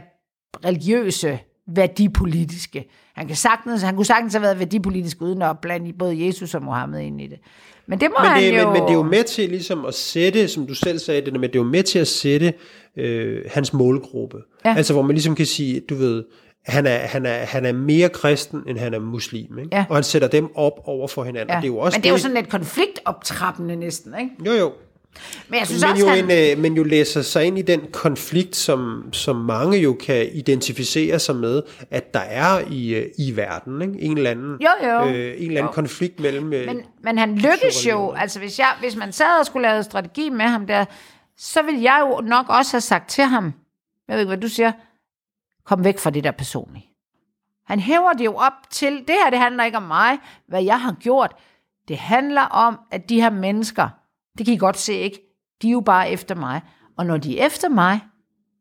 religiøse, 0.64 1.38
værdipolitiske. 1.66 2.88
Han, 3.14 3.26
kan 3.26 3.36
sagtens, 3.36 3.82
han 3.82 3.96
kunne 3.96 4.06
sagtens 4.06 4.34
have 4.34 4.42
været 4.42 4.58
værdipolitisk 4.58 5.22
uden 5.22 5.42
at 5.42 5.58
blande 5.58 5.92
både 5.92 6.26
Jesus 6.26 6.54
og 6.54 6.62
Mohammed 6.62 7.00
ind 7.00 7.20
i 7.20 7.26
det. 7.26 7.38
Men 7.86 8.00
det 8.00 8.08
må 8.10 8.22
Men 8.22 8.30
han 8.30 8.42
det, 8.42 8.58
jo... 8.58 8.64
men, 8.64 8.72
men 8.72 8.82
det 8.82 8.90
er 8.90 8.94
jo 8.94 9.02
med 9.02 9.24
til 9.24 9.48
ligesom 9.48 9.84
at 9.84 9.94
sætte, 9.94 10.48
som 10.48 10.66
du 10.66 10.74
selv 10.74 10.98
sagde, 10.98 11.20
det 11.20 11.40
med, 11.40 11.48
det 11.48 11.56
er 11.56 11.62
jo 11.62 11.70
med 11.70 11.82
til 11.82 11.98
at 11.98 12.08
sætte 12.08 12.54
øh, 12.96 13.42
hans 13.46 13.72
målgruppe. 13.72 14.36
Ja. 14.64 14.74
Altså 14.76 14.92
hvor 14.92 15.02
man 15.02 15.14
ligesom 15.14 15.34
kan 15.34 15.46
sige, 15.46 15.80
du 15.80 15.94
ved, 15.94 16.24
han 16.66 16.86
er, 16.86 16.98
han 16.98 17.26
er, 17.26 17.44
han 17.44 17.64
er 17.66 17.72
mere 17.72 18.08
kristen, 18.08 18.62
end 18.66 18.78
han 18.78 18.94
er 18.94 18.98
muslim. 18.98 19.58
Ikke? 19.58 19.76
Ja. 19.76 19.84
Og 19.88 19.96
han 19.96 20.04
sætter 20.04 20.28
dem 20.28 20.56
op 20.56 20.80
over 20.84 21.08
for 21.08 21.24
hinanden. 21.24 21.50
Ja. 21.50 21.56
Og 21.56 21.62
det 21.62 21.68
er 21.68 21.72
jo 21.72 21.78
også 21.78 21.98
men 21.98 22.02
det 22.02 22.08
er 22.08 22.12
jo 22.12 22.18
sådan 22.18 22.36
lidt 22.36 22.48
konfliktoptrappende 22.48 23.76
næsten, 23.76 24.14
ikke? 24.20 24.30
Jo, 24.46 24.52
jo. 24.52 24.72
Men 25.48 25.58
jeg 25.58 25.66
synes 25.66 25.82
Men 25.82 25.90
også, 25.90 26.04
jo, 26.04 26.10
han... 26.10 26.30
en, 26.30 26.56
øh, 26.56 26.62
men 26.62 26.74
jo 26.74 26.82
læser 26.82 27.22
sig 27.22 27.44
ind 27.44 27.58
i 27.58 27.62
den 27.62 27.80
konflikt, 27.92 28.56
som, 28.56 29.04
som 29.12 29.36
mange 29.36 29.78
jo 29.78 29.92
kan 29.94 30.28
identificere 30.32 31.18
sig 31.18 31.36
med, 31.36 31.62
at 31.90 32.14
der 32.14 32.20
er 32.20 32.60
i, 32.70 32.94
øh, 32.94 33.06
i 33.18 33.36
verden. 33.36 33.82
Ikke? 33.82 33.94
En 34.00 34.16
eller 34.16 34.30
anden, 34.30 34.56
Jo, 34.60 34.88
jo. 34.88 35.04
Øh, 35.04 35.08
en 35.08 35.14
eller 35.14 35.42
anden 35.42 35.56
Jo. 35.56 35.66
konflikt 35.66 36.20
mellem... 36.20 36.52
Øh, 36.52 36.66
Men, 36.66 36.80
men 37.02 37.18
han 37.18 37.34
lykkes 37.34 37.86
jo, 37.88 38.12
altså 38.12 38.38
hvis, 38.38 38.58
jeg, 38.58 38.68
hvis 38.80 38.96
man 38.96 39.12
sad 39.12 39.40
og 39.40 39.46
skulle 39.46 39.68
lave 39.68 39.82
strategi 39.82 40.30
med 40.30 40.44
ham 40.44 40.66
der, 40.66 40.84
så 41.38 41.62
ville 41.62 41.82
jeg 41.82 42.06
jo 42.10 42.20
nok 42.20 42.46
også 42.48 42.72
have 42.72 42.80
sagt 42.80 43.10
til 43.10 43.24
ham, 43.24 43.52
jeg 44.08 44.14
ved 44.14 44.20
ikke, 44.20 44.28
hvad 44.28 44.38
du 44.38 44.48
siger, 44.48 44.72
kom 45.66 45.84
væk 45.84 45.98
fra 45.98 46.10
det 46.10 46.24
der 46.24 46.30
personlige. 46.30 46.90
Han 47.66 47.80
hæver 47.80 48.12
det 48.12 48.24
jo 48.24 48.34
op 48.34 48.70
til, 48.70 48.92
det 48.92 49.14
her 49.24 49.30
det 49.30 49.38
handler 49.38 49.64
ikke 49.64 49.76
om 49.76 49.82
mig, 49.82 50.18
hvad 50.48 50.62
jeg 50.62 50.80
har 50.80 50.92
gjort. 50.92 51.34
Det 51.88 51.98
handler 51.98 52.42
om, 52.42 52.78
at 52.90 53.08
de 53.08 53.20
her 53.20 53.30
mennesker, 53.30 53.88
det 54.38 54.46
kan 54.46 54.54
I 54.54 54.58
godt 54.58 54.78
se, 54.78 54.94
ikke? 54.94 55.20
De 55.62 55.68
er 55.68 55.72
jo 55.72 55.80
bare 55.80 56.10
efter 56.10 56.34
mig. 56.34 56.60
Og 56.98 57.06
når 57.06 57.16
de 57.16 57.40
er 57.40 57.46
efter 57.46 57.68
mig, 57.68 58.00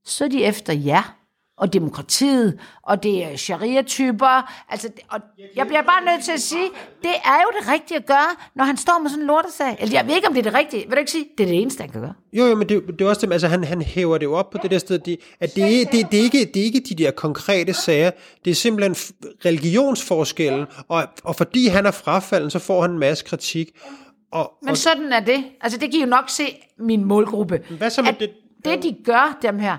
så 0.03 0.25
er 0.25 0.29
de 0.29 0.43
efter 0.43 0.73
jer 0.73 1.15
og 1.57 1.73
demokratiet, 1.73 2.59
og 2.83 3.03
det 3.03 3.23
er 3.23 3.35
sharia-typer. 3.37 4.53
Altså, 4.69 4.89
og 5.09 5.19
jeg 5.55 5.67
bliver 5.67 5.81
bare 5.81 6.05
nødt 6.05 6.23
til 6.25 6.31
at 6.31 6.41
sige, 6.41 6.69
det 7.01 7.11
er 7.25 7.37
jo 7.43 7.59
det 7.59 7.71
rigtige 7.73 7.97
at 7.97 8.05
gøre, 8.05 8.35
når 8.55 8.63
han 8.63 8.77
står 8.77 8.99
med 9.01 9.09
sådan 9.09 9.21
en 9.23 9.27
lortesag. 9.27 9.77
Eller 9.79 9.93
jeg 9.99 10.07
ved 10.07 10.15
ikke, 10.15 10.27
om 10.27 10.33
det 10.33 10.39
er 10.45 10.51
det 10.51 10.59
rigtige. 10.59 10.83
Vil 10.87 10.91
du 10.91 10.99
ikke 10.99 11.11
sige, 11.11 11.25
det 11.37 11.43
er 11.43 11.47
det 11.47 11.61
eneste, 11.61 11.81
han 11.81 11.89
kan 11.89 12.01
gøre? 12.01 12.13
Jo, 12.33 12.45
jo, 12.45 12.55
men 12.55 12.69
det, 12.69 12.83
det 12.99 13.01
er 13.05 13.09
også 13.09 13.25
det, 13.25 13.33
altså 13.33 13.47
han, 13.47 13.63
han 13.63 13.81
hæver 13.81 14.17
det 14.17 14.25
jo 14.25 14.33
op 14.33 14.49
på 14.49 14.57
det 14.63 14.71
der 14.71 14.77
sted, 14.77 14.99
det, 14.99 15.19
at 15.39 15.55
det, 15.55 15.63
det, 15.63 15.91
det, 15.91 16.11
det, 16.11 16.19
er 16.19 16.23
ikke, 16.23 16.45
det 16.53 16.59
er 16.61 16.63
ikke 16.65 16.79
de 16.89 16.95
der 16.95 17.11
konkrete 17.11 17.73
sager, 17.73 18.11
det 18.45 18.51
er 18.51 18.55
simpelthen 18.55 18.95
religionsforskellen, 19.45 20.65
og, 20.87 21.03
og 21.23 21.35
fordi 21.35 21.67
han 21.67 21.85
er 21.85 21.91
frafalden, 21.91 22.49
så 22.49 22.59
får 22.59 22.81
han 22.81 22.91
en 22.91 22.99
masse 22.99 23.25
kritik. 23.25 23.67
Og, 24.31 24.51
Men 24.61 24.69
og, 24.69 24.77
sådan 24.77 25.13
er 25.13 25.19
det. 25.19 25.43
Altså, 25.61 25.79
det 25.79 25.91
kan 25.91 25.99
jo 25.99 26.05
nok 26.05 26.29
se 26.29 26.43
min 26.79 27.03
målgruppe. 27.05 27.61
Hvad 27.77 27.89
så 27.89 28.01
med 28.01 28.13
det- 28.13 28.31
det, 28.65 28.83
de 28.83 28.95
gør, 29.05 29.37
dem 29.41 29.59
her, 29.59 29.77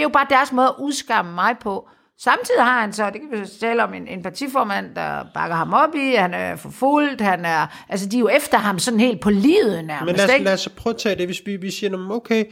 det 0.00 0.04
er 0.04 0.08
jo 0.08 0.12
bare 0.12 0.26
deres 0.30 0.52
måde 0.52 0.66
at 0.66 0.74
udskamme 0.78 1.34
mig 1.34 1.56
på. 1.60 1.88
Samtidig 2.18 2.62
har 2.62 2.80
han 2.80 2.92
så, 2.92 3.10
det 3.10 3.20
kan 3.20 3.40
vi 3.40 3.46
tale 3.60 3.84
om, 3.84 3.94
en, 3.94 4.08
en 4.08 4.22
partiformand, 4.22 4.94
der 4.94 5.24
bakker 5.34 5.56
ham 5.56 5.72
op 5.72 5.94
i, 5.94 6.14
han 6.14 6.34
er 6.34 6.56
forfulgt, 6.56 7.20
han 7.20 7.44
er, 7.44 7.66
altså 7.88 8.08
de 8.08 8.16
er 8.16 8.20
jo 8.20 8.28
efter 8.28 8.58
ham 8.58 8.78
sådan 8.78 9.00
helt 9.00 9.20
på 9.20 9.30
livet 9.30 9.84
nærmest, 9.84 10.06
men 10.06 10.16
lad 10.16 10.24
os, 10.24 10.32
ikke? 10.32 10.44
lad 10.44 10.52
os 10.52 10.68
prøve 10.76 10.94
at 10.94 11.00
tage 11.00 11.16
det, 11.16 11.26
hvis 11.26 11.42
vi, 11.46 11.56
vi 11.56 11.70
siger, 11.70 11.90
"Nå, 11.90 11.96
men 11.96 12.10
okay, 12.10 12.44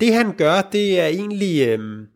det 0.00 0.14
han 0.14 0.32
gør, 0.32 0.60
det 0.60 1.00
er 1.00 1.06
egentlig, 1.06 1.68
øhm, 1.68 2.06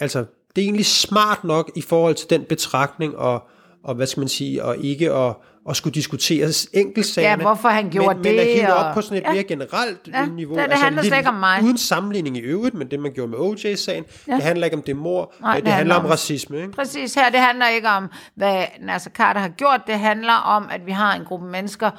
altså, 0.00 0.18
det 0.56 0.62
er 0.62 0.66
egentlig 0.66 0.86
smart 0.86 1.44
nok 1.44 1.70
i 1.76 1.82
forhold 1.82 2.14
til 2.14 2.30
den 2.30 2.44
betragtning, 2.44 3.16
og, 3.16 3.42
og 3.84 3.94
hvad 3.94 4.06
skal 4.06 4.20
man 4.20 4.28
sige, 4.28 4.64
og 4.64 4.76
ikke 4.78 5.12
at, 5.12 5.34
at 5.68 5.76
skulle 5.76 5.94
diskutere 5.94 6.48
enkeltsagerne. 6.72 7.42
Ja, 7.42 7.46
hvorfor 7.48 7.68
han 7.68 7.90
gjorde 7.90 8.14
men, 8.14 8.22
Men 8.22 8.38
at 8.40 8.46
det, 8.46 8.54
hive 8.54 8.74
og- 8.74 8.84
op 8.84 8.94
på 8.94 9.00
sådan 9.00 9.18
et 9.18 9.22
Ja. 9.22 9.32
mere 9.32 9.42
generelt 9.44 10.08
Ja, 10.12 10.26
niveau. 10.26 10.54
altså 10.56 10.62
det- 10.66 10.70
det 10.70 10.78
handler 10.84 11.02
lidt 11.02 11.10
slet 11.10 11.18
ikke 11.18 11.28
om 11.28 11.34
mig. 11.34 11.62
Uden 11.62 11.78
sammenligning 11.78 12.36
i 12.36 12.40
øvrigt, 12.40 12.74
men 12.74 12.90
det 12.90 13.00
man 13.00 13.12
gjorde 13.12 13.30
med 13.30 13.38
OJ-sagen, 13.38 14.04
ja. 14.28 14.34
det 14.34 14.42
handler 14.42 14.64
ikke 14.64 14.76
om 14.76 14.82
det 14.82 14.96
mor, 14.96 15.32
Nej, 15.40 15.54
det, 15.56 15.64
det 15.64 15.72
handler 15.72 15.76
handler 15.76 15.94
om 15.94 16.04
om- 16.04 16.10
racisme. 16.10 16.56
Ikke? 16.60 16.72
Præcis, 16.72 17.14
her 17.14 17.30
det 17.30 17.40
handler 17.40 17.68
ikke 17.68 17.88
om, 17.88 18.10
hvad 18.34 18.64
Nasser 18.80 19.10
Carter 19.10 19.40
har 19.40 19.48
gjort, 19.48 19.80
det 19.86 19.98
handler 19.98 20.32
om, 20.34 20.68
at 20.70 20.86
vi 20.86 20.90
har 20.92 21.14
en 21.14 21.24
gruppe 21.24 21.46
mennesker 21.46 21.90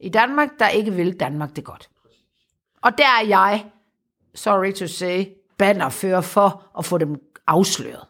i 0.00 0.08
Danmark, 0.08 0.48
der 0.58 0.68
ikke 0.68 0.92
vil 0.92 1.20
Danmark 1.20 1.56
det 1.56 1.64
godt. 1.64 1.88
Og 2.82 2.98
der 2.98 3.04
er 3.22 3.26
jeg, 3.28 3.64
sorry 4.34 4.72
to 4.72 4.86
say, 4.86 5.24
bannerfører 5.58 6.20
for 6.20 6.62
at 6.78 6.84
få 6.84 6.98
dem 6.98 7.16
afsløret. 7.46 8.00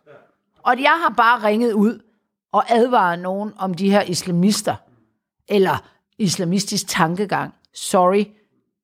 Og 0.63 0.75
jeg 0.83 0.97
har 1.07 1.15
bare 1.17 1.43
ringet 1.49 1.73
ud 1.73 1.99
og 2.53 2.65
advaret 2.69 3.19
nogen 3.19 3.53
om 3.59 3.75
de 3.75 3.91
her 3.91 4.03
islamister, 4.03 4.75
eller 5.49 5.89
islamistisk 6.19 6.89
tankegang. 6.89 7.55
Sorry, 7.73 8.25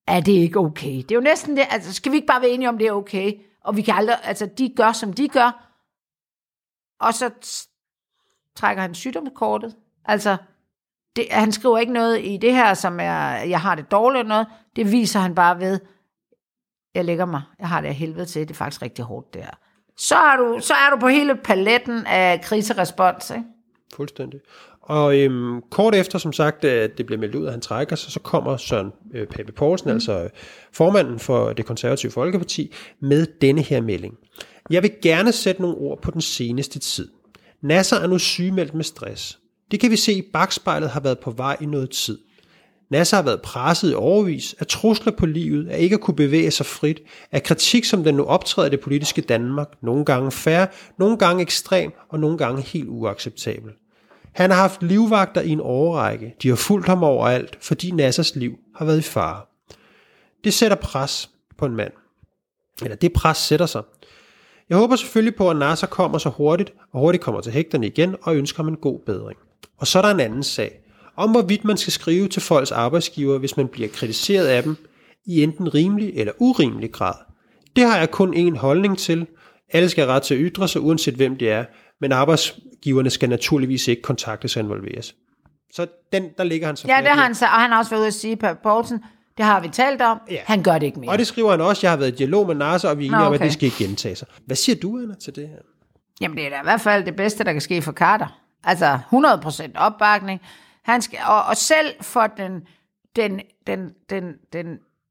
er 0.07 0.21
det 0.21 0.33
ikke 0.33 0.59
okay? 0.59 0.97
Det 0.97 1.11
er 1.11 1.15
jo 1.15 1.21
næsten 1.21 1.57
det, 1.57 1.67
altså 1.71 1.93
skal 1.93 2.13
vi 2.13 2.17
ikke 2.17 2.27
bare 2.27 2.41
være 2.41 2.51
enige 2.51 2.69
om, 2.69 2.79
det 2.79 2.87
er 2.87 2.93
okay? 2.93 3.33
Og 3.65 3.77
vi 3.77 3.83
kan 3.83 3.95
aldrig, 3.95 4.17
altså 4.23 4.47
de 4.47 4.73
gør, 4.77 4.93
som 4.93 5.13
de 5.13 5.29
gør, 5.29 5.67
og 7.01 7.15
så 7.15 7.31
trækker 8.57 8.83
han 8.83 8.95
sygdomskortet. 8.95 9.77
Altså, 10.05 10.37
det, 11.17 11.27
han 11.31 11.53
skriver 11.53 11.79
ikke 11.79 11.93
noget 11.93 12.25
i 12.25 12.37
det 12.37 12.55
her, 12.55 12.75
som 12.75 13.01
er, 13.01 13.37
jeg 13.37 13.61
har 13.61 13.75
det 13.75 13.91
dårligt 13.91 14.21
eller 14.21 14.29
noget. 14.29 14.47
Det 14.77 14.93
viser 14.93 15.21
han 15.21 15.35
bare 15.35 15.61
ved, 15.61 15.81
jeg 16.95 17.05
lægger 17.05 17.25
mig, 17.25 17.43
jeg 17.59 17.69
har 17.69 17.81
det 17.81 17.89
af 17.89 17.95
helvede 17.95 18.27
til, 18.27 18.49
det 18.49 18.51
er 18.51 18.59
faktisk 18.59 18.83
rigtig 18.83 19.05
hårdt 19.05 19.35
det 19.35 19.43
her. 19.43 19.55
Så 19.97 20.17
er 20.17 20.37
du, 20.37 20.59
så 20.61 20.75
er 20.75 20.91
du 20.91 20.97
på 20.97 21.09
hele 21.09 21.37
paletten 21.37 22.07
af 22.07 22.41
kriserespons, 22.41 23.31
ikke? 23.31 23.45
Fuldstændig. 23.95 24.41
Og 24.83 25.19
øhm, 25.19 25.63
kort 25.71 25.95
efter, 25.95 26.19
som 26.19 26.33
sagt, 26.33 26.65
at 26.65 26.99
det 26.99 27.07
blev 27.07 27.19
meldt 27.19 27.35
ud, 27.35 27.47
at 27.47 27.53
han 27.53 27.61
trækker 27.61 27.97
sig, 27.97 28.13
så 28.13 28.21
kommer 28.21 28.57
Søren 28.57 28.93
øh, 29.15 29.27
Pape 29.27 29.53
Poulsen, 29.53 29.89
mm. 29.89 29.95
altså 29.95 30.23
øh, 30.23 30.31
formanden 30.73 31.19
for 31.19 31.53
det 31.53 31.67
konservative 31.67 32.13
Folkeparti, 32.13 32.75
med 33.01 33.27
denne 33.41 33.63
her 33.63 33.81
melding. 33.81 34.15
Jeg 34.71 34.83
vil 34.83 34.93
gerne 35.03 35.33
sætte 35.33 35.63
nogle 35.63 35.77
ord 35.77 36.03
på 36.03 36.11
den 36.11 36.21
seneste 36.21 36.79
tid. 36.79 37.09
Nasser 37.63 37.97
er 37.97 38.07
nu 38.07 38.19
sygemeldt 38.19 38.75
med 38.75 38.85
stress. 38.85 39.39
Det 39.71 39.81
kan 39.81 39.91
vi 39.91 39.97
se 39.97 40.13
i 40.13 40.23
bagspejlet 40.33 40.91
har 40.91 41.01
været 41.01 41.19
på 41.19 41.31
vej 41.31 41.57
i 41.61 41.67
noget 41.67 41.91
tid. 41.91 42.19
Nasser 42.91 43.17
har 43.17 43.25
været 43.25 43.43
presset 43.43 43.91
i 43.91 43.95
overvis 43.95 44.55
af 44.59 44.67
trusler 44.67 45.13
på 45.13 45.27
livet, 45.27 45.69
af 45.69 45.81
ikke 45.81 45.95
at 45.95 46.01
kunne 46.01 46.17
bevæge 46.17 46.51
sig 46.51 46.67
frit, 46.67 47.03
af 47.33 47.43
kritik, 47.43 47.85
som 47.85 48.05
den 48.05 48.15
nu 48.15 48.25
optræder 48.25 48.69
i 48.69 48.71
det 48.71 48.81
politiske 48.81 49.23
Danmark, 49.23 49.69
nogle 49.83 50.05
gange 50.05 50.31
færre, 50.31 50.67
nogle 50.99 51.17
gange 51.17 51.43
ekstrem 51.43 51.93
og 52.09 52.21
nogle 52.21 52.39
gange 52.39 52.63
helt 52.63 52.89
uacceptabel. 52.89 53.73
Han 54.33 54.51
har 54.51 54.61
haft 54.61 54.83
livvagter 54.83 55.41
i 55.41 55.51
en 55.51 55.61
årrække. 55.61 56.35
De 56.43 56.49
har 56.49 56.57
fulgt 56.57 56.87
ham 56.87 57.03
overalt, 57.03 57.59
fordi 57.61 57.91
Nassers 57.91 58.35
liv 58.35 58.59
har 58.77 58.85
været 58.85 58.99
i 58.99 59.03
fare. 59.03 59.41
Det 60.45 60.55
sætter 60.55 60.77
pres 60.77 61.31
på 61.59 61.67
en 61.67 61.77
mand. 61.77 61.93
Eller 62.83 62.97
det 62.97 63.13
pres 63.13 63.37
sætter 63.37 63.67
sig. 63.67 63.83
Jeg 64.69 64.79
håber 64.79 64.97
selvfølgelig 64.97 65.35
på, 65.35 65.51
at 65.51 65.57
Nasser 65.57 65.87
kommer 65.87 66.19
så 66.19 66.29
hurtigt, 66.29 66.73
og 66.93 67.01
hurtigt 67.01 67.25
kommer 67.25 67.41
til 67.41 67.53
hægterne 67.53 67.87
igen, 67.87 68.17
og 68.23 68.37
ønsker 68.37 68.63
ham 68.63 68.69
en 68.69 68.77
god 68.77 69.01
bedring. 69.07 69.39
Og 69.79 69.87
så 69.87 69.99
er 69.99 70.03
der 70.03 70.11
en 70.11 70.21
anden 70.21 70.43
sag. 70.43 70.81
Om 71.17 71.31
hvorvidt 71.31 71.65
man 71.65 71.77
skal 71.77 71.93
skrive 71.93 72.29
til 72.29 72.43
folks 72.43 72.73
arbejdsgiver, 72.73 73.39
hvis 73.39 73.57
man 73.57 73.69
bliver 73.69 73.89
kritiseret 73.89 74.47
af 74.47 74.63
dem, 74.63 74.77
i 75.27 75.43
enten 75.43 75.75
rimelig 75.75 76.13
eller 76.15 76.33
urimelig 76.39 76.93
grad. 76.93 77.15
Det 77.77 77.85
har 77.85 77.99
jeg 77.99 78.11
kun 78.11 78.35
én 78.35 78.59
holdning 78.59 78.99
til. 78.99 79.27
Alle 79.73 79.89
skal 79.89 80.05
have 80.05 80.15
ret 80.15 80.23
til 80.23 80.35
at 80.35 80.41
ytre 80.43 80.69
sig, 80.69 80.81
uanset 80.81 81.15
hvem 81.15 81.37
de 81.37 81.49
er, 81.49 81.65
men 82.01 82.13
arbejds 82.13 82.59
arbejdsgiverne 82.81 83.11
skal 83.11 83.29
naturligvis 83.29 83.89
ikke 83.89 84.03
kontaktes 84.03 84.57
og 84.57 84.63
involveres. 84.63 85.15
Så 85.73 85.87
den, 86.13 86.31
der 86.39 86.45
ligger 86.45 86.67
han 86.67 86.77
så 86.77 86.89
Ja, 86.89 86.97
det 87.01 87.07
har 87.09 87.23
han 87.23 87.35
så, 87.35 87.45
og 87.45 87.51
han 87.51 87.71
har 87.71 87.79
også 87.79 87.91
været 87.91 88.01
ude 88.01 88.07
at 88.07 88.15
sige, 88.15 88.37
Pape 88.37 88.59
Poulsen, 88.63 89.05
det 89.37 89.45
har 89.45 89.61
vi 89.61 89.69
talt 89.69 90.03
om, 90.03 90.21
Ja. 90.31 90.37
han 90.47 90.63
gør 90.63 90.79
det 90.79 90.87
ikke 90.87 91.01
mere. 91.01 91.11
Og 91.11 91.19
det 91.19 91.27
skriver 91.27 91.51
han 91.51 91.61
også. 91.61 91.81
Jeg 91.87 91.93
har 91.93 91.97
været 91.97 92.13
i 92.13 92.17
dialog 92.17 92.47
med 92.47 92.55
Nasser, 92.55 92.89
og 92.89 92.99
vi 92.99 93.05
er 93.05 93.09
enige 93.09 93.19
Nå, 93.19 93.25
om, 93.27 93.33
at 93.33 93.37
okay. 93.37 93.45
det 93.45 93.53
skal 93.53 93.65
ikke 93.67 93.79
gentage 93.79 94.15
sig. 94.17 94.29
Hvad 94.47 94.57
siger 94.57 94.77
du, 94.83 94.99
Anna, 94.99 95.15
til 95.15 95.37
det 95.37 95.49
her? 95.49 95.57
Jamen, 96.21 96.37
det 96.37 96.47
er 96.47 96.51
da 96.51 96.57
i 96.57 96.63
hvert 96.63 96.81
fald 96.81 97.05
det 97.05 97.17
bedste, 97.17 97.45
der 97.45 97.53
kan 97.53 97.61
ske 97.61 97.83
for 97.83 97.93
Carter. 97.93 98.41
Altså, 98.65 98.99
100% 99.13 99.71
opbakning. 99.75 100.41
Han 100.83 101.03
skal, 101.03 101.19
og, 101.27 101.43
og 101.43 101.57
selv 101.57 101.95
for 102.01 102.27
den, 102.37 102.61
den, 103.17 103.41
den, 103.67 103.91
den, 104.11 104.25
den 104.53 104.67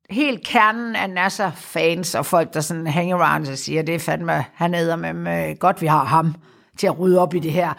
helt 0.10 0.44
kernen 0.48 0.96
af 0.96 1.10
Nasser-fans 1.10 2.16
og 2.16 2.26
folk, 2.26 2.54
der 2.54 2.62
sådan 2.62 2.88
hang 2.88 3.12
around 3.12 3.48
og 3.48 3.58
siger, 3.58 3.82
det 3.82 3.96
er 3.96 4.00
fandme, 4.00 4.46
han 4.54 4.76
æder 4.76 4.96
med, 4.96 5.14
med 5.14 5.60
godt, 5.60 5.82
vi 5.82 5.88
har 5.88 6.04
ham 6.04 6.36
til 6.80 6.88
at 6.88 7.00
rydde 7.00 7.20
op 7.20 7.34
i 7.34 7.40
det 7.40 7.52
her. 7.52 7.74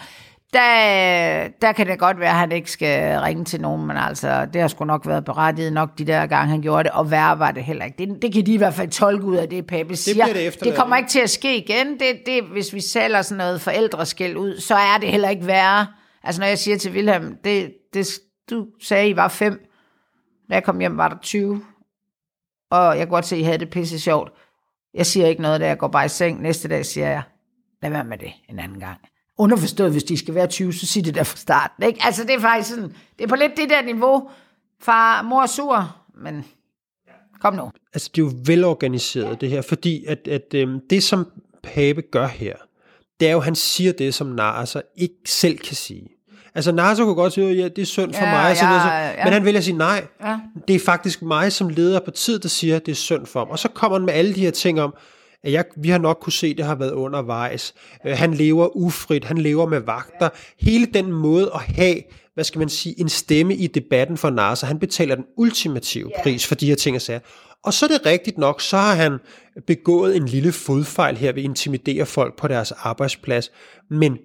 Der, 0.53 1.49
der 1.63 1.73
kan 1.73 1.87
det 1.87 1.99
godt 1.99 2.21
være, 2.21 2.31
at 2.31 2.37
han 2.37 2.53
ikke 2.53 2.71
skal 2.71 3.21
ringe 3.21 3.45
til 3.45 3.61
nogen, 3.61 3.87
men 3.87 3.97
altså, 3.97 4.47
det 4.53 4.61
har 4.61 4.69
sgu 4.69 4.85
nok 4.85 5.07
været 5.07 5.25
berettiget 5.25 5.73
nok 5.73 5.99
de 5.99 6.05
der 6.05 6.27
gange, 6.27 6.51
han 6.51 6.63
gjorde 6.63 6.85
det, 6.85 6.93
og 6.93 7.11
værre 7.11 7.39
var 7.39 7.51
det 7.51 7.65
heller 7.65 7.85
ikke. 7.85 8.07
Det, 8.07 8.23
det 8.23 8.33
kan 8.33 8.47
de 8.47 8.55
i 8.55 8.57
hvert 8.57 8.75
fald 8.75 8.89
tolke 8.91 9.25
ud 9.25 9.37
af 9.37 9.49
det, 9.49 9.67
Pape 9.67 9.97
siger. 9.97 10.27
det 10.27 10.47
efterladt, 10.47 10.65
det 10.65 10.75
kommer 10.79 10.97
ikke? 10.97 11.05
ikke 11.05 11.11
til 11.11 11.21
at 11.21 11.31
ske 11.31 11.57
igen. 11.57 11.93
Det, 11.93 12.21
det, 12.27 12.43
hvis 12.45 12.75
vi 12.75 12.81
sælger 12.81 13.23
sådan 13.23 13.39
noget 13.39 13.61
forældreskæld 13.61 14.37
ud, 14.37 14.61
så 14.61 14.75
er 14.75 14.99
det 15.01 15.09
heller 15.09 15.29
ikke 15.29 15.47
værre. 15.47 15.87
Altså 16.23 16.41
når 16.41 16.49
jeg 16.49 16.59
siger 16.59 16.79
til 16.79 16.93
Wilhelm, 16.93 17.37
det, 17.45 17.73
det, 17.95 18.09
du 18.51 18.67
sagde, 18.83 19.09
I 19.09 19.17
var 19.17 19.29
fem. 19.29 19.67
Da 20.51 20.55
jeg 20.55 20.65
kom 20.65 20.79
hjem, 20.81 20.97
var 20.97 21.09
der 21.09 21.17
20. 21.23 21.63
Og 22.71 22.99
jeg 22.99 23.07
kunne 23.07 23.17
godt 23.17 23.27
se, 23.27 23.37
at 23.37 23.41
I 23.41 23.45
havde 23.45 23.59
det 23.59 23.71
pisse 23.71 24.01
sjovt. 24.01 24.33
Jeg 24.95 25.07
siger 25.07 25.27
ikke 25.27 25.43
noget, 25.43 25.61
da 25.61 25.67
jeg 25.67 25.79
går 25.79 25.89
bare 25.89 26.05
i 26.05 26.09
seng. 26.09 26.43
Næste 26.43 26.69
dag 26.69 26.87
siger 26.87 27.09
jeg, 27.09 27.23
lad 27.83 27.91
være 27.91 28.05
med 28.05 28.19
det 28.19 28.33
en 28.49 28.59
anden 28.59 28.81
gang. 28.81 28.99
Underforstået, 29.39 29.93
hvis 29.93 30.05
de 30.05 30.17
skal 30.17 30.35
være 30.35 30.47
20, 30.47 30.73
så 30.73 30.87
sig 30.87 31.05
det 31.05 31.15
der 31.15 31.23
fra 31.23 31.37
starten. 31.37 31.85
Ikke? 31.85 32.01
Altså 32.03 32.25
det 32.25 32.35
er 32.35 32.41
faktisk 32.41 32.71
sådan, 32.71 32.95
det 33.19 33.25
er 33.25 33.29
på 33.29 33.37
lidt 33.37 33.53
det 33.57 33.71
der 33.71 33.83
niveau. 33.83 34.29
Far, 34.83 35.23
mor 35.23 35.43
er 35.43 35.47
sur, 35.47 35.97
men 36.23 36.45
kom 37.41 37.55
nu. 37.55 37.71
altså 37.95 38.11
det 38.15 38.23
er 38.23 38.27
jo 38.27 38.33
velorganiseret 38.45 39.41
det 39.41 39.51
her, 39.51 39.63
fordi 39.63 40.05
at, 40.05 40.29
at 40.29 40.55
øhm, 40.55 40.81
det 40.91 41.03
som 41.03 41.27
Pape 41.63 42.03
gør 42.03 42.27
her, 42.27 42.57
det 43.21 43.29
er 43.29 43.33
jo, 43.33 43.39
at 43.39 43.45
han 43.45 43.55
siger 43.55 43.93
det, 43.93 44.15
som 44.15 44.27
Nasser 44.27 44.81
ikke 44.97 45.15
selv 45.27 45.59
kan 45.59 45.77
sige. 45.77 46.09
Altså 46.55 46.73
Nasser 46.73 47.05
kunne 47.05 47.15
godt 47.15 47.33
sige, 47.33 47.53
ja, 47.53 47.69
det 47.69 47.83
er 47.83 47.87
synd 47.87 48.15
for 48.15 48.25
Ja, 48.25 48.31
mig, 48.31 48.49
ja, 48.49 48.55
så, 48.55 48.67
ja. 48.67 49.25
men 49.25 49.33
han 49.33 49.45
vælger 49.45 49.59
at 49.59 49.65
sige 49.65 49.79
nej. 49.79 50.07
Ja. 50.21 50.39
Det 50.69 50.77
er 50.77 50.81
faktisk 50.81 51.23
mig 51.23 51.53
som 51.53 51.69
leder 51.69 51.99
af 51.99 52.05
partiet, 52.05 52.43
der 52.43 52.49
siger, 52.49 52.77
at 52.77 52.87
det 52.87 52.93
er 52.93 52.97
synd 52.97 53.27
for 53.27 53.41
ham. 53.41 53.49
Og 53.49 53.59
så 53.59 53.69
kommer 53.69 53.99
han 53.99 54.07
med 54.07 54.15
alle 54.15 54.35
de 54.35 54.41
her 54.41 54.51
ting 54.51 54.81
om, 54.81 54.95
at 55.45 55.53
jeg, 55.53 55.65
vi 55.77 55.89
har 55.89 55.99
nok 55.99 56.19
kunne 56.21 56.33
se, 56.33 56.47
at 56.47 56.57
det 56.57 56.65
har 56.65 56.75
været 56.75 56.93
undervejs. 56.93 57.75
Øh, 58.07 58.17
han 58.17 58.35
lever 58.35 58.77
ufrit, 58.77 59.25
han 59.25 59.39
lever 59.39 59.67
med 59.67 59.81
vagter. 59.81 60.29
Hele 60.61 60.87
den 60.87 61.13
måde 61.13 61.51
at 61.55 61.61
have, 61.61 62.03
hvad 62.35 62.45
skal 62.45 62.59
man 62.59 62.69
sige, 62.69 63.01
en 63.01 63.09
stemme 63.09 63.55
i 63.55 63.67
debatten 63.67 64.17
for 64.17 64.31
Nasser, 64.31 64.67
han 64.67 64.79
betaler 64.79 65.15
den 65.15 65.25
ultimative 65.37 66.11
pris 66.23 66.47
for 66.47 66.55
de 66.55 66.67
her 66.67 66.75
ting 66.75 66.97
og 66.97 67.03
sager. 67.03 67.21
Og 67.63 67.73
så 67.73 67.87
er 67.87 67.89
det 67.89 68.07
rigtigt 68.07 68.39
nok, 68.39 68.61
så 68.61 68.77
har 68.77 68.95
han 68.95 69.19
begået 69.67 70.17
en 70.17 70.27
lille 70.27 70.53
fodfejl 70.53 71.17
her 71.17 71.33
ved 71.33 71.43
at 71.43 71.45
intimidere 71.45 72.07
folk 72.07 72.37
på 72.37 72.49
deres 72.49 72.73
arbejdsplads. 72.73 73.51
Men, 73.91 74.19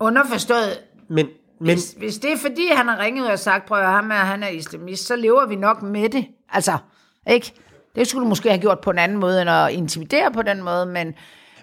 Underforstået, 0.00 0.80
men, 1.08 1.26
men 1.60 1.74
hvis, 1.74 1.94
hvis 1.98 2.18
det 2.18 2.32
er 2.32 2.36
fordi, 2.36 2.66
han 2.72 2.88
har 2.88 2.98
ringet 2.98 3.30
og 3.30 3.38
sagt, 3.38 3.66
prøv 3.66 3.78
at 3.78 3.86
ham 3.86 4.10
er, 4.10 4.14
han 4.14 4.42
er 4.42 4.48
islamist, 4.48 5.06
så 5.06 5.16
lever 5.16 5.46
vi 5.46 5.56
nok 5.56 5.82
med 5.82 6.08
det. 6.08 6.26
Altså, 6.48 6.78
ikke? 7.30 7.52
Det 7.94 8.08
skulle 8.08 8.24
du 8.24 8.28
måske 8.28 8.48
have 8.48 8.60
gjort 8.60 8.80
på 8.80 8.90
en 8.90 8.98
anden 8.98 9.18
måde, 9.18 9.40
end 9.42 9.50
at 9.50 9.72
intimidere 9.72 10.30
på 10.32 10.42
den 10.42 10.62
måde, 10.62 10.86
men 10.86 11.14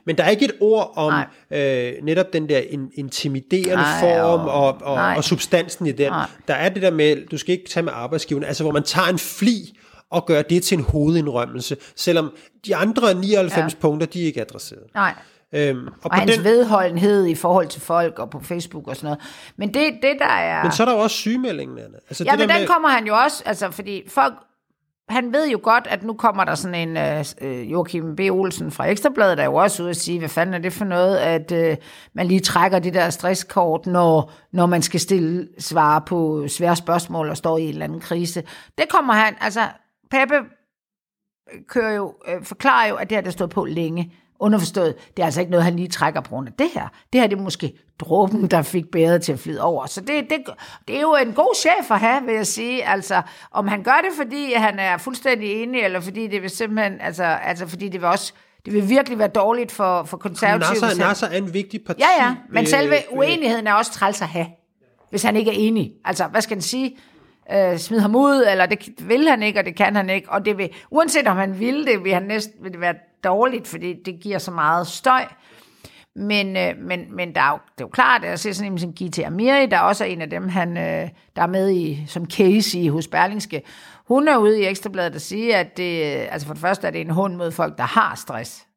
Men 0.05 0.17
der 0.17 0.23
er 0.23 0.29
ikke 0.29 0.45
et 0.45 0.51
ord 0.59 0.93
om 0.95 1.13
Nej. 1.51 1.59
øh, 1.61 1.93
netop 2.03 2.33
den 2.33 2.49
der 2.49 2.59
in, 2.69 2.89
intimiderende 2.93 3.75
Nej, 3.75 3.99
form 3.99 4.39
og- 4.39 4.51
og, 4.67 4.77
og, 4.81 4.95
nej. 4.95 5.13
og 5.17 5.23
substansen 5.23 5.87
i 5.87 5.91
den. 5.91 6.11
Nej. 6.11 6.25
Der 6.47 6.53
er 6.53 6.69
det 6.69 6.81
der 6.81 6.91
med, 6.91 7.27
du 7.27 7.37
skal 7.37 7.51
ikke 7.55 7.69
tage 7.69 7.83
med 7.83 7.91
arbejdsgiveren, 7.95 8.45
altså 8.47 8.63
hvor 8.63 8.71
man 8.71 8.83
tager 8.83 9.07
en 9.07 9.19
fli 9.19 9.77
og 10.09 10.25
gør 10.25 10.41
det 10.41 10.63
til 10.63 10.77
en 10.77 10.83
hovedindrømmelse, 10.83 11.77
selvom 11.95 12.31
de 12.65 12.75
andre 12.75 13.13
99 13.13 13.73
ja. 13.73 13.79
punkter, 13.81 14.07
de 14.07 14.21
er 14.21 14.25
ikke 14.25 14.41
adresseret. 14.41 14.83
nej. 14.95 15.13
Øhm, 15.53 15.87
og, 15.87 15.93
og 16.03 16.15
hans 16.15 16.35
den, 16.35 16.43
vedholdenhed 16.43 17.25
i 17.25 17.35
forhold 17.35 17.67
til 17.67 17.81
folk 17.81 18.19
og 18.19 18.29
på 18.29 18.39
Facebook 18.43 18.87
og 18.87 18.95
sådan 18.95 19.05
noget. 19.07 19.19
Men 19.57 19.73
det, 19.73 19.93
det 20.01 20.15
der 20.19 20.25
er... 20.25 20.63
Men 20.63 20.71
så 20.71 20.83
er 20.83 20.87
der 20.87 20.93
jo 20.93 20.99
også 20.99 21.15
sygemeldingen, 21.15 21.77
Anna. 21.77 21.97
Altså, 22.09 22.23
ja, 22.23 22.31
det 22.31 22.39
men 22.39 22.49
den 22.49 22.59
med... 22.59 22.67
kommer 22.67 22.89
han 22.89 23.05
jo 23.07 23.15
også, 23.15 23.43
altså 23.45 23.71
fordi 23.71 24.03
folk 24.09 24.33
han 25.11 25.33
ved 25.33 25.49
jo 25.49 25.59
godt, 25.63 25.87
at 25.87 26.03
nu 26.03 26.13
kommer 26.13 26.43
der 26.43 26.55
sådan 26.55 26.89
en 26.89 26.97
øh, 26.97 27.25
øh 27.41 27.71
Joachim 27.71 28.15
B. 28.15 28.19
Olsen 28.19 28.71
fra 28.71 28.85
Ekstrabladet, 28.85 29.37
der 29.37 29.43
er 29.43 29.47
jo 29.47 29.55
også 29.55 29.83
ude 29.83 29.89
at 29.89 29.95
sige, 29.95 30.19
hvad 30.19 30.29
fanden 30.29 30.53
er 30.53 30.59
det 30.59 30.73
for 30.73 30.85
noget, 30.85 31.17
at 31.17 31.51
øh, 31.51 31.77
man 32.13 32.27
lige 32.27 32.39
trækker 32.39 32.79
det 32.79 32.93
der 32.93 33.09
stresskort, 33.09 33.85
når, 33.85 34.31
når 34.51 34.65
man 34.65 34.81
skal 34.81 34.99
stille 34.99 35.47
svare 35.59 36.01
på 36.01 36.47
svære 36.47 36.75
spørgsmål 36.75 37.29
og 37.29 37.37
står 37.37 37.57
i 37.57 37.63
en 37.63 37.69
eller 37.69 37.85
anden 37.85 37.99
krise. 37.99 38.43
Det 38.77 38.89
kommer 38.89 39.13
han, 39.13 39.35
altså 39.41 39.61
Peppe 40.11 40.35
øh, 40.35 41.59
kører 41.67 41.91
jo, 41.91 42.13
øh, 42.27 42.43
forklarer 42.43 42.87
jo, 42.87 42.95
at 42.95 43.09
det 43.09 43.15
har 43.15 43.21
der 43.21 43.31
stået 43.31 43.49
på 43.49 43.65
længe. 43.65 44.13
Underforstået, 44.41 44.95
det 45.17 45.21
er 45.21 45.25
altså 45.25 45.39
ikke 45.39 45.51
noget, 45.51 45.63
han 45.63 45.75
lige 45.75 45.87
trækker 45.87 46.21
på 46.21 46.29
grund 46.29 46.47
af 46.47 46.53
det 46.53 46.69
her. 46.73 46.87
Det 47.13 47.21
her 47.21 47.27
det 47.27 47.37
er 47.37 47.41
måske 47.41 47.73
dråben, 47.99 48.47
der 48.47 48.61
fik 48.61 48.91
bæret 48.91 49.21
til 49.21 49.33
at 49.33 49.39
flyde 49.39 49.61
over. 49.61 49.85
Så 49.85 50.01
det, 50.01 50.29
det, 50.29 50.37
det 50.87 50.97
er 50.97 51.01
jo 51.01 51.15
en 51.15 51.33
god 51.33 51.55
chef 51.55 51.91
at 51.91 51.99
have, 51.99 52.25
vil 52.25 52.35
jeg 52.35 52.47
sige. 52.47 52.87
Altså, 52.87 53.21
om 53.51 53.67
han 53.67 53.83
gør 53.83 54.01
det, 54.03 54.17
fordi 54.17 54.53
han 54.53 54.79
er 54.79 54.97
fuldstændig 54.97 55.63
enig, 55.63 55.81
eller 55.81 55.99
fordi 55.99 56.27
det 56.27 56.41
vil 56.41 56.49
simpelthen, 56.49 57.01
altså, 57.01 57.23
altså 57.23 57.67
fordi 57.67 57.89
det 57.89 58.01
vil 58.01 58.09
også, 58.09 58.33
det 58.65 58.73
vil 58.73 58.89
virkelig 58.89 59.19
være 59.19 59.27
dårligt 59.27 59.71
for, 59.71 60.03
for 60.03 60.17
konservative. 60.17 60.81
Nasser, 60.81 61.05
Nasser 61.05 61.27
er 61.27 61.37
en 61.37 61.53
vigtig 61.53 61.81
parti. 61.87 62.01
Ja, 62.01 62.25
ja, 62.25 62.35
men 62.49 62.65
selve 62.65 62.95
uenigheden 63.11 63.67
er 63.67 63.73
også 63.73 63.91
træls 63.91 64.21
at 64.21 64.27
have, 64.27 64.47
hvis 65.09 65.23
han 65.23 65.35
ikke 65.35 65.51
er 65.51 65.55
enig. 65.57 65.91
Altså, 66.05 66.27
hvad 66.27 66.41
skal 66.41 66.55
han 66.55 66.61
sige? 66.61 66.97
øh, 67.53 67.77
smide 67.77 68.01
ham 68.01 68.15
ud, 68.15 68.45
eller 68.51 68.65
det 68.65 68.89
vil 69.07 69.29
han 69.29 69.43
ikke, 69.43 69.59
og 69.59 69.65
det 69.65 69.75
kan 69.75 69.95
han 69.95 70.09
ikke. 70.09 70.29
Og 70.29 70.45
det 70.45 70.57
vil, 70.57 70.69
uanset 70.91 71.27
om 71.27 71.37
han 71.37 71.59
vil 71.59 71.85
det, 71.85 72.03
vil, 72.03 72.13
han 72.13 72.23
næsten, 72.23 72.63
vil 72.63 72.71
det 72.71 72.81
være 72.81 72.95
dårligt, 73.23 73.67
fordi 73.67 73.93
det 74.05 74.19
giver 74.19 74.37
så 74.37 74.51
meget 74.51 74.87
støj. 74.87 75.25
Men, 76.15 76.57
øh, 76.57 76.77
men, 76.77 77.15
men 77.15 77.35
der 77.35 77.41
er 77.41 77.49
jo, 77.49 77.59
det 77.77 77.81
er 77.81 77.85
jo 77.85 77.87
klart, 77.87 78.23
at 78.23 78.29
jeg 78.29 78.39
ser 78.39 78.51
sådan 78.51 78.71
en 78.71 78.79
som 78.79 78.93
Gita 78.93 79.23
Amiri, 79.23 79.65
der 79.65 79.77
er 79.77 79.81
også 79.81 80.03
en 80.05 80.21
af 80.21 80.29
dem, 80.29 80.47
han, 80.47 80.77
øh, 80.77 81.09
der 81.35 81.41
er 81.41 81.47
med 81.47 81.71
i, 81.71 82.03
som 82.07 82.25
case 82.25 82.79
i 82.79 82.87
hos 82.87 83.07
Berlingske. 83.07 83.61
Hun 84.07 84.27
er 84.27 84.37
ude 84.37 84.61
i 84.61 84.65
Ekstrabladet 84.65 85.15
og 85.15 85.21
siger, 85.21 85.57
at 85.57 85.77
det, 85.77 86.03
altså 86.03 86.47
for 86.47 86.53
det 86.53 86.61
første 86.61 86.87
er 86.87 86.91
det 86.91 87.01
en 87.01 87.09
hund 87.09 87.35
mod 87.35 87.51
folk, 87.51 87.77
der 87.77 87.83
har 87.83 88.15
stress. 88.15 88.67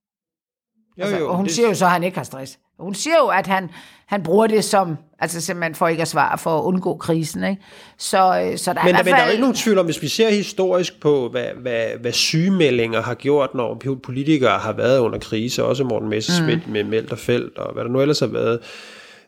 Jo, 0.98 1.04
altså, 1.04 1.18
jo, 1.18 1.28
og 1.30 1.36
hun 1.36 1.44
det... 1.44 1.54
siger 1.54 1.68
jo 1.68 1.74
så, 1.74 1.84
at 1.84 1.90
han 1.90 2.02
ikke 2.02 2.16
har 2.16 2.24
stress. 2.24 2.58
Hun 2.78 2.94
siger 2.94 3.16
jo, 3.18 3.28
at 3.28 3.46
han, 3.46 3.70
han 4.06 4.22
bruger 4.22 4.46
det 4.46 4.64
som, 4.64 4.96
altså 5.18 5.40
simpelthen 5.40 5.74
for 5.74 5.88
ikke 5.88 6.02
at 6.02 6.08
svare, 6.08 6.38
for 6.38 6.58
at 6.58 6.62
undgå 6.62 6.96
krisen. 6.96 7.44
Ikke? 7.44 7.62
Så, 7.98 8.18
øh, 8.18 8.58
så 8.58 8.72
der 8.72 8.84
men, 8.84 8.94
er 8.94 9.04
men 9.04 9.12
der 9.12 9.18
er 9.18 9.24
jo 9.24 9.30
ikke 9.30 9.40
nogen 9.40 9.56
tvivl 9.56 9.78
om, 9.78 9.84
hvis 9.84 10.02
vi 10.02 10.08
ser 10.08 10.30
historisk 10.30 11.00
på, 11.00 11.28
hvad, 11.28 11.46
hvad, 11.62 11.86
hvad 12.00 12.12
sygemeldinger 12.12 13.02
har 13.02 13.14
gjort, 13.14 13.54
når 13.54 13.82
politikere 14.02 14.58
har 14.58 14.72
været 14.72 14.98
under 14.98 15.18
krise, 15.18 15.64
også 15.64 15.84
Morten 15.84 16.08
Messerschmidt 16.08 16.66
mm. 16.66 16.72
med 16.72 16.84
Meldt 16.84 17.12
og 17.12 17.18
Felt, 17.18 17.58
og 17.58 17.72
hvad 17.74 17.84
der 17.84 17.90
nu 17.90 18.00
ellers 18.00 18.20
har 18.20 18.26
været, 18.26 18.60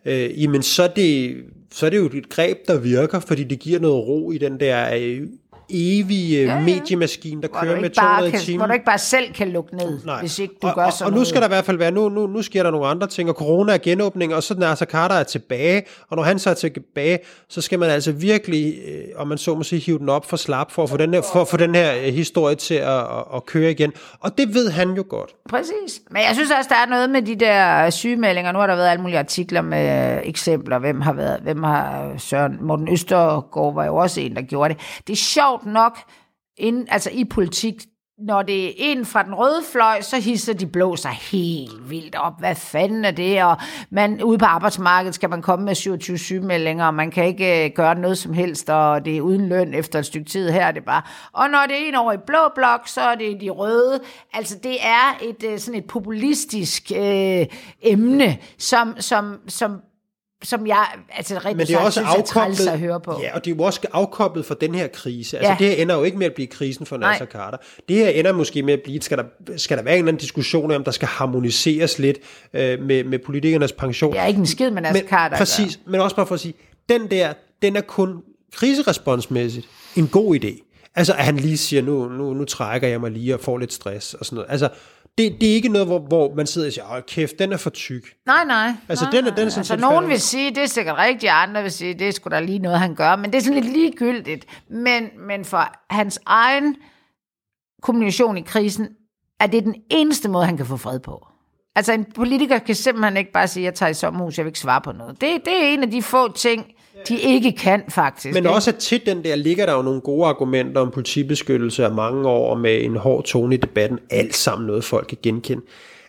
øh, 0.05 0.43
jamen 0.43 0.63
så 0.63 0.83
er, 0.83 0.89
det, 0.89 1.37
så 1.73 1.87
er 1.87 1.91
det 1.91 1.97
jo 1.97 2.07
et 2.07 2.29
greb, 2.29 2.59
der 2.69 2.79
virker, 2.79 3.21
fordi 3.21 3.45
det 3.45 3.59
giver 3.59 3.81
noget 3.81 4.07
ro 4.07 4.31
i 4.31 4.39
den 4.39 4.61
der 4.61 4.97
øh, 4.97 5.23
evige 5.71 6.45
ja, 6.45 6.55
ja. 6.55 6.61
mediemaskine, 6.61 7.43
der 7.43 7.49
hvor 7.49 7.61
kører 7.61 7.81
med 7.81 7.91
200 7.91 8.31
kan, 8.31 8.41
timer. 8.41 8.59
Hvor 8.59 8.67
du 8.67 8.73
ikke 8.73 8.85
bare 8.85 8.99
selv 8.99 9.33
kan 9.33 9.49
lukke 9.49 9.77
ned, 9.77 9.99
Nej. 10.05 10.21
hvis 10.21 10.39
ikke 10.39 10.55
du 10.63 10.67
og, 10.67 10.75
gør 10.75 10.85
og, 10.85 10.93
sådan 10.93 11.13
Og 11.13 11.19
nu 11.19 11.25
skal 11.25 11.41
der 11.41 11.47
i 11.47 11.49
hvert 11.49 11.65
fald 11.65 11.79
være, 11.79 11.91
nu, 11.91 12.09
nu, 12.09 12.27
nu 12.27 12.43
sker 12.43 12.63
der 12.63 12.71
nogle 12.71 12.87
andre 12.87 13.07
ting, 13.07 13.29
og 13.29 13.35
corona 13.35 13.73
er 13.73 13.79
genåbning, 13.79 14.35
og 14.35 14.43
så 14.43 14.55
Nasser 14.55 14.87
Carter 14.87 15.15
er 15.15 15.23
tilbage, 15.23 15.83
og 16.09 16.17
når 16.17 16.23
han 16.23 16.39
så 16.39 16.51
er 16.51 16.55
tilbage, 16.55 17.19
så 17.49 17.61
skal 17.61 17.79
man 17.79 17.91
altså 17.91 18.13
virkelig, 18.13 18.75
øh, 18.89 19.05
om 19.17 19.29
man 19.29 19.39
så 19.39 19.55
må 19.55 19.63
sige, 19.63 19.81
hive 19.81 19.99
den 19.99 20.09
op 20.09 20.29
for 20.31 20.37
slap, 20.37 20.73
for 20.73 20.83
at 20.83 20.91
få 20.91 20.97
den 20.97 21.15
her, 21.15 21.23
for, 21.33 21.45
for 21.45 21.57
den 21.57 21.75
her 21.75 21.97
øh, 21.97 22.15
historie 22.15 22.55
til 22.55 22.75
at, 22.75 22.99
at, 22.99 23.25
at 23.35 23.47
køre 23.47 23.71
igen. 23.71 23.93
Og 24.21 24.39
det 24.39 24.55
ved 24.55 24.71
han 24.71 24.91
jo 24.91 25.05
godt. 25.09 25.31
Præcis. 25.49 26.01
Men 26.11 26.23
jeg 26.23 26.35
synes 26.35 26.51
også, 26.59 26.69
der 26.69 26.77
er 26.77 26.87
noget 26.87 27.11
med 27.11 27.23
de 27.23 27.37
der 27.37 27.91
sygemeldinger. 27.91 28.53
Nu 28.53 28.59
har 28.59 28.67
der 28.67 28.77
været 28.77 28.89
alle 28.89 29.03
mulige 29.03 29.19
artikler 29.19 29.63
med 29.63 30.21
eksempler, 30.25 30.79
hvem 30.79 31.01
har 31.01 31.13
været, 31.13 31.41
hvem 31.43 31.63
har 31.63 32.13
Søren, 32.19 32.59
Morten 32.61 32.89
Østergaard 32.89 33.75
var 33.75 33.85
jo 33.85 33.97
også 33.97 34.21
en, 34.21 34.37
der 34.37 34.43
gjorde 34.43 34.75
det. 34.75 34.83
Det 35.07 35.13
er 35.13 35.17
sjovt 35.17 35.56
nok, 35.65 35.99
ind, 36.57 36.87
altså 36.91 37.11
i 37.11 37.25
politik, 37.25 37.75
når 38.19 38.43
det 38.43 38.67
er 38.67 38.73
en 38.77 39.07
fra 39.07 39.23
den 39.23 39.35
røde 39.35 39.63
fløj, 39.73 40.01
så 40.01 40.21
hisser 40.21 40.55
de 40.55 40.67
blå 40.67 40.97
sig 40.97 41.11
helt 41.11 41.91
vildt 41.91 42.15
op. 42.15 42.33
Hvad 42.39 42.55
fanden 42.55 43.05
er 43.05 43.11
det? 43.11 43.45
Og 43.45 43.57
man, 43.91 44.23
ude 44.23 44.39
på 44.39 44.45
arbejdsmarkedet 44.45 45.15
skal 45.15 45.31
man 45.31 45.43
komme 45.43 45.65
med 45.65 45.75
27 45.75 46.19
sygemeldinger, 46.19 46.87
og 46.87 46.95
man 46.95 47.11
kan 47.11 47.27
ikke 47.27 47.65
øh, 47.65 47.71
gøre 47.75 47.95
noget 47.95 48.19
som 48.19 48.33
helst, 48.33 48.71
og 48.71 49.05
det 49.05 49.17
er 49.17 49.21
uden 49.21 49.49
løn 49.49 49.75
efter 49.75 49.99
et 49.99 50.07
stykke 50.07 50.31
tid. 50.31 50.51
Her 50.51 50.67
er 50.67 50.73
det 50.73 50.85
bare. 50.85 51.03
Og 51.33 51.51
når 51.51 51.67
det 51.69 51.83
er 51.83 51.89
en 51.89 51.95
over 51.95 52.13
i 52.13 52.17
blå 52.27 52.39
blok, 52.55 52.89
så 52.89 53.01
er 53.01 53.15
det 53.15 53.41
de 53.41 53.51
røde. 53.51 54.01
Altså 54.33 54.59
det 54.63 54.77
er 54.83 55.19
et 55.23 55.53
øh, 55.53 55.59
sådan 55.59 55.81
et 55.81 55.87
populistisk 55.87 56.93
øh, 56.97 57.47
emne, 57.83 58.39
som, 58.59 58.95
som, 58.99 59.41
som 59.49 59.81
som 60.45 60.67
jeg 60.67 60.87
altså 61.11 61.35
rigtig 61.35 61.57
Men 61.57 61.67
det 61.67 61.75
er 61.75 61.79
også 61.79 62.01
synes, 62.01 62.31
afkoblet, 62.37 62.69
at 62.69 62.79
høre 62.79 63.01
på. 63.01 63.21
Ja, 63.23 63.35
og 63.35 63.45
det 63.45 63.51
er 63.51 63.55
jo 63.57 63.63
også 63.63 63.81
afkoblet 63.93 64.47
for 64.47 64.55
den 64.55 64.75
her 64.75 64.89
krise. 64.89 65.39
Altså 65.39 65.51
ja. 65.51 65.57
det 65.59 65.77
her 65.77 65.83
ender 65.83 65.95
jo 65.95 66.03
ikke 66.03 66.19
med 66.19 66.27
at 66.27 66.35
blive 66.35 66.47
krisen 66.47 66.87
for 66.87 66.97
Nasser 66.97 67.27
Carter. 67.27 67.59
Det 67.89 67.97
her 67.97 68.09
ender 68.09 68.33
måske 68.33 68.63
med 68.63 68.73
at 68.73 68.81
blive, 68.85 69.03
skal 69.03 69.19
der, 69.19 69.25
skal 69.57 69.77
der 69.77 69.83
være 69.83 69.95
en 69.95 69.99
eller 69.99 70.09
anden 70.09 70.21
diskussion 70.21 70.71
om, 70.71 70.85
der 70.85 70.91
skal 70.91 71.09
harmoniseres 71.09 71.99
lidt 71.99 72.19
øh, 72.55 72.83
med, 72.83 73.05
med 73.05 73.19
politikernes 73.19 73.73
pension. 73.73 74.13
Det 74.13 74.21
er 74.21 74.27
ikke 74.27 74.41
en 74.41 74.47
skid 74.47 74.71
med 74.71 74.83
Nasser 74.83 75.09
Carter. 75.09 75.37
Præcis, 75.37 75.81
men 75.87 76.01
også 76.01 76.17
bare 76.17 76.27
for 76.27 76.35
at 76.35 76.41
sige, 76.41 76.55
den 76.89 77.11
der, 77.11 77.33
den 77.63 77.77
er 77.77 77.81
kun 77.81 78.23
kriseresponsmæssigt 78.53 79.67
en 79.97 80.09
god 80.09 80.37
idé. 80.37 80.63
Altså 80.95 81.13
at 81.13 81.25
han 81.25 81.37
lige 81.37 81.57
siger, 81.57 81.83
nu, 81.83 82.09
nu, 82.09 82.35
nu 82.35 82.45
trækker 82.45 82.89
jeg 82.89 83.01
mig 83.01 83.11
lige 83.11 83.35
og 83.35 83.41
får 83.41 83.59
lidt 83.59 83.73
stress 83.73 84.15
og 84.15 84.27
sådan 84.27 84.37
noget. 84.37 84.51
Altså 84.51 84.69
det, 85.19 85.41
det 85.41 85.51
er 85.51 85.55
ikke 85.55 85.69
noget, 85.69 85.89
hvor, 85.89 85.99
hvor 85.99 86.35
man 86.35 86.47
sidder 86.47 86.67
og 86.67 86.73
siger, 86.73 86.97
åh 86.97 87.03
kæft, 87.09 87.39
den 87.39 87.53
er 87.53 87.57
for 87.57 87.71
tyk. 87.71 88.15
Nej, 88.27 88.45
nej. 88.45 88.73
Altså, 88.89 89.05
nej, 89.05 89.11
den 89.11 89.27
er, 89.27 89.35
den 89.35 89.47
er 89.47 89.51
sådan 89.51 89.61
altså, 89.61 89.77
nogen 89.77 90.09
vil 90.09 90.21
sige, 90.21 90.51
det 90.51 90.63
er 90.63 90.67
sikkert 90.67 90.99
rigtigt, 90.99 91.33
andre 91.33 91.63
vil 91.63 91.73
sige, 91.73 91.95
det 91.95 92.09
er 92.09 92.13
sgu 92.13 92.31
da 92.31 92.41
lige 92.41 92.59
noget, 92.59 92.79
han 92.79 92.95
gør, 92.95 93.17
men 93.17 93.33
det 93.33 93.39
er 93.39 93.43
sådan 93.43 93.63
lidt 93.63 93.73
ligegyldigt. 93.73 94.47
Men, 94.71 95.09
men 95.27 95.45
for 95.45 95.73
hans 95.91 96.21
egen 96.27 96.77
kommunikation 97.83 98.37
i 98.37 98.43
krisen, 98.43 98.89
er 99.41 99.47
det 99.47 99.65
den 99.65 99.75
eneste 99.91 100.29
måde, 100.29 100.47
han 100.47 100.57
kan 100.57 100.67
få 100.67 100.77
fred 100.77 101.01
på. 101.01 101.27
Altså, 101.75 101.93
en 101.93 102.05
politiker 102.15 102.59
kan 102.59 102.75
simpelthen 102.75 103.17
ikke 103.17 103.33
bare 103.33 103.49
sige, 103.49 103.65
jeg 103.65 103.75
tager 103.75 103.91
i 103.91 103.95
sommerhus, 103.95 104.39
jeg 104.39 104.45
vil 104.45 104.51
ikke 104.51 104.59
svare 104.59 104.81
på 104.81 104.93
noget. 104.93 105.21
Det, 105.21 105.45
det 105.45 105.53
er 105.53 105.67
en 105.67 105.83
af 105.83 105.91
de 105.91 106.03
få 106.03 106.33
ting, 106.33 106.67
de 107.09 107.21
ikke 107.21 107.53
kan 107.53 107.83
faktisk. 107.89 108.35
Men 108.35 108.47
også 108.47 108.71
at 108.71 108.77
til 108.77 109.07
den 109.07 109.25
der 109.25 109.37
ligger 109.37 109.67
der 109.67 109.73
jo 109.73 109.83
nogle 109.83 110.01
gode 110.01 110.27
argumenter 110.27 110.81
om 110.81 110.91
politibeskyttelse 110.91 111.85
af 111.85 111.93
mange 111.93 112.29
år 112.29 112.55
med 112.55 112.85
en 112.85 112.97
hård 112.97 113.25
tone 113.25 113.55
i 113.55 113.59
debatten. 113.59 113.99
Alt 114.11 114.37
sammen 114.37 114.67
noget, 114.67 114.85
folk 114.85 115.07
kan 115.07 115.19
genkende. 115.23 115.63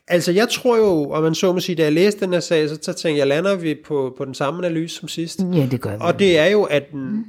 Altså 0.07 0.31
jeg 0.31 0.49
tror 0.49 0.77
jo, 0.77 1.09
og 1.09 1.21
man 1.23 1.35
så 1.35 1.53
må 1.53 1.59
sige, 1.59 1.75
da 1.75 1.83
jeg 1.83 1.93
læste 1.93 2.25
den 2.25 2.33
her 2.33 2.39
sag, 2.39 2.69
så, 2.69 2.77
så 2.81 2.93
tænkte 2.93 3.19
jeg, 3.19 3.27
lander 3.27 3.55
vi 3.55 3.75
på, 3.85 4.13
på 4.17 4.25
den 4.25 4.33
samme 4.33 4.65
analyse 4.65 4.95
som 4.95 5.07
sidst? 5.07 5.39
Ja, 5.53 5.67
det 5.71 5.81
gør 5.81 5.91
vi. 5.91 5.97
Og 5.99 6.19
det 6.19 6.37
er 6.37 6.45
jo, 6.45 6.63
at 6.63 6.93
mm. 6.93 7.25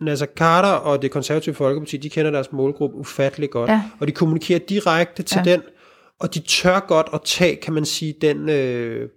Nasser 0.00 0.26
Carter 0.36 0.68
og 0.68 1.02
det 1.02 1.10
konservative 1.10 1.54
folkeparti, 1.54 1.96
de 1.96 2.10
kender 2.10 2.30
deres 2.30 2.52
målgruppe 2.52 2.96
ufatteligt 2.96 3.52
godt, 3.52 3.70
ja. 3.70 3.82
og 4.00 4.06
de 4.06 4.12
kommunikerer 4.12 4.58
direkte 4.58 5.22
til 5.22 5.40
ja. 5.46 5.52
den, 5.52 5.60
og 6.20 6.34
de 6.34 6.40
tør 6.40 6.80
godt 6.80 7.06
at 7.14 7.20
tage, 7.24 7.56
kan 7.56 7.74
man 7.74 7.84
sige, 7.84 8.14
den... 8.20 8.48
Øh, 8.48 9.08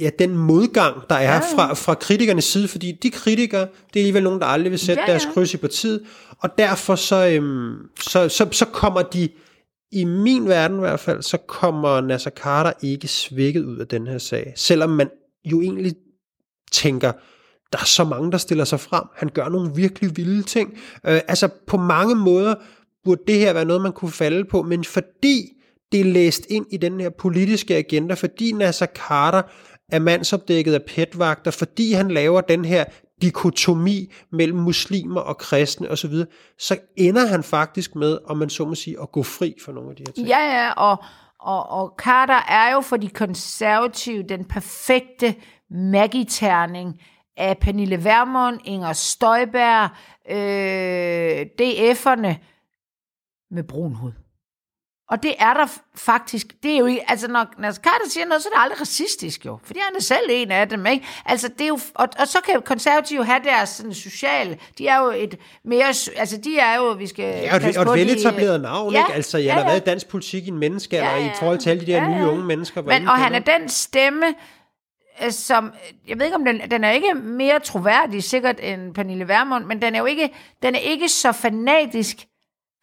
ja, 0.00 0.10
den 0.18 0.36
modgang, 0.36 0.96
der 1.10 1.16
er 1.16 1.34
ja. 1.34 1.38
fra, 1.38 1.74
fra 1.74 1.94
kritikernes 1.94 2.44
side, 2.44 2.68
fordi 2.68 2.92
de 2.92 3.10
kritikere, 3.10 3.60
det 3.60 4.00
er 4.00 4.00
alligevel 4.00 4.22
nogen, 4.22 4.40
der 4.40 4.46
aldrig 4.46 4.70
vil 4.70 4.78
sætte 4.78 5.02
ja, 5.02 5.06
ja. 5.06 5.12
deres 5.12 5.28
kryds 5.34 5.54
i 5.54 5.56
partiet, 5.56 6.02
og 6.38 6.58
derfor 6.58 6.94
så, 6.94 7.28
øhm, 7.28 7.76
så, 8.00 8.28
så, 8.28 8.48
så 8.52 8.64
kommer 8.64 9.02
de, 9.02 9.28
i 9.92 10.04
min 10.04 10.48
verden 10.48 10.76
i 10.76 10.80
hvert 10.80 11.00
fald, 11.00 11.22
så 11.22 11.36
kommer 11.36 12.00
Nasser 12.00 12.30
Carter 12.30 12.72
ikke 12.82 13.08
svækket 13.08 13.64
ud 13.64 13.76
af 13.76 13.86
den 13.86 14.06
her 14.06 14.18
sag, 14.18 14.52
selvom 14.56 14.90
man 14.90 15.10
jo 15.44 15.60
egentlig 15.60 15.94
tænker, 16.72 17.12
der 17.72 17.78
er 17.78 17.84
så 17.84 18.04
mange, 18.04 18.32
der 18.32 18.38
stiller 18.38 18.64
sig 18.64 18.80
frem, 18.80 19.04
han 19.16 19.28
gør 19.34 19.48
nogle 19.48 19.74
virkelig 19.74 20.16
vilde 20.16 20.42
ting, 20.42 20.72
øh, 21.06 21.20
altså 21.28 21.48
på 21.66 21.76
mange 21.76 22.14
måder 22.14 22.54
burde 23.04 23.22
det 23.26 23.38
her 23.38 23.52
være 23.52 23.64
noget, 23.64 23.82
man 23.82 23.92
kunne 23.92 24.10
falde 24.10 24.44
på, 24.44 24.62
men 24.62 24.84
fordi 24.84 25.52
det 25.92 26.00
er 26.00 26.04
læst 26.04 26.46
ind 26.50 26.66
i 26.70 26.76
den 26.76 27.00
her 27.00 27.10
politiske 27.10 27.76
agenda, 27.76 28.14
fordi 28.14 28.52
Nasser 28.52 28.86
Carter 28.86 29.42
er 29.92 29.98
mandsopdækket 29.98 30.74
af 30.74 30.82
petvagter, 30.82 31.50
fordi 31.50 31.92
han 31.92 32.10
laver 32.10 32.40
den 32.40 32.64
her 32.64 32.84
dikotomi 33.22 34.12
mellem 34.32 34.58
muslimer 34.58 35.20
og 35.20 35.38
kristne 35.38 35.90
osv., 35.90 36.14
så, 36.14 36.26
så 36.58 36.78
ender 36.96 37.26
han 37.26 37.42
faktisk 37.42 37.94
med, 37.94 38.18
om 38.24 38.36
man 38.36 38.50
så 38.50 38.64
må 38.64 38.74
sige, 38.74 38.96
at 39.02 39.12
gå 39.12 39.22
fri 39.22 39.54
for 39.64 39.72
nogle 39.72 39.90
af 39.90 39.96
de 39.96 40.04
her 40.06 40.12
ting. 40.12 40.28
Ja, 40.28 40.38
ja, 40.38 40.72
og, 40.72 41.04
og, 41.40 41.68
og 41.68 41.94
Carter 41.98 42.40
er 42.48 42.72
jo 42.72 42.80
for 42.80 42.96
de 42.96 43.08
konservative 43.08 44.22
den 44.22 44.44
perfekte 44.44 45.34
magiterning 45.70 47.00
af 47.36 47.58
Pernille 47.58 48.04
Vermund, 48.04 48.58
Inger 48.64 48.92
Støjberg, 48.92 49.90
øh, 50.30 51.46
DF'erne 51.60 52.34
med 53.50 53.62
brun 53.62 53.94
hud. 53.94 54.12
Og 55.10 55.22
det 55.22 55.34
er 55.38 55.54
der 55.54 55.66
faktisk, 55.94 56.46
det 56.62 56.74
er 56.74 56.78
jo 56.78 56.86
ikke, 56.86 57.10
altså 57.10 57.28
når 57.28 57.46
Nasser 57.58 57.82
Carter 57.82 58.08
siger 58.08 58.26
noget, 58.26 58.42
så 58.42 58.48
er 58.48 58.56
det 58.56 58.62
aldrig 58.62 58.80
racistisk 58.80 59.46
jo, 59.46 59.58
fordi 59.64 59.80
han 59.88 59.96
er 59.96 60.00
selv 60.00 60.26
en 60.30 60.50
af 60.50 60.68
dem, 60.68 60.86
ikke? 60.86 61.06
Altså 61.26 61.48
det 61.48 61.60
er 61.60 61.68
jo, 61.68 61.78
og, 61.94 62.08
og 62.18 62.28
så 62.28 62.38
kan 62.46 62.62
konservative 62.62 63.24
have 63.24 63.40
deres 63.44 63.68
sådan, 63.68 63.94
sociale, 63.94 64.58
de 64.78 64.86
er 64.86 64.98
jo 64.98 65.10
et 65.10 65.38
mere, 65.64 65.86
altså 66.16 66.36
de 66.44 66.58
er 66.58 66.76
jo, 66.76 66.90
vi 66.92 67.06
skal 67.06 67.24
Ja, 67.24 67.54
og, 67.54 67.86
og 67.86 67.98
et 67.98 68.06
veletableret 68.06 68.60
navn, 68.60 68.92
Ja, 68.92 68.98
ikke? 68.98 69.14
Altså, 69.14 69.38
jeg 69.38 69.44
ja, 69.44 69.52
har 69.52 69.60
ja. 69.60 69.66
været 69.66 69.80
i 69.80 69.84
dansk 69.84 70.08
politik 70.08 70.44
i 70.44 70.48
en 70.48 70.58
menneskealder, 70.58 71.10
Ja, 71.10 71.16
ja, 71.16 71.30
i 71.30 71.34
forhold 71.38 71.58
til 71.58 71.70
alle 71.70 71.86
de 71.86 71.92
der 71.92 72.02
Ja, 72.02 72.10
ja, 72.10 72.18
nye 72.18 72.26
unge 72.26 72.44
mennesker. 72.44 72.82
Men, 72.82 73.08
og 73.08 73.14
han 73.14 73.34
er 73.34 73.38
den 73.38 73.68
stemme, 73.68 74.26
øh, 75.24 75.32
som, 75.32 75.72
jeg 76.08 76.18
ved 76.18 76.24
ikke 76.26 76.36
om 76.36 76.44
den, 76.44 76.70
den 76.70 76.84
er 76.84 76.90
ikke 76.90 77.14
mere 77.14 77.60
troværdig 77.60 78.24
sikkert 78.24 78.56
end 78.62 78.94
Pernille 78.94 79.28
Vermund, 79.28 79.64
men 79.64 79.82
den 79.82 79.94
er 79.94 79.98
jo 79.98 80.04
ikke, 80.04 80.30
den 80.62 80.74
er 80.74 80.78
ikke 80.78 81.08
så 81.08 81.32
fanatisk, 81.32 82.16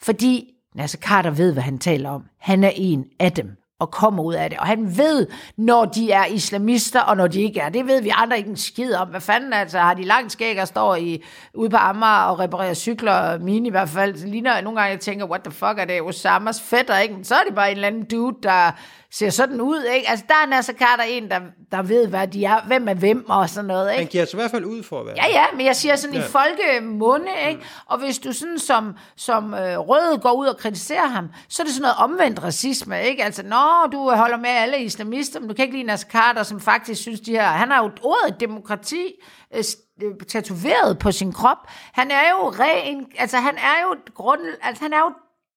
fordi 0.02 0.54
Nasser 0.78 0.98
Carter 0.98 1.30
ved, 1.30 1.54
hvad 1.54 1.64
han 1.64 1.78
taler 1.78 2.10
om. 2.10 2.24
Han 2.38 2.64
er 2.64 2.72
en 2.76 3.06
af 3.20 3.32
dem 3.32 3.57
og 3.80 3.92
kommer 3.92 4.24
ud 4.24 4.34
af 4.34 4.50
det. 4.50 4.60
Og 4.60 4.66
han 4.66 4.98
ved, 4.98 5.28
når 5.58 5.86
de 5.86 6.12
er 6.12 6.26
islamister, 6.26 7.02
og 7.02 7.18
når 7.18 7.28
de 7.28 7.42
ikke 7.42 7.60
er. 7.60 7.70
Det 7.70 7.88
ved 7.88 8.02
vi 8.02 8.12
andre 8.16 8.38
ikke 8.38 8.50
en 8.50 8.58
skid 8.58 8.94
om. 8.94 9.08
Hvad 9.08 9.22
fanden 9.22 9.54
altså, 9.54 9.80
har 9.80 9.94
de 9.94 10.04
langt 10.04 10.32
skæg 10.32 10.62
og 10.62 10.68
står 10.68 10.96
i, 10.96 11.24
ude 11.54 11.70
på 11.70 11.78
Amager 11.78 12.24
og 12.24 12.40
reparerer 12.40 12.74
cykler, 12.74 13.40
mine 13.40 13.68
i 13.68 13.72
hvert 13.72 13.90
fald. 13.90 14.18
Så 14.18 14.28
ligner 14.28 14.62
nogle 14.62 14.80
gange, 14.80 14.92
jeg 14.92 15.00
tænker, 15.00 15.26
what 15.26 15.42
the 15.42 15.52
fuck 15.52 15.80
er 15.80 15.86
det? 15.86 16.02
Osamas 16.02 16.62
fætter, 16.62 16.98
ikke? 16.98 17.14
Men 17.14 17.24
så 17.24 17.36
er 17.36 17.44
det 17.48 17.56
bare 17.56 17.72
en 17.72 17.78
eller 17.78 17.88
anden 17.88 18.06
dude, 18.06 18.38
der 18.44 18.72
ser 19.12 19.30
sådan 19.30 19.62
ud, 19.62 19.84
ikke? 19.96 20.10
Altså, 20.10 20.26
der 20.28 20.34
er 20.44 20.48
Nasser 20.48 20.74
Carter 20.74 21.04
en, 21.04 21.30
der, 21.30 21.40
der 21.72 21.82
ved, 21.82 22.08
hvad 22.08 22.28
de 22.28 22.46
er, 22.46 22.62
hvem 22.68 22.88
er 22.88 22.94
hvem 22.94 23.30
og 23.30 23.50
sådan 23.50 23.66
noget, 23.66 23.92
ikke? 23.92 24.00
Han 24.00 24.08
giver 24.08 24.26
sig 24.26 24.34
i 24.34 24.40
hvert 24.40 24.52
fald 24.52 24.66
ud 24.66 24.84
for 24.84 25.00
at 25.00 25.06
være. 25.06 25.16
Ja, 25.18 25.28
ja, 25.30 25.46
men 25.56 25.66
jeg 25.66 25.76
siger 25.76 25.96
sådan 25.96 26.16
ja. 26.16 26.22
i 26.22 26.24
folkemunde, 26.24 27.32
ikke? 27.50 27.62
Og 27.86 28.00
hvis 28.00 28.20
du 28.20 28.32
sådan 28.34 28.60
som, 28.60 28.96
som 29.16 29.54
øh, 29.54 29.80
rød 29.80 30.22
går 30.22 30.32
ud 30.32 30.46
og 30.48 30.58
kritiserer 30.58 31.08
ham, 31.08 31.30
så 31.50 31.64
er 31.64 31.66
det 31.66 31.74
sådan 31.74 31.82
noget 31.82 31.98
omvendt 31.98 32.44
racisme, 32.44 33.04
ikke? 33.04 33.24
Altså, 33.24 33.44
nå, 33.44 33.67
du 33.92 34.10
holder 34.10 34.38
med 34.38 34.50
alle 34.50 34.84
islamister, 34.84 35.40
men 35.40 35.50
du 35.50 35.56
kan 35.56 35.64
ikke 35.64 35.76
lide 35.76 35.88
Nasser 35.88 36.10
Carter, 36.10 36.44
som 36.44 36.60
faktisk 36.60 37.02
synes, 37.02 37.20
de 37.20 37.32
her... 37.32 37.44
Han 37.48 37.72
har 37.72 37.84
jo 37.84 37.92
ordet 38.02 38.40
demokrati 38.40 39.14
øh, 39.54 39.64
øh 40.04 40.16
tatoveret 40.28 41.00
på 41.00 41.12
sin 41.12 41.34
krop. 41.34 41.58
Han 41.94 42.12
er 42.12 42.30
jo 42.30 42.50
ren... 42.50 43.12
Altså, 43.18 43.38
han 43.38 43.58
er 43.58 43.82
jo 43.84 43.96
grund... 44.14 44.42
Altså, 44.62 44.84
han 44.84 44.94
er 44.94 45.00
jo 45.00 45.14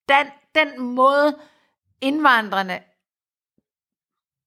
den, 0.09 0.27
den 0.55 0.81
måde, 0.81 1.37
indvandrerne 2.01 2.79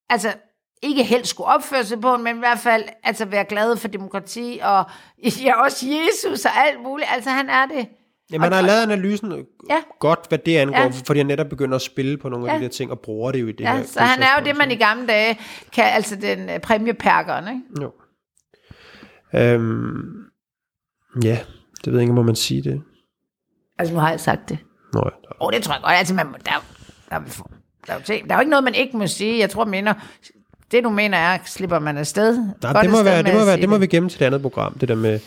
altså 0.09 0.35
ikke 0.83 1.05
helst 1.05 1.31
skulle 1.31 1.47
opføre 1.47 1.85
sig 1.85 2.01
på, 2.01 2.17
men 2.17 2.37
i 2.37 2.39
hvert 2.39 2.59
fald 2.59 2.85
altså 3.03 3.25
være 3.25 3.45
glade 3.45 3.77
for 3.77 3.89
demokrati, 3.89 4.61
og 4.63 4.85
ja, 5.45 5.63
også 5.63 5.87
Jesus 5.87 6.45
og 6.45 6.53
alt 6.57 6.83
muligt. 6.83 7.09
Altså 7.13 7.31
han 7.31 7.51
er 7.51 7.67
det. 7.67 7.89
Ja, 8.33 8.39
man 8.39 8.53
har 8.53 8.61
lavet 8.63 8.83
analysen 8.83 9.33
Ja. 9.71 9.77
godt, 10.01 10.21
hvad 10.29 10.39
det 10.39 10.57
angår, 10.57 10.77
Ja. 10.79 10.83
ja. 10.85 10.91
fordi 11.07 11.19
han 11.21 11.27
netop 11.27 11.47
begynder 11.49 11.77
at 11.77 11.83
spille 11.83 12.17
på 12.19 12.29
nogle 12.29 12.51
af 12.51 12.55
Ja. 12.55 12.59
de 12.59 12.63
der 12.65 12.69
ting, 12.71 12.91
og 12.91 13.01
bruger 13.01 13.33
det 13.33 13.41
jo 13.41 13.47
i 13.47 13.53
det 13.53 13.69
her. 13.69 13.77
Ja, 13.77 13.83
så 13.85 14.01
han 14.01 14.23
er 14.23 14.27
jo 14.41 14.45
det, 14.45 14.57
man 14.59 14.71
i 14.71 14.75
gamle 14.77 15.07
dage 15.07 15.39
kan, 15.73 15.85
altså 15.85 16.17
den 16.17 16.49
uh, 16.49 16.61
præmiepærkeren, 16.63 17.45
ikke? 17.49 17.83
Jo. 17.83 17.93
Øhm, 19.35 20.03
ja, 21.25 21.39
det 21.85 21.93
ved 21.93 21.95
jeg 21.99 22.03
ikke, 22.03 22.13
må 22.15 22.23
man 22.23 22.37
sige 22.37 22.63
det. 22.63 22.83
Altså 23.79 23.95
nu 23.95 24.01
har 24.01 24.11
jeg 24.11 24.21
sagt 24.21 24.49
det. 24.49 24.59
Nå, 24.93 25.01
Åh, 25.01 25.11
oh, 25.41 25.53
det 25.53 25.63
tror 25.63 25.75
jeg 25.75 25.83
godt. 25.83 25.93
Altså 25.95 26.15
man, 26.15 26.27
må- 26.27 26.37
der, 26.45 26.65
der, 27.11 27.19
der, 27.19 27.25
der, 27.87 27.93
er 27.93 27.99
ting- 28.01 28.29
der 28.29 28.35
er 28.35 28.39
jo 28.39 28.41
ikke 28.41 28.51
noget, 28.51 28.65
man 28.65 28.75
ikke 28.75 28.97
må 28.97 29.07
sige. 29.07 29.39
Jeg 29.39 29.51
tror, 29.51 29.65
mener, 29.65 29.95
det 30.73 30.85
du 30.85 30.91
mener 30.91 31.19
er, 31.19 31.39
slipper 31.45 31.79
man 31.79 31.97
afsted. 31.99 32.37
Nej, 32.37 32.53
det 32.83 32.91
må, 32.91 32.97
afsted 32.99 33.03
være, 33.05 33.23
det, 33.23 33.35
må 33.35 33.45
være, 33.45 33.57
det 33.57 33.69
må 33.69 33.79
vi 33.79 33.87
gemme 33.87 34.09
til 34.09 34.23
et 34.23 34.27
andet 34.27 34.43
program, 34.43 34.79
det 34.79 34.89
der 34.89 34.95
med, 34.95 35.21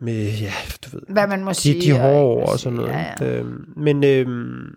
med 0.00 0.32
ja, 0.32 0.52
du 0.84 0.90
ved, 0.96 1.00
Hvad 1.08 1.26
man 1.26 1.44
må 1.44 1.50
de, 1.50 1.54
sige. 1.54 1.92
de 1.94 2.00
og 2.00 2.26
ord 2.26 2.42
og 2.42 2.58
sige. 2.58 2.58
sådan 2.58 2.76
noget. 2.76 2.90
Ja, 2.90 3.06
ja. 3.20 3.38
Øhm, 3.38 3.64
men 3.76 4.04
øhm, 4.04 4.74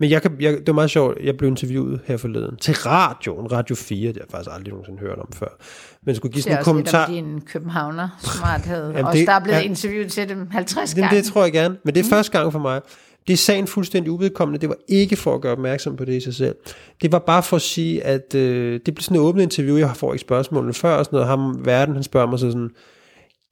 men 0.00 0.10
jeg 0.10 0.22
kan, 0.22 0.36
jeg, 0.40 0.52
det 0.52 0.66
var 0.66 0.72
meget 0.72 0.90
sjovt, 0.90 1.18
jeg 1.22 1.36
blev 1.36 1.48
interviewet 1.48 2.00
her 2.04 2.16
forleden 2.16 2.56
til 2.56 2.74
radioen, 2.74 3.52
Radio 3.52 3.76
4, 3.76 3.98
det 4.08 4.16
har 4.16 4.20
jeg 4.20 4.30
faktisk 4.30 4.50
aldrig 4.54 4.70
nogensinde 4.72 4.98
hørt 4.98 5.18
om 5.18 5.28
før. 5.34 5.48
Men 6.06 6.14
skulle 6.14 6.32
give 6.32 6.42
Det 6.42 6.46
er 6.50 6.50
sådan 6.52 6.60
en 6.60 6.64
kommentar. 6.64 7.08
lidt 7.10 7.24
om 7.24 7.30
din 7.30 7.40
københavner 7.40 8.08
smarthed. 8.20 8.86
Jamen, 8.90 9.04
Også 9.04 9.18
det- 9.18 9.26
der 9.26 9.32
er 9.32 9.40
blevet 9.44 9.58
ja. 9.58 9.62
interviewet 9.62 10.12
til 10.12 10.28
dem 10.28 10.48
50 10.50 10.92
Jamen, 10.94 11.02
gange. 11.02 11.16
det 11.16 11.24
tror 11.24 11.42
jeg 11.42 11.52
gerne, 11.52 11.76
men 11.84 11.94
det 11.94 12.00
er 12.00 12.04
mm. 12.04 12.10
første 12.10 12.38
gang 12.38 12.52
for 12.52 12.58
mig. 12.58 12.80
Det 13.26 13.32
er 13.32 13.36
sagen 13.36 13.66
fuldstændig 13.66 14.12
uvedkommende. 14.12 14.60
Det 14.60 14.68
var 14.68 14.76
ikke 14.88 15.16
for 15.16 15.34
at 15.34 15.40
gøre 15.40 15.52
opmærksom 15.52 15.96
på 15.96 16.04
det 16.04 16.12
i 16.12 16.20
sig 16.20 16.34
selv. 16.34 16.54
Det 17.02 17.12
var 17.12 17.18
bare 17.18 17.42
for 17.42 17.56
at 17.56 17.62
sige, 17.62 18.04
at 18.04 18.34
øh, 18.34 18.80
det 18.86 18.94
blev 18.94 19.02
sådan 19.02 19.16
et 19.16 19.20
åbent 19.20 19.42
interview. 19.42 19.76
Jeg 19.76 19.96
får 19.96 20.12
ikke 20.12 20.20
spørgsmålene 20.20 20.74
før 20.74 20.94
og 20.96 21.04
sådan 21.04 21.16
noget. 21.16 21.28
Ham, 21.28 21.64
verden, 21.64 21.94
han 21.94 22.02
spørger 22.02 22.26
mig 22.30 22.38
så 22.38 22.50
sådan, 22.50 22.70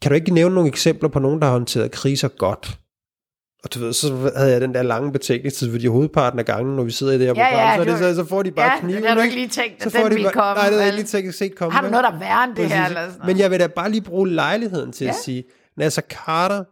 kan 0.03 0.11
du 0.11 0.15
ikke 0.15 0.35
nævne 0.35 0.55
nogle 0.55 0.69
eksempler 0.69 1.09
på 1.09 1.19
nogen, 1.19 1.41
der 1.41 1.47
har 1.47 1.53
håndteret 1.53 1.91
kriser 1.91 2.29
godt? 2.29 2.79
Og 3.65 3.75
du 3.75 3.79
ved, 3.79 3.93
så 3.93 4.31
havde 4.37 4.53
jeg 4.53 4.61
den 4.61 4.75
der 4.75 4.83
lange 4.83 5.13
betænkningstid, 5.13 5.71
fordi 5.71 5.87
hovedparten 5.87 6.39
af 6.39 6.45
gangen, 6.45 6.77
når 6.77 6.83
vi 6.83 6.91
sidder 6.91 7.13
i 7.13 7.19
det 7.19 7.27
her 7.27 7.35
Ja, 7.37 7.51
program, 7.51 7.69
ja, 7.69 7.75
så, 7.75 7.81
er 7.81 7.85
det, 8.09 8.17
så, 8.17 8.23
så 8.23 8.29
får 8.29 8.43
de 8.43 8.51
bare 8.51 8.73
ja, 8.73 8.81
kniven. 8.81 9.03
det 9.03 9.11
har 9.11 9.23
ikke 9.23 9.35
lige 9.37 9.49
tænkt, 9.49 9.83
så 9.83 9.91
får 9.91 10.09
den 10.09 10.19
de 10.19 10.23
bare, 10.23 10.33
komme, 10.33 10.55
Nej, 10.55 10.55
det 10.55 10.63
havde 10.63 10.79
jeg 10.81 10.87
ikke 10.87 10.97
lige 10.99 11.07
tænkt, 11.23 11.35
set 11.35 11.55
komme. 11.57 11.73
Har 11.73 11.83
du 11.83 11.91
noget, 11.91 12.05
der 12.05 12.11
er 12.11 12.19
værre 12.19 12.45
end 12.45 12.55
det 12.57 12.67
her? 12.67 12.87
Eller 12.87 13.01
sådan 13.01 13.19
noget? 13.19 13.27
Men 13.27 13.39
jeg 13.39 13.51
vil 13.51 13.61
da 13.61 13.67
bare 13.67 13.91
lige 13.91 14.01
bruge 14.03 14.29
lejligheden 14.31 14.93
til 14.93 15.05
ja. 15.05 15.11
at 15.11 15.17
Ja. 15.17 15.23
sige, 15.23 15.45
Nasser 15.77 16.03
Carter, 16.03 16.65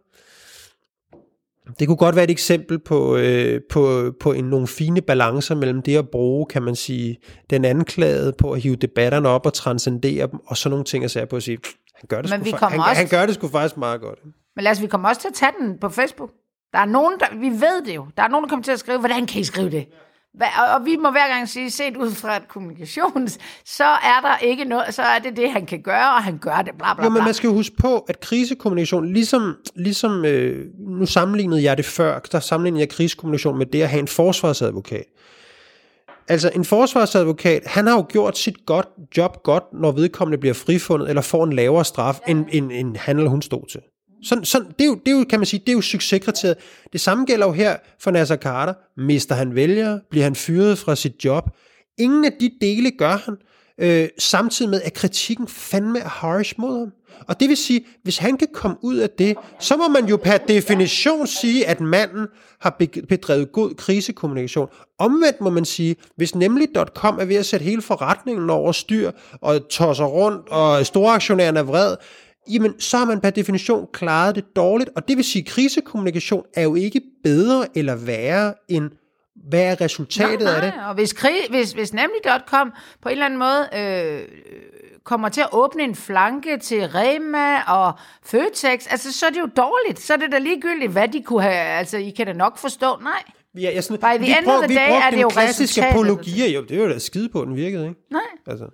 det 1.78 1.86
kunne 1.88 1.96
godt 1.96 2.14
være 2.16 2.24
et 2.24 2.30
eksempel 2.30 2.78
på, 2.78 3.16
øh, 3.16 3.60
på, 3.70 4.12
på 4.20 4.32
en, 4.32 4.44
nogle 4.44 4.66
fine 4.66 5.00
balancer 5.00 5.54
mellem 5.54 5.82
det 5.82 5.96
at 5.96 6.08
bruge, 6.08 6.46
kan 6.46 6.62
man 6.62 6.74
sige, 6.76 7.16
den 7.50 7.64
anklagede 7.64 8.32
på 8.38 8.52
at 8.52 8.60
hive 8.60 8.76
debatterne 8.76 9.28
op 9.28 9.46
og 9.46 9.52
transcendere 9.54 10.26
dem, 10.26 10.38
og 10.46 10.56
sådan 10.56 10.70
nogle 10.70 10.84
ting, 10.84 11.04
at 11.04 11.10
sige 11.10 11.26
på 11.26 11.36
at 11.36 11.42
sige, 11.42 11.58
han 12.02 12.08
gør 12.08 12.22
det, 12.22 12.30
Men 12.30 12.40
sgu, 12.40 12.44
vi 12.44 12.50
fa- 12.50 12.58
kommer 12.58 12.80
han, 12.82 12.90
også- 12.90 13.00
han 13.02 13.08
gør 13.08 13.26
det 13.26 13.34
sgu 13.34 13.48
faktisk 13.48 13.76
meget 13.76 14.00
godt. 14.00 14.18
Men 14.56 14.62
lad 14.64 14.72
os, 14.72 14.82
vi 14.82 14.86
kommer 14.86 15.08
også 15.08 15.20
til 15.20 15.28
at 15.28 15.34
tage 15.34 15.52
den 15.60 15.78
på 15.80 15.88
Facebook. 15.88 16.30
Der 16.72 16.78
er 16.78 16.84
nogen, 16.84 17.14
der, 17.20 17.26
vi 17.40 17.48
ved 17.48 17.84
det 17.86 17.94
jo. 17.96 18.06
Der 18.16 18.22
er 18.22 18.28
nogen, 18.28 18.44
der 18.44 18.48
kommer 18.48 18.64
til 18.64 18.72
at 18.72 18.78
skrive, 18.78 18.98
hvordan 18.98 19.26
kan 19.26 19.40
I 19.40 19.44
skrive 19.44 19.70
det? 19.70 19.86
Hva, 20.34 20.46
og, 20.62 20.74
og 20.74 20.84
vi 20.84 20.96
må 20.96 21.10
hver 21.10 21.28
gang 21.28 21.48
sige, 21.48 21.70
set 21.70 21.96
ud 21.96 22.10
fra 22.10 22.36
et 22.36 22.48
kommunikation, 22.48 23.28
så 23.78 23.84
er 23.84 24.20
der 24.22 24.36
ikke 24.38 24.64
noget, 24.64 24.94
så 24.94 25.02
er 25.02 25.18
det 25.18 25.36
det, 25.36 25.50
han 25.52 25.66
kan 25.66 25.82
gøre, 25.82 26.14
og 26.14 26.22
han 26.24 26.38
gør 26.38 26.56
det, 26.62 26.74
bla 26.78 26.94
bla 26.94 27.04
Jo, 27.04 27.10
men 27.10 27.16
bla. 27.16 27.24
man 27.24 27.34
skal 27.34 27.48
jo 27.48 27.54
huske 27.54 27.76
på, 27.76 27.98
at 27.98 28.20
krisekommunikation, 28.20 29.12
ligesom, 29.12 29.56
ligesom 29.74 30.24
øh, 30.24 30.66
nu 30.78 31.06
sammenlignede 31.06 31.62
jeg 31.62 31.76
det 31.76 31.84
før, 31.84 32.18
der 32.18 32.40
sammenlignede 32.40 32.80
jeg 32.80 32.88
krisekommunikation 32.88 33.58
med 33.58 33.66
det 33.66 33.82
at 33.82 33.88
have 33.88 34.00
en 34.00 34.08
forsvarsadvokat. 34.08 35.04
Altså 36.28 36.50
en 36.54 36.64
forsvarsadvokat, 36.64 37.62
han 37.66 37.86
har 37.86 37.94
jo 37.94 38.06
gjort 38.08 38.38
sit 38.38 38.66
godt 38.66 38.88
job 39.16 39.42
godt, 39.42 39.64
når 39.72 39.92
vedkommende 39.92 40.38
bliver 40.38 40.54
frifundet, 40.54 41.08
eller 41.08 41.22
får 41.22 41.44
en 41.44 41.52
lavere 41.52 41.84
straf, 41.84 42.18
ja. 42.26 42.30
end, 42.30 42.46
end, 42.50 42.72
end 42.72 42.96
han 42.96 43.16
eller 43.16 43.30
hun 43.30 43.42
stod 43.42 43.66
til. 43.70 43.80
Sådan, 44.24 44.44
sådan, 44.44 44.68
det, 44.68 44.80
er 44.80 44.86
jo, 44.86 44.94
det 44.94 45.12
er 45.12 45.18
jo, 45.18 45.24
kan 45.30 45.38
man 45.38 45.46
sige, 45.46 45.60
det 45.60 45.68
er 45.68 45.72
jo 45.72 45.80
succeskriteriet. 45.80 46.56
Det 46.92 47.00
samme 47.00 47.24
gælder 47.24 47.46
jo 47.46 47.52
her 47.52 47.76
for 48.00 48.10
Nasser 48.10 48.36
Carter. 48.36 48.74
Mister 48.96 49.34
han 49.34 49.54
vælgere? 49.54 50.00
Bliver 50.10 50.24
han 50.24 50.34
fyret 50.34 50.78
fra 50.78 50.96
sit 50.96 51.24
job? 51.24 51.44
Ingen 51.98 52.24
af 52.24 52.32
de 52.40 52.50
dele 52.60 52.90
gør 52.90 53.16
han, 53.16 53.36
øh, 53.78 54.08
samtidig 54.18 54.70
med, 54.70 54.82
at 54.82 54.92
kritikken 54.92 55.48
fandme 55.48 55.98
er 55.98 56.08
harsh 56.08 56.54
mod 56.58 56.78
ham. 56.78 56.92
Og 57.28 57.40
det 57.40 57.48
vil 57.48 57.56
sige, 57.56 57.86
hvis 58.02 58.18
han 58.18 58.36
kan 58.36 58.48
komme 58.52 58.76
ud 58.82 58.96
af 58.96 59.10
det, 59.10 59.36
så 59.60 59.76
må 59.76 59.88
man 59.88 60.04
jo 60.04 60.16
per 60.16 60.36
definition 60.36 61.26
sige, 61.26 61.66
at 61.66 61.80
manden 61.80 62.26
har 62.60 62.76
be- 62.78 63.02
bedrevet 63.08 63.52
god 63.52 63.74
krisekommunikation. 63.74 64.68
Omvendt 64.98 65.40
må 65.40 65.50
man 65.50 65.64
sige, 65.64 65.96
hvis 66.16 66.34
nemlig.com 66.34 67.18
er 67.20 67.24
ved 67.24 67.36
at 67.36 67.46
sætte 67.46 67.64
hele 67.64 67.82
forretningen 67.82 68.50
over 68.50 68.72
styr, 68.72 69.10
og 69.40 69.68
tosser 69.68 70.04
rundt, 70.04 70.48
og 70.48 70.86
storaktionæren 70.86 71.56
er 71.56 71.62
vred, 71.62 71.96
jamen 72.50 72.80
så 72.80 72.96
har 72.96 73.04
man 73.04 73.20
per 73.20 73.30
definition 73.30 73.86
klaret 73.92 74.34
det 74.34 74.56
dårligt. 74.56 74.90
Og 74.96 75.08
det 75.08 75.16
vil 75.16 75.24
sige, 75.24 75.42
at 75.42 75.46
krisekommunikation 75.46 76.44
er 76.54 76.62
jo 76.62 76.74
ikke 76.74 77.00
bedre 77.24 77.66
eller 77.74 77.96
værre 77.96 78.54
end 78.68 78.90
hvad 79.48 79.62
er 79.62 79.80
resultatet 79.80 80.40
nej, 80.40 80.54
af 80.54 80.62
det? 80.62 80.72
Og 80.88 80.94
hvis, 80.94 81.12
krig, 81.12 81.34
hvis, 81.50 81.72
hvis 81.72 81.92
nemlig.com 81.92 82.72
på 83.02 83.08
en 83.08 83.12
eller 83.12 83.24
anden 83.24 83.38
måde 83.38 83.68
øh, 83.76 84.22
kommer 85.04 85.28
til 85.28 85.40
at 85.40 85.48
åbne 85.52 85.82
en 85.82 85.94
flanke 85.94 86.58
til 86.58 86.88
Rema 86.88 87.62
og 87.62 87.92
Føtex, 88.22 88.86
altså 88.90 89.12
så 89.12 89.26
er 89.26 89.30
det 89.30 89.40
jo 89.40 89.48
dårligt. 89.56 90.00
Så 90.00 90.12
er 90.12 90.16
det 90.16 90.32
da 90.32 90.38
ligegyldigt, 90.38 90.92
hvad 90.92 91.08
de 91.08 91.22
kunne 91.22 91.42
have, 91.42 91.54
altså 91.54 91.96
I 91.96 92.10
kan 92.10 92.26
da 92.26 92.32
nok 92.32 92.58
forstå, 92.58 92.98
nej. 93.02 93.22
Ja, 93.54 93.70
jeg 93.74 93.84
sådan, 93.84 94.00
By 94.00 94.24
the 94.24 94.26
vi 94.26 94.38
end 94.38 94.46
of 94.46 94.64
the 94.64 94.76
day 94.76 94.90
er 95.06 95.10
det 95.10 95.22
jo 95.22 95.28
klassiske 95.28 95.86
apologier. 95.86 96.48
Jo, 96.48 96.62
det 96.62 96.78
er 96.78 96.82
jo 96.82 96.88
da 96.88 96.98
skide 96.98 97.28
på, 97.28 97.44
den 97.44 97.56
virkede, 97.56 97.88
ikke? 97.88 98.00
Nej. 98.10 98.20
Altså. 98.46 98.68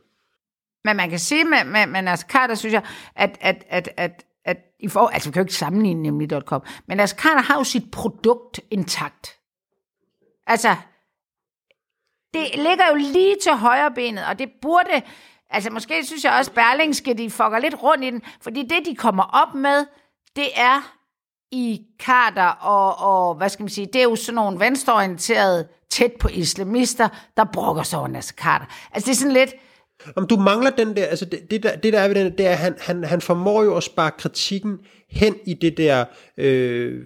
Men 0.84 0.96
man 0.96 1.10
kan 1.10 1.18
sige 1.18 1.44
med, 1.44 1.64
med, 1.64 1.86
med 1.86 2.02
Nasser 2.02 2.26
Carter, 2.26 2.54
synes 2.54 2.72
jeg, 2.72 2.82
at, 3.16 3.38
at, 3.40 3.64
at, 3.68 3.88
at, 3.96 4.24
at 4.44 4.56
i 4.80 4.88
for, 4.88 5.06
altså 5.06 5.28
vi 5.28 5.32
kan 5.32 5.40
jo 5.40 5.44
ikke 5.44 5.54
sammenligne 5.54 6.02
nemlig.com, 6.02 6.62
men 6.86 6.96
Nasser 6.96 7.16
Carter 7.16 7.42
har 7.42 7.58
jo 7.58 7.64
sit 7.64 7.90
produkt 7.90 8.60
intakt. 8.70 9.38
Altså, 10.46 10.76
det 12.34 12.46
ligger 12.54 12.84
jo 12.90 12.94
lige 12.94 13.36
til 13.42 13.52
højre 13.52 13.90
benet, 13.90 14.24
og 14.26 14.38
det 14.38 14.50
burde, 14.62 15.02
altså 15.50 15.70
måske 15.70 16.04
synes 16.04 16.24
jeg 16.24 16.32
også, 16.32 16.52
Berlingske, 16.52 17.14
de 17.14 17.30
fucker 17.30 17.58
lidt 17.58 17.82
rundt 17.82 18.04
i 18.04 18.10
den, 18.10 18.22
fordi 18.40 18.62
det, 18.62 18.86
de 18.86 18.94
kommer 18.94 19.24
op 19.24 19.54
med, 19.54 19.86
det 20.36 20.48
er 20.56 20.94
i 21.52 21.80
Carter 22.02 22.48
og, 22.48 22.98
og, 22.98 23.34
hvad 23.34 23.48
skal 23.48 23.62
man 23.62 23.70
sige, 23.70 23.86
det 23.86 23.98
er 23.98 24.02
jo 24.02 24.16
sådan 24.16 24.34
nogle 24.34 24.60
venstreorienterede, 24.60 25.68
tæt 25.90 26.12
på 26.20 26.28
islamister, 26.28 27.08
der 27.36 27.44
brokker 27.52 27.82
sig 27.82 27.98
over 27.98 28.08
Nasser 28.08 28.34
Carter. 28.34 28.66
Altså 28.92 29.06
det 29.06 29.12
er 29.12 29.18
sådan 29.18 29.32
lidt, 29.32 29.54
Om 30.16 30.26
du 30.26 30.36
mangler 30.36 30.70
den 30.70 30.96
der, 30.96 31.06
altså 31.06 31.24
det, 31.24 31.50
det, 31.50 31.62
der, 31.62 31.76
det 31.76 31.92
der 31.92 32.00
er 32.00 32.08
ved 32.08 32.14
den, 32.14 32.38
det 32.38 32.46
er, 32.46 32.50
at 32.50 32.58
han, 32.58 32.74
han, 32.80 33.04
han 33.04 33.20
formår 33.20 33.62
jo 33.62 33.76
at 33.76 33.82
sparke 33.82 34.16
kritikken 34.16 34.78
hen 35.10 35.34
i 35.46 35.54
det 35.54 35.76
der 35.76 36.04
øh, 36.36 37.02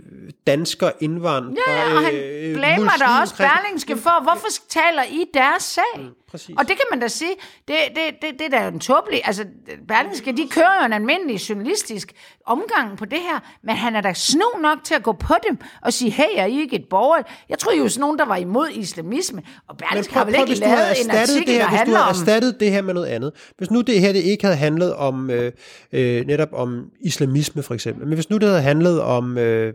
dansker 0.47 0.91
indvandrer. 1.01 1.63
Ja, 1.69 1.73
ja, 1.73 1.95
og 1.97 2.05
han 2.05 2.15
øh, 2.15 2.55
blamer 2.55 2.93
da 2.99 3.05
også 3.21 3.37
Berlingske 3.37 3.97
for, 3.97 4.23
hvorfor 4.23 4.49
taler 4.69 5.03
I 5.11 5.25
deres 5.35 5.63
sag? 5.63 5.83
Mm, 5.97 6.09
præcis. 6.31 6.57
Og 6.59 6.69
det 6.69 6.77
kan 6.77 6.87
man 6.91 7.01
da 7.01 7.09
sige, 7.09 7.35
det, 7.69 7.77
det, 7.89 8.03
det, 8.23 8.39
det 8.39 8.55
er 8.55 8.61
da 8.61 8.69
en 8.69 8.81
tåbelig, 8.81 9.21
altså 9.25 9.45
Berlingske, 9.89 10.33
de 10.33 10.49
kører 10.51 10.81
jo 10.81 10.87
en 10.87 10.93
almindelig 10.93 11.37
journalistisk 11.51 12.13
omgang 12.47 12.99
på 12.99 13.05
det 13.05 13.19
her, 13.19 13.39
men 13.63 13.77
han 13.77 13.97
er 13.97 14.01
da 14.01 14.13
snu 14.13 14.45
nok 14.63 14.79
til 14.85 14.95
at 14.95 15.03
gå 15.03 15.13
på 15.13 15.35
dem 15.49 15.59
og 15.83 15.93
sige, 15.93 16.11
hey, 16.11 16.29
er 16.37 16.47
I 16.47 16.61
ikke 16.61 16.77
et 16.77 16.85
borger? 16.91 17.23
Jeg 17.49 17.59
tror 17.59 17.73
jo 17.73 17.89
sådan 17.89 18.01
nogen, 18.01 18.19
der 18.19 18.25
var 18.25 18.37
imod 18.37 18.69
islamisme, 18.75 19.43
og 19.69 19.77
Berlingske 19.77 20.15
har 20.15 20.25
vel 20.25 20.35
ikke 20.35 20.55
lavet 20.55 21.05
en 21.05 21.11
artikel, 21.11 21.47
det 21.47 21.55
her, 21.55 21.63
der 21.63 21.69
hvis 21.69 21.71
du 21.71 21.77
handler 21.77 21.99
havde 21.99 22.11
erstattet 22.11 22.61
det 22.61 22.71
her 22.71 22.83
med 22.83 22.95
noget 22.95 23.07
andet. 23.07 23.33
Hvis 23.59 23.71
nu 23.71 23.81
det 23.81 24.01
her 24.01 24.13
det 24.13 24.23
ikke 24.23 24.45
havde 24.45 24.57
handlet 24.57 24.95
om 24.95 25.31
øh, 25.31 25.53
øh, 25.93 26.27
netop 26.27 26.49
om 26.53 26.91
islamisme 27.01 27.63
for 27.63 27.75
eksempel, 27.75 27.92
men 27.99 28.13
hvis 28.15 28.31
nu 28.31 28.39
det 28.39 28.49
havde 28.49 28.63
handlet 28.63 29.01
om, 29.01 29.39
øh, 29.39 29.75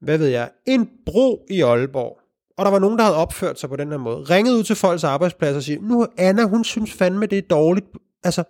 hvad 0.00 0.18
ved 0.18 0.26
jeg, 0.26 0.50
en 0.66 0.88
bro 1.06 1.46
i 1.50 1.60
Aalborg, 1.62 2.20
og 2.58 2.64
der 2.64 2.70
var 2.70 2.78
nogen, 2.78 2.98
der 2.98 3.04
havde 3.04 3.16
opført 3.16 3.60
sig 3.60 3.68
på 3.68 3.76
den 3.76 3.90
her 3.90 3.98
måde, 3.98 4.16
ringet 4.16 4.52
ud 4.52 4.62
til 4.64 4.76
folks 4.76 5.04
arbejdsplads 5.04 5.56
og 5.56 5.62
sige, 5.62 5.78
nu 5.82 6.06
Anna, 6.18 6.42
hun 6.44 6.64
synes 6.64 6.92
fandme, 6.92 7.26
det 7.26 7.38
er 7.38 7.42
dårligt. 7.50 7.86
Altså, 8.24 8.44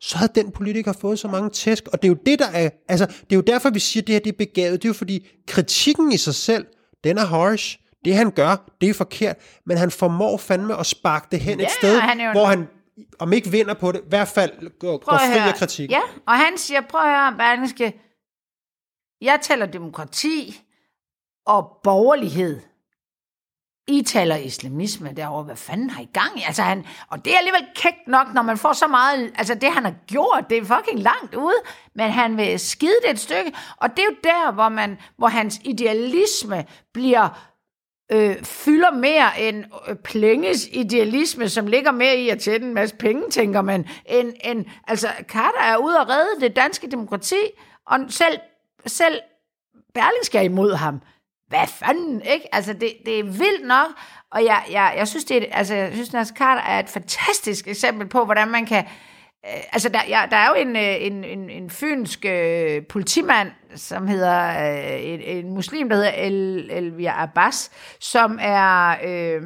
så 0.00 0.18
havde 0.18 0.32
den 0.34 0.50
politiker 0.50 0.92
fået 0.92 1.18
så 1.18 1.28
mange 1.28 1.50
tæsk, 1.50 1.88
og 1.92 2.02
det 2.02 2.08
er 2.08 2.12
jo 2.12 2.16
det, 2.26 2.38
der 2.38 2.46
er, 2.54 2.70
altså, 2.88 3.06
det 3.06 3.32
er 3.32 3.36
jo 3.36 3.40
derfor, 3.40 3.70
vi 3.70 3.78
siger, 3.78 4.02
at 4.02 4.06
det 4.06 4.12
her 4.14 4.20
det 4.20 4.32
er 4.32 4.36
begavet. 4.38 4.72
Det 4.82 4.84
er 4.84 4.88
jo 4.88 4.92
fordi, 4.94 5.26
kritikken 5.48 6.12
i 6.12 6.16
sig 6.16 6.34
selv, 6.34 6.66
den 7.04 7.18
er 7.18 7.24
harsh. 7.26 7.78
Det 8.04 8.14
han 8.14 8.30
gør, 8.30 8.72
det 8.80 8.88
er 8.88 8.94
forkert, 8.94 9.36
men 9.66 9.76
han 9.76 9.90
formår 9.90 10.36
fandme 10.36 10.78
at 10.80 10.86
sparke 10.86 11.26
det 11.32 11.40
hen 11.40 11.58
Ja, 11.60 11.64
et 11.66 11.70
sted, 11.70 11.98
han 12.00 12.20
jo- 12.20 12.32
hvor 12.32 12.44
han, 12.46 12.68
om 13.18 13.32
ikke 13.32 13.50
vinder 13.50 13.74
på 13.74 13.92
det, 13.92 13.98
i 13.98 14.08
hvert 14.08 14.28
fald 14.28 14.78
går, 14.78 14.98
går 14.98 15.18
fri 15.18 15.38
af 15.38 15.54
kritik. 15.54 15.90
Ja, 15.90 16.00
og 16.26 16.34
han 16.34 16.58
siger, 16.58 16.80
prøv 16.80 17.00
at 17.00 17.06
høre, 17.06 17.36
Berlingske, 17.38 18.00
jeg 19.20 19.38
taler 19.42 19.66
demokrati 19.66 20.60
og 21.46 21.80
borgerlighed. 21.82 22.60
I 23.88 24.02
taler 24.02 24.36
islamisme 24.36 25.12
derovre. 25.12 25.44
Hvad 25.44 25.56
fanden 25.56 25.90
har 25.90 26.02
I 26.02 26.08
gang 26.12 26.38
i? 26.38 26.42
Altså 26.46 26.62
han, 26.62 26.86
og 27.08 27.24
det 27.24 27.34
er 27.34 27.38
alligevel 27.38 27.66
kægt 27.74 28.08
nok, 28.08 28.34
når 28.34 28.42
man 28.42 28.58
får 28.58 28.72
så 28.72 28.86
meget... 28.86 29.32
Altså 29.34 29.54
det, 29.54 29.72
han 29.72 29.84
har 29.84 29.94
gjort, 30.06 30.44
det 30.50 30.58
er 30.58 30.64
fucking 30.64 31.00
langt 31.00 31.34
ude. 31.34 31.56
Men 31.94 32.10
han 32.10 32.36
vil 32.36 32.60
skide 32.60 32.96
det 33.02 33.10
et 33.10 33.20
stykke. 33.20 33.52
Og 33.76 33.90
det 33.90 33.98
er 33.98 34.04
jo 34.04 34.16
der, 34.24 34.52
hvor, 34.52 34.68
man, 34.68 34.98
hvor 35.16 35.28
hans 35.28 35.60
idealisme 35.64 36.66
bliver 36.92 37.51
øh, 38.12 38.44
fylder 38.44 38.90
mere 38.90 39.40
end 39.40 39.64
øh, 39.88 39.96
Plenges 39.96 40.68
idealisme, 40.72 41.48
som 41.48 41.66
ligger 41.66 41.90
mere 41.90 42.16
i 42.16 42.28
at 42.28 42.38
tjene 42.38 42.66
en 42.66 42.74
masse 42.74 42.96
penge, 42.96 43.30
tænker 43.30 43.62
man, 43.62 43.86
end, 44.06 44.32
end 44.44 44.64
altså 44.88 45.08
Carter 45.22 45.60
er 45.60 45.76
ude 45.76 46.00
at 46.00 46.08
redde 46.08 46.40
det 46.40 46.56
danske 46.56 46.90
demokrati, 46.90 47.40
og 47.86 47.98
selv, 48.08 48.38
selv 48.86 49.20
Berlingske 49.94 50.38
er 50.38 50.42
imod 50.42 50.74
ham. 50.74 51.00
Hvad 51.48 51.66
fanden, 51.66 52.22
ikke? 52.22 52.54
Altså, 52.54 52.72
det, 52.72 52.92
det 53.06 53.18
er 53.18 53.24
vildt 53.24 53.66
nok, 53.66 53.88
og 54.32 54.44
jeg, 54.44 54.62
jeg, 54.70 54.94
jeg 54.96 55.08
synes, 55.08 55.24
det 55.24 55.36
er, 55.36 55.46
altså, 55.52 55.74
jeg 55.74 55.90
synes, 55.92 56.12
Nasser 56.12 56.34
Carter 56.34 56.62
er 56.62 56.78
et 56.78 56.88
fantastisk 56.88 57.68
eksempel 57.68 58.08
på, 58.08 58.24
hvordan 58.24 58.48
man 58.48 58.66
kan, 58.66 58.84
øh, 58.84 58.90
Øh, 59.46 59.62
altså, 59.72 59.88
der, 59.88 60.00
ja, 60.08 60.24
der 60.30 60.36
er 60.36 60.48
jo 60.48 60.54
en, 60.54 60.76
øh, 60.76 61.06
en, 61.06 61.24
en, 61.24 61.50
en 61.50 61.70
fynsk 61.70 62.24
øh, 62.24 62.86
politimand, 62.86 63.50
som 63.74 64.06
hedder, 64.06 64.48
øh, 64.72 65.04
en, 65.04 65.20
en 65.20 65.54
muslim, 65.54 65.88
der 65.88 65.96
hedder 65.96 66.12
El, 66.14 66.70
Elvia 66.70 67.22
Abbas, 67.22 67.70
som 68.00 68.38
er 68.42 68.96
øh, 69.04 69.42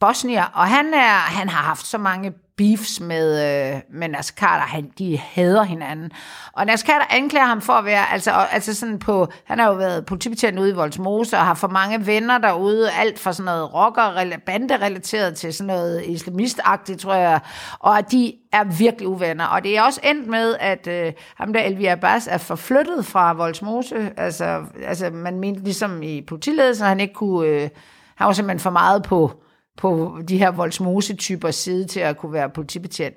bosnier, 0.00 0.44
og 0.44 0.66
han, 0.66 0.94
er, 0.94 1.38
han 1.38 1.48
har 1.48 1.62
haft 1.62 1.86
så 1.86 1.98
mange 1.98 2.32
beefs 2.60 3.00
med, 3.00 3.28
øh, 3.74 3.80
med 3.90 4.08
Nasser 4.08 4.34
Carter. 4.34 4.66
Han, 4.66 4.90
de 4.98 5.18
hader 5.18 5.62
hinanden. 5.62 6.10
Og 6.52 6.66
Nasser 6.66 6.86
Carter 6.86 7.06
anklager 7.10 7.46
ham 7.46 7.60
for 7.60 7.72
at 7.72 7.84
være, 7.84 8.12
altså, 8.12 8.30
altså 8.30 8.74
sådan 8.74 8.98
på, 8.98 9.28
han 9.44 9.58
har 9.58 9.68
jo 9.68 9.74
været 9.74 10.06
politibetjent 10.06 10.58
ude 10.58 10.70
i 10.70 10.72
Voldsmose, 10.72 11.36
og 11.36 11.46
har 11.46 11.54
for 11.54 11.68
mange 11.68 12.06
venner 12.06 12.38
derude, 12.38 12.90
alt 12.90 13.18
fra 13.18 13.32
sådan 13.32 13.44
noget 13.44 13.74
rocker, 13.74 14.36
bande-relateret 14.46 15.34
til 15.34 15.54
sådan 15.54 15.66
noget 15.66 16.04
islamistagtigt, 16.06 17.00
tror 17.00 17.14
jeg, 17.14 17.40
og 17.78 17.98
at 17.98 18.12
de 18.12 18.32
er 18.52 18.64
virkelig 18.64 19.08
uvenner. 19.08 19.46
Og 19.46 19.64
det 19.64 19.76
er 19.76 19.82
også 19.82 20.00
endt 20.04 20.26
med, 20.26 20.56
at 20.60 20.86
øh, 20.86 21.12
ham 21.36 21.52
der 21.52 21.60
Elvia 21.60 21.92
Abbas 21.92 22.26
er 22.26 22.38
forflyttet 22.38 23.06
fra 23.06 23.32
Voldsmose. 23.32 24.10
Altså, 24.16 24.64
altså 24.86 25.10
man 25.10 25.40
mente 25.40 25.60
ligesom 25.64 26.02
i 26.02 26.22
politiledelsen, 26.22 26.84
at 26.84 26.88
han 26.88 27.00
ikke 27.00 27.14
kunne, 27.14 27.48
øh, 27.48 27.68
han 28.14 28.26
var 28.26 28.32
simpelthen 28.32 28.60
for 28.60 28.70
meget 28.70 29.02
på, 29.02 29.42
på 29.76 30.18
de 30.28 30.38
her 30.38 30.50
voldsmose-typer 30.50 31.50
side 31.50 31.86
til 31.86 32.00
at 32.00 32.16
kunne 32.16 32.32
være 32.32 32.50
politibetjent. 32.50 33.16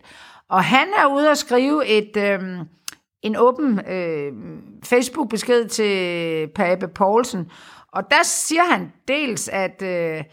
Og 0.49 0.63
han 0.63 0.87
er 0.97 1.15
ude 1.15 1.31
at 1.31 1.37
skrive 1.37 1.87
et, 1.87 2.17
øh, 2.17 2.41
en 3.21 3.35
åben 3.37 3.79
øh, 3.87 4.31
Facebook-besked 4.83 5.67
til 5.67 6.47
Pape 6.47 6.87
Poulsen, 6.87 7.51
og 7.93 8.11
der 8.11 8.23
siger 8.23 8.63
han 8.63 8.91
dels, 9.07 9.49
at, 9.49 9.81
øh, 9.81 10.23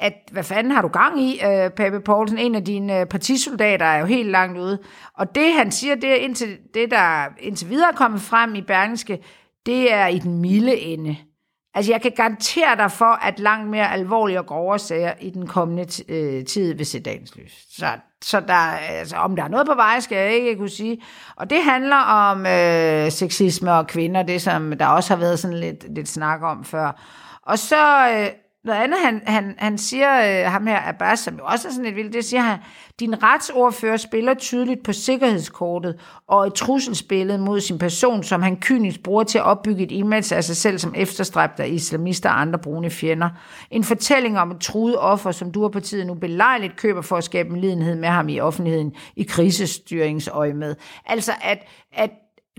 at 0.00 0.14
hvad 0.32 0.44
fanden 0.44 0.72
har 0.72 0.82
du 0.82 0.88
gang 0.88 1.20
i, 1.20 1.40
øh, 1.44 1.70
Pape 1.70 2.00
Poulsen, 2.00 2.38
en 2.38 2.54
af 2.54 2.64
dine 2.64 3.00
øh, 3.00 3.06
partisoldater 3.06 3.86
er 3.86 4.00
jo 4.00 4.06
helt 4.06 4.30
langt 4.30 4.58
ude. 4.58 4.78
Og 5.14 5.34
det 5.34 5.52
han 5.52 5.70
siger, 5.70 5.94
det 5.94 6.10
er 6.10 6.14
indtil, 6.14 6.58
det 6.74 6.90
der 6.90 7.24
indtil 7.40 7.70
videre 7.70 7.88
er 7.92 7.96
kommet 7.96 8.20
frem 8.20 8.54
i 8.54 8.62
Berlingske, 8.62 9.18
det 9.66 9.92
er 9.92 10.06
i 10.06 10.18
den 10.18 10.38
milde 10.38 10.76
ende. 10.76 11.16
Altså, 11.74 11.92
jeg 11.92 12.02
kan 12.02 12.12
garantere 12.16 12.76
dig 12.76 12.92
for, 12.92 13.26
at 13.26 13.38
langt 13.38 13.70
mere 13.70 13.92
alvorlige 13.92 14.38
og 14.38 14.46
grovere 14.46 14.78
sager 14.78 15.12
i 15.20 15.30
den 15.30 15.46
kommende 15.46 15.82
t- 15.82 16.12
øh, 16.12 16.44
tid 16.44 16.74
vil 16.74 16.86
se 16.86 17.00
dagens 17.00 17.36
lys. 17.36 17.66
Så, 17.70 17.86
så 18.22 18.40
der, 18.40 18.54
altså, 18.54 19.16
om 19.16 19.36
der 19.36 19.44
er 19.44 19.48
noget 19.48 19.66
på 19.66 19.74
vej, 19.74 20.00
skal 20.00 20.18
jeg 20.18 20.32
ikke 20.32 20.56
kunne 20.56 20.68
sige. 20.68 21.02
Og 21.36 21.50
det 21.50 21.58
handler 21.64 21.96
om 21.96 22.46
øh, 22.46 23.10
sexisme 23.10 23.72
og 23.72 23.86
kvinder, 23.86 24.22
det 24.22 24.42
som 24.42 24.72
der 24.78 24.86
også 24.86 25.14
har 25.14 25.20
været 25.20 25.38
sådan 25.38 25.56
lidt, 25.56 25.94
lidt 25.94 26.08
snak 26.08 26.42
om 26.42 26.64
før. 26.64 27.02
Og 27.42 27.58
så 27.58 28.08
øh, 28.10 28.28
noget 28.68 28.82
andet, 28.82 28.98
han, 29.04 29.22
han, 29.26 29.54
han 29.58 29.78
siger, 29.78 30.40
øh, 30.44 30.52
ham 30.52 30.66
her 30.66 30.88
Abbas, 30.88 31.20
som 31.20 31.34
jo 31.34 31.44
også 31.44 31.68
er 31.68 31.72
sådan 31.72 31.86
et 31.86 31.96
vildt, 31.96 32.12
det 32.12 32.24
siger 32.24 32.40
han, 32.40 32.58
din 33.00 33.22
retsordfører 33.22 33.96
spiller 33.96 34.34
tydeligt 34.34 34.82
på 34.82 34.92
sikkerhedskortet 34.92 36.00
og 36.26 36.46
et 36.46 36.54
trusselsbillede 36.54 37.38
mod 37.38 37.60
sin 37.60 37.78
person, 37.78 38.22
som 38.22 38.42
han 38.42 38.56
kynisk 38.56 39.02
bruger 39.02 39.24
til 39.24 39.38
at 39.38 39.44
opbygge 39.44 39.82
et 39.82 39.92
image 39.92 40.36
af 40.36 40.44
sig 40.44 40.56
selv 40.56 40.78
som 40.78 40.94
efterstræbt 40.96 41.60
af 41.60 41.68
islamister 41.68 42.30
og 42.30 42.40
andre 42.40 42.58
brune 42.58 42.90
fjender. 42.90 43.28
En 43.70 43.84
fortælling 43.84 44.38
om 44.38 44.50
et 44.50 44.60
truet 44.60 44.98
offer, 44.98 45.30
som 45.30 45.52
du 45.52 45.64
og 45.64 45.72
partiet 45.72 46.06
nu 46.06 46.14
belejligt 46.14 46.76
køber 46.76 47.02
for 47.02 47.16
at 47.16 47.24
skabe 47.24 47.48
en 47.48 47.60
lidenhed 47.60 47.94
med 47.94 48.08
ham 48.08 48.28
i 48.28 48.40
offentligheden 48.40 48.92
i 49.16 49.22
krisestyringsøje 49.22 50.54
med. 50.54 50.74
Altså 51.06 51.32
at, 51.42 51.58
at 51.92 52.10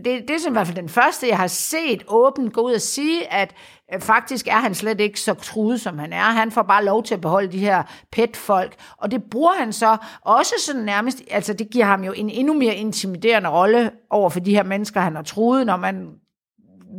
det, 0.05 0.27
det 0.27 0.29
er 0.29 0.39
som 0.39 0.53
i 0.53 0.55
hvert 0.55 0.67
fald 0.67 0.77
den 0.77 0.89
første, 0.89 1.27
jeg 1.27 1.37
har 1.37 1.47
set 1.47 2.03
åbent 2.07 2.53
gå 2.53 2.61
ud 2.61 2.73
og 2.73 2.81
sige, 2.81 3.33
at 3.33 3.55
Øh, 3.93 4.01
faktisk 4.01 4.47
er 4.47 4.59
han 4.59 4.75
slet 4.75 5.01
ikke 5.01 5.19
så 5.19 5.33
truet, 5.33 5.81
som 5.81 5.99
han 5.99 6.13
er. 6.13 6.23
Han 6.23 6.51
får 6.51 6.61
bare 6.61 6.85
lov 6.85 7.03
til 7.03 7.13
at 7.13 7.21
beholde 7.21 7.51
de 7.51 7.59
her 7.59 7.83
pet-folk, 8.11 8.75
og 8.97 9.11
det 9.11 9.23
bruger 9.23 9.53
han 9.53 9.73
så 9.73 9.97
også 10.21 10.53
sådan 10.65 10.81
nærmest, 10.81 11.21
altså 11.31 11.53
det 11.53 11.69
giver 11.69 11.85
ham 11.85 12.03
jo 12.03 12.11
en 12.11 12.29
endnu 12.29 12.53
mere 12.53 12.75
intimiderende 12.75 13.49
rolle 13.49 13.91
over 14.09 14.29
for 14.29 14.39
de 14.39 14.55
her 14.55 14.63
mennesker, 14.63 15.01
han 15.01 15.15
har 15.15 15.23
truet, 15.23 15.65
når 15.65 15.77
man 15.77 16.07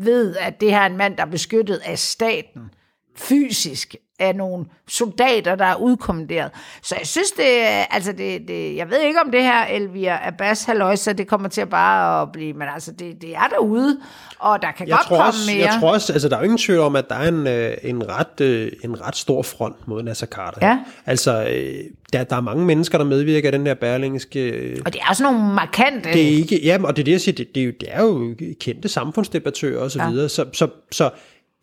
ved, 0.01 0.37
at 0.37 0.61
det 0.61 0.71
her 0.71 0.81
er 0.81 0.87
en 0.87 0.97
mand, 0.97 1.17
der 1.17 1.23
er 1.23 1.31
beskyttet 1.31 1.81
af 1.85 1.99
staten 1.99 2.71
fysisk 3.17 3.97
af 4.21 4.37
nogle 4.37 4.65
soldater, 4.89 5.55
der 5.55 5.65
er 5.65 5.75
udkommanderet. 5.77 6.51
Så 6.83 6.95
jeg 6.99 7.07
synes, 7.07 7.31
det, 7.31 7.45
altså 7.91 8.13
det, 8.13 8.49
det, 8.49 8.77
jeg 8.77 8.91
ved 8.91 9.01
ikke, 9.01 9.21
om 9.25 9.31
det 9.31 9.43
her 9.43 9.65
Elvira 9.65 10.27
Abbas 10.29 10.65
halløjsa, 10.65 11.13
det 11.13 11.27
kommer 11.27 11.49
til 11.49 11.61
at 11.61 11.69
bare 11.71 12.23
at 12.23 12.33
blive, 12.33 12.53
men 12.53 12.69
altså 12.75 12.93
det, 12.93 13.23
det 13.23 13.35
er 13.35 13.49
derude, 13.51 13.99
og 14.39 14.63
der 14.63 14.73
kan 14.73 14.89
Jeg 14.89 14.97
godt 14.97 15.07
tror, 15.07 15.17
komme 15.17 15.29
også, 15.29 15.51
mere. 15.55 15.67
jeg 15.67 15.77
tror 15.81 15.93
også, 15.93 16.13
altså 16.13 16.29
der 16.29 16.37
er 16.37 16.43
ingen 16.43 16.59
tvivl 16.59 16.81
om, 16.81 16.97
at 16.97 17.09
der 17.09 17.15
er 17.15 17.29
en, 17.29 17.47
øh, 17.47 17.73
en, 17.83 18.03
ret, 18.09 18.41
øh, 18.41 18.73
en 18.85 19.07
ret 19.07 19.17
stor 19.17 19.43
front 19.43 19.89
mod 19.89 20.03
Nasser 20.03 20.27
Carter. 20.27 20.67
Ja. 20.69 20.79
Altså, 21.07 21.49
øh, 21.53 21.75
der, 22.13 22.25
der 22.25 22.37
er 22.37 22.41
mange 22.41 22.65
mennesker, 22.65 22.99
der 22.99 23.05
medvirker 23.05 23.49
i 23.49 23.53
den 23.53 23.67
her 23.67 23.75
berlingske... 23.75 24.49
Øh, 24.49 24.79
og 24.85 24.93
det 24.93 25.01
er 25.01 25.07
også 25.11 25.23
nogle 25.23 25.55
markante... 25.55 26.13
det 26.13 26.23
er 26.23 26.37
ikke, 26.37 26.61
ja, 26.65 26.79
og 26.85 26.97
det 26.97 27.03
er 27.03 27.05
det, 27.05 27.13
jeg 27.13 27.21
siger, 27.21 27.35
det, 27.35 27.55
det, 27.55 27.61
er, 27.61 27.65
jo, 27.65 27.73
det 27.81 27.89
er 27.91 28.03
jo 28.03 28.35
kendte 28.61 28.89
samfundsdebattører 28.89 29.81
og 29.83 29.91
så 29.91 29.99
Ja. 30.03 30.11
videre, 30.11 30.29
så, 30.29 30.45
så, 30.53 30.69
så 30.93 31.11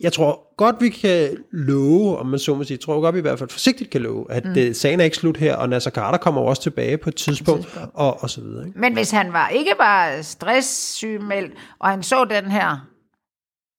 jeg 0.00 0.12
tror 0.12 0.56
godt, 0.56 0.76
vi 0.80 0.88
kan 0.88 1.36
love, 1.50 2.18
om 2.18 2.26
man 2.26 2.38
så 2.38 2.54
må 2.54 2.64
sige, 2.64 2.74
jeg 2.74 2.80
tror 2.80 3.00
godt, 3.00 3.14
vi 3.14 3.18
i 3.18 3.22
hvert 3.22 3.38
fald 3.38 3.50
forsigtigt 3.50 3.90
kan 3.90 4.00
love, 4.00 4.32
at 4.32 4.44
mm. 4.44 4.74
sagen 4.74 5.00
er 5.00 5.04
ikke 5.04 5.16
slut 5.16 5.36
her, 5.36 5.56
og 5.56 5.68
Nasser 5.68 5.90
Carter 5.90 6.18
kommer 6.18 6.40
også 6.40 6.62
tilbage 6.62 6.98
på 6.98 7.08
et 7.08 7.16
tidspunkt, 7.16 7.62
tidspunkt. 7.62 7.90
og, 7.94 8.22
og 8.22 8.30
så 8.30 8.40
videre. 8.40 8.66
Ikke? 8.66 8.78
Men 8.78 8.92
hvis 8.92 9.10
han 9.10 9.32
var 9.32 9.48
ikke 9.48 9.74
var 9.78 10.22
stresssygemeldt, 10.22 11.54
og 11.78 11.88
han 11.88 12.02
så 12.02 12.24
den 12.24 12.44
her, 12.50 12.86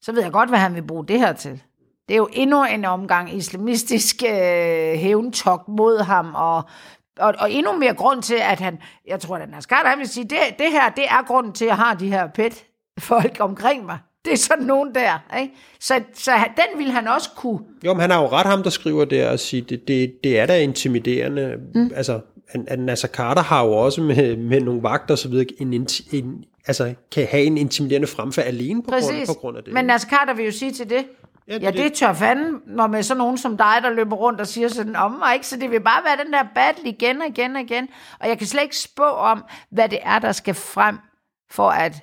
så 0.01 0.11
ved 0.11 0.23
jeg 0.23 0.31
godt, 0.31 0.49
hvad 0.49 0.59
han 0.59 0.75
vil 0.75 0.87
bruge 0.87 1.05
det 1.07 1.19
her 1.19 1.33
til. 1.33 1.61
Det 2.07 2.13
er 2.13 2.17
jo 2.17 2.29
endnu 2.33 2.63
en 2.63 2.85
omgang 2.85 3.35
islamistisk 3.35 4.23
øh, 4.23 4.93
hævntok 4.93 5.67
mod 5.67 6.03
ham, 6.03 6.35
og, 6.35 6.63
og, 7.19 7.33
og 7.39 7.51
endnu 7.51 7.77
mere 7.77 7.93
grund 7.93 8.21
til, 8.21 8.37
at 8.41 8.59
han, 8.59 8.77
jeg 9.07 9.19
tror, 9.19 9.37
at 9.37 9.49
Nascar, 9.49 9.83
han 9.85 9.99
vil 9.99 10.07
sige, 10.07 10.23
det, 10.23 10.37
det 10.59 10.71
her, 10.71 10.89
det 10.89 11.03
er 11.03 11.23
grunden 11.27 11.53
til, 11.53 11.65
at 11.65 11.69
jeg 11.69 11.77
har 11.77 11.93
de 11.93 12.09
her 12.09 12.27
pet 12.27 12.65
folk 12.99 13.37
omkring 13.39 13.85
mig. 13.85 13.97
Det 14.25 14.33
er 14.33 14.37
sådan 14.37 14.65
nogen 14.65 14.95
der, 14.95 15.37
ikke? 15.39 15.53
Så, 15.79 16.01
så 16.13 16.31
han- 16.31 16.49
den 16.55 16.79
vil 16.79 16.91
han 16.91 17.07
også 17.07 17.29
kunne. 17.35 17.59
Jo, 17.85 17.93
men 17.93 18.01
han 18.01 18.09
har 18.11 18.21
jo 18.21 18.27
ret 18.27 18.45
ham, 18.45 18.63
der 18.63 18.69
skriver 18.69 19.05
der 19.05 19.29
og 19.31 19.39
siger, 19.39 19.65
det, 19.65 19.87
det, 19.87 20.13
det 20.23 20.39
er 20.39 20.45
da 20.45 20.59
intimiderende. 20.59 21.55
Mm. 21.75 21.91
Altså, 21.95 22.19
at, 22.49 22.61
at 22.67 22.79
Nasser 22.79 23.07
Carter 23.07 23.41
har 23.41 23.65
jo 23.65 23.71
også 23.71 24.01
med, 24.01 24.35
med 24.37 24.61
nogle 24.61 24.83
vagter 24.83 25.13
og 25.13 25.17
så 25.17 25.29
videre 25.29 25.45
en, 25.59 25.73
inti- 25.73 26.15
en 26.15 26.43
altså, 26.67 26.93
kan 27.11 27.27
have 27.31 27.43
en 27.43 27.57
intimiderende 27.57 28.07
fremfærd 28.07 28.45
alene 28.45 28.83
på, 28.83 28.91
grund, 28.91 29.03
Præcis. 29.03 29.27
på 29.27 29.33
grund 29.33 29.57
af 29.57 29.63
det. 29.63 29.73
Men 29.73 29.85
Nasser 29.85 30.09
Carter 30.09 30.33
vil 30.33 30.45
jo 30.45 30.51
sige 30.51 30.71
til 30.71 30.89
det, 30.89 31.05
Ja, 31.47 31.53
ja, 31.53 31.59
det- 31.71 31.77
ja 31.79 31.83
det 31.83 31.93
tør 31.93 32.13
fanden, 32.13 32.55
når 32.67 32.87
med 32.87 33.03
sådan 33.03 33.17
nogen 33.17 33.37
som 33.37 33.57
dig, 33.57 33.73
der 33.83 33.89
løber 33.89 34.15
rundt 34.15 34.41
og 34.41 34.47
siger 34.47 34.67
sådan 34.67 34.95
om 34.95 35.11
mig, 35.11 35.33
ikke? 35.33 35.47
Så 35.47 35.57
det 35.57 35.71
vil 35.71 35.79
bare 35.81 36.01
være 36.05 36.25
den 36.25 36.33
der 36.33 36.43
battle 36.55 36.89
igen 36.89 37.21
og 37.21 37.27
igen 37.27 37.55
og 37.55 37.61
igen. 37.61 37.87
Og 38.19 38.27
jeg 38.27 38.37
kan 38.37 38.47
slet 38.47 38.63
ikke 38.63 38.77
spå 38.77 39.03
om, 39.03 39.43
hvad 39.71 39.89
det 39.89 39.99
er, 40.03 40.19
der 40.19 40.31
skal 40.31 40.53
frem, 40.53 40.97
for 41.51 41.69
at, 41.69 41.95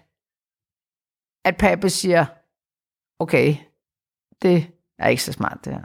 at 1.47 1.57
Pape 1.57 1.91
siger, 1.91 2.27
okay, 3.19 3.55
det 4.43 4.67
er 4.99 5.09
ikke 5.09 5.23
så 5.23 5.33
smart 5.33 5.59
det 5.65 5.73
her. 5.73 5.83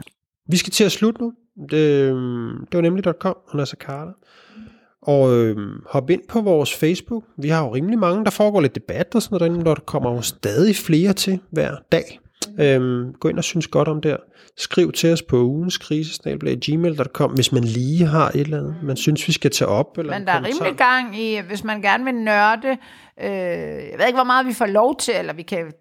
Vi 0.48 0.56
skal 0.56 0.72
til 0.72 0.84
at 0.84 0.92
slutte 0.92 1.22
nu. 1.22 1.32
Det, 1.70 2.10
øhm, 2.10 2.66
det 2.66 2.76
var 2.76 2.80
nemlig.com 2.80 3.36
og 3.48 3.56
Nasser 3.56 3.76
Carter. 3.76 4.12
Og 5.02 5.32
øh, 5.36 5.56
hop 5.86 6.10
ind 6.10 6.22
på 6.28 6.40
vores 6.40 6.74
Facebook. 6.76 7.24
Vi 7.38 7.48
har 7.48 7.64
jo 7.64 7.74
rimelig 7.74 7.98
mange, 7.98 8.24
der 8.24 8.30
foregår 8.30 8.60
lidt 8.60 8.74
debat 8.74 9.14
og 9.14 9.22
sådan 9.22 9.34
noget 9.34 9.40
derinde, 9.40 9.70
der 9.70 9.74
kommer 9.74 10.10
jo 10.10 10.22
stadig 10.22 10.76
flere 10.76 11.12
til 11.12 11.40
hver 11.50 11.76
dag. 11.92 12.20
Øhm, 12.58 13.14
gå 13.20 13.28
ind 13.28 13.38
og 13.38 13.44
synes 13.44 13.66
godt 13.66 13.88
om 13.88 14.00
der. 14.00 14.16
Skriv 14.56 14.92
til 14.92 15.12
os 15.12 15.22
på 15.22 15.36
ugens 15.36 15.78
gmail.com, 15.78 17.30
hvis 17.30 17.52
man 17.52 17.64
lige 17.64 18.06
har 18.06 18.28
et 18.28 18.40
eller 18.40 18.58
andet, 18.58 18.76
man 18.82 18.96
synes, 18.96 19.28
vi 19.28 19.32
skal 19.32 19.50
tage 19.50 19.68
op. 19.68 19.98
Eller 19.98 20.12
Men 20.12 20.22
en 20.22 20.26
der 20.26 20.32
er 20.32 20.44
rimelig 20.44 20.76
gang 20.76 21.20
i, 21.20 21.40
hvis 21.40 21.64
man 21.64 21.82
gerne 21.82 22.04
vil 22.04 22.14
nørde, 22.14 22.68
øh, 23.20 23.30
jeg 23.90 23.94
ved 23.98 24.06
ikke, 24.06 24.16
hvor 24.16 24.24
meget 24.24 24.46
vi 24.46 24.52
får 24.52 24.66
lov 24.66 24.96
til, 24.96 25.14
eller 25.18 25.32
vi 25.32 25.42
kan 25.42 25.72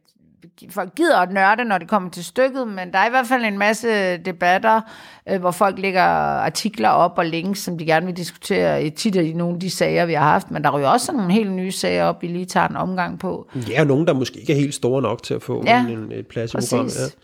folk 0.70 0.96
gider 0.96 1.18
at 1.18 1.32
nørde, 1.32 1.66
når 1.66 1.78
det 1.78 1.88
kommer 1.88 2.10
til 2.10 2.24
stykket, 2.24 2.68
men 2.68 2.94
der 2.94 3.00
er 3.00 3.08
i 3.08 3.10
hvert 3.10 3.28
fald 3.28 3.44
en 3.44 3.58
masse 3.58 4.18
debatter, 4.18 4.82
øh, 5.30 5.40
hvor 5.40 5.52
folk 5.52 5.80
lægger 5.80 6.02
artikler 6.02 6.90
op 6.90 7.18
og 7.18 7.26
links, 7.26 7.60
som 7.60 7.78
de 7.78 7.86
gerne 7.86 8.06
vil 8.06 8.18
diskutere 8.18 8.86
i 8.86 8.90
tit 8.90 9.16
i 9.16 9.34
nogle 9.34 9.54
af 9.54 9.60
de 9.60 9.70
sager, 9.70 10.06
vi 10.06 10.14
har 10.14 10.32
haft, 10.32 10.52
men 10.52 10.64
der 10.64 10.78
ryger 10.78 10.88
også 10.88 11.06
sådan 11.06 11.18
nogle 11.18 11.34
helt 11.34 11.52
nye 11.52 11.72
sager 11.72 12.04
op, 12.04 12.22
vi 12.22 12.28
lige 12.28 12.46
tager 12.46 12.68
en 12.68 12.76
omgang 12.76 13.20
på. 13.20 13.50
Ja, 13.70 13.82
og 13.82 13.88
nogen, 13.88 14.08
der 14.08 14.14
måske 14.14 14.40
ikke 14.40 14.54
er 14.54 14.58
helt 14.58 14.74
store 14.74 15.02
nok 15.02 15.24
til 15.24 15.34
at 15.34 15.44
få 15.44 15.64
Ja, 15.66 15.86
en, 15.88 16.12
en, 16.12 16.26
plads 16.30 16.54
i 16.54 16.58
programmet. 16.58 17.16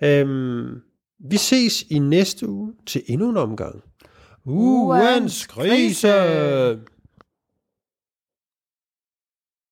Ja. 0.00 0.20
Øhm, 0.20 0.80
vi 1.30 1.36
ses 1.36 1.82
i 1.90 1.98
næste 1.98 2.48
uge 2.48 2.72
til 2.86 3.02
endnu 3.06 3.30
en 3.30 3.36
omgang. 3.36 3.74
Ugens 4.46 5.46
krise! 5.46 6.08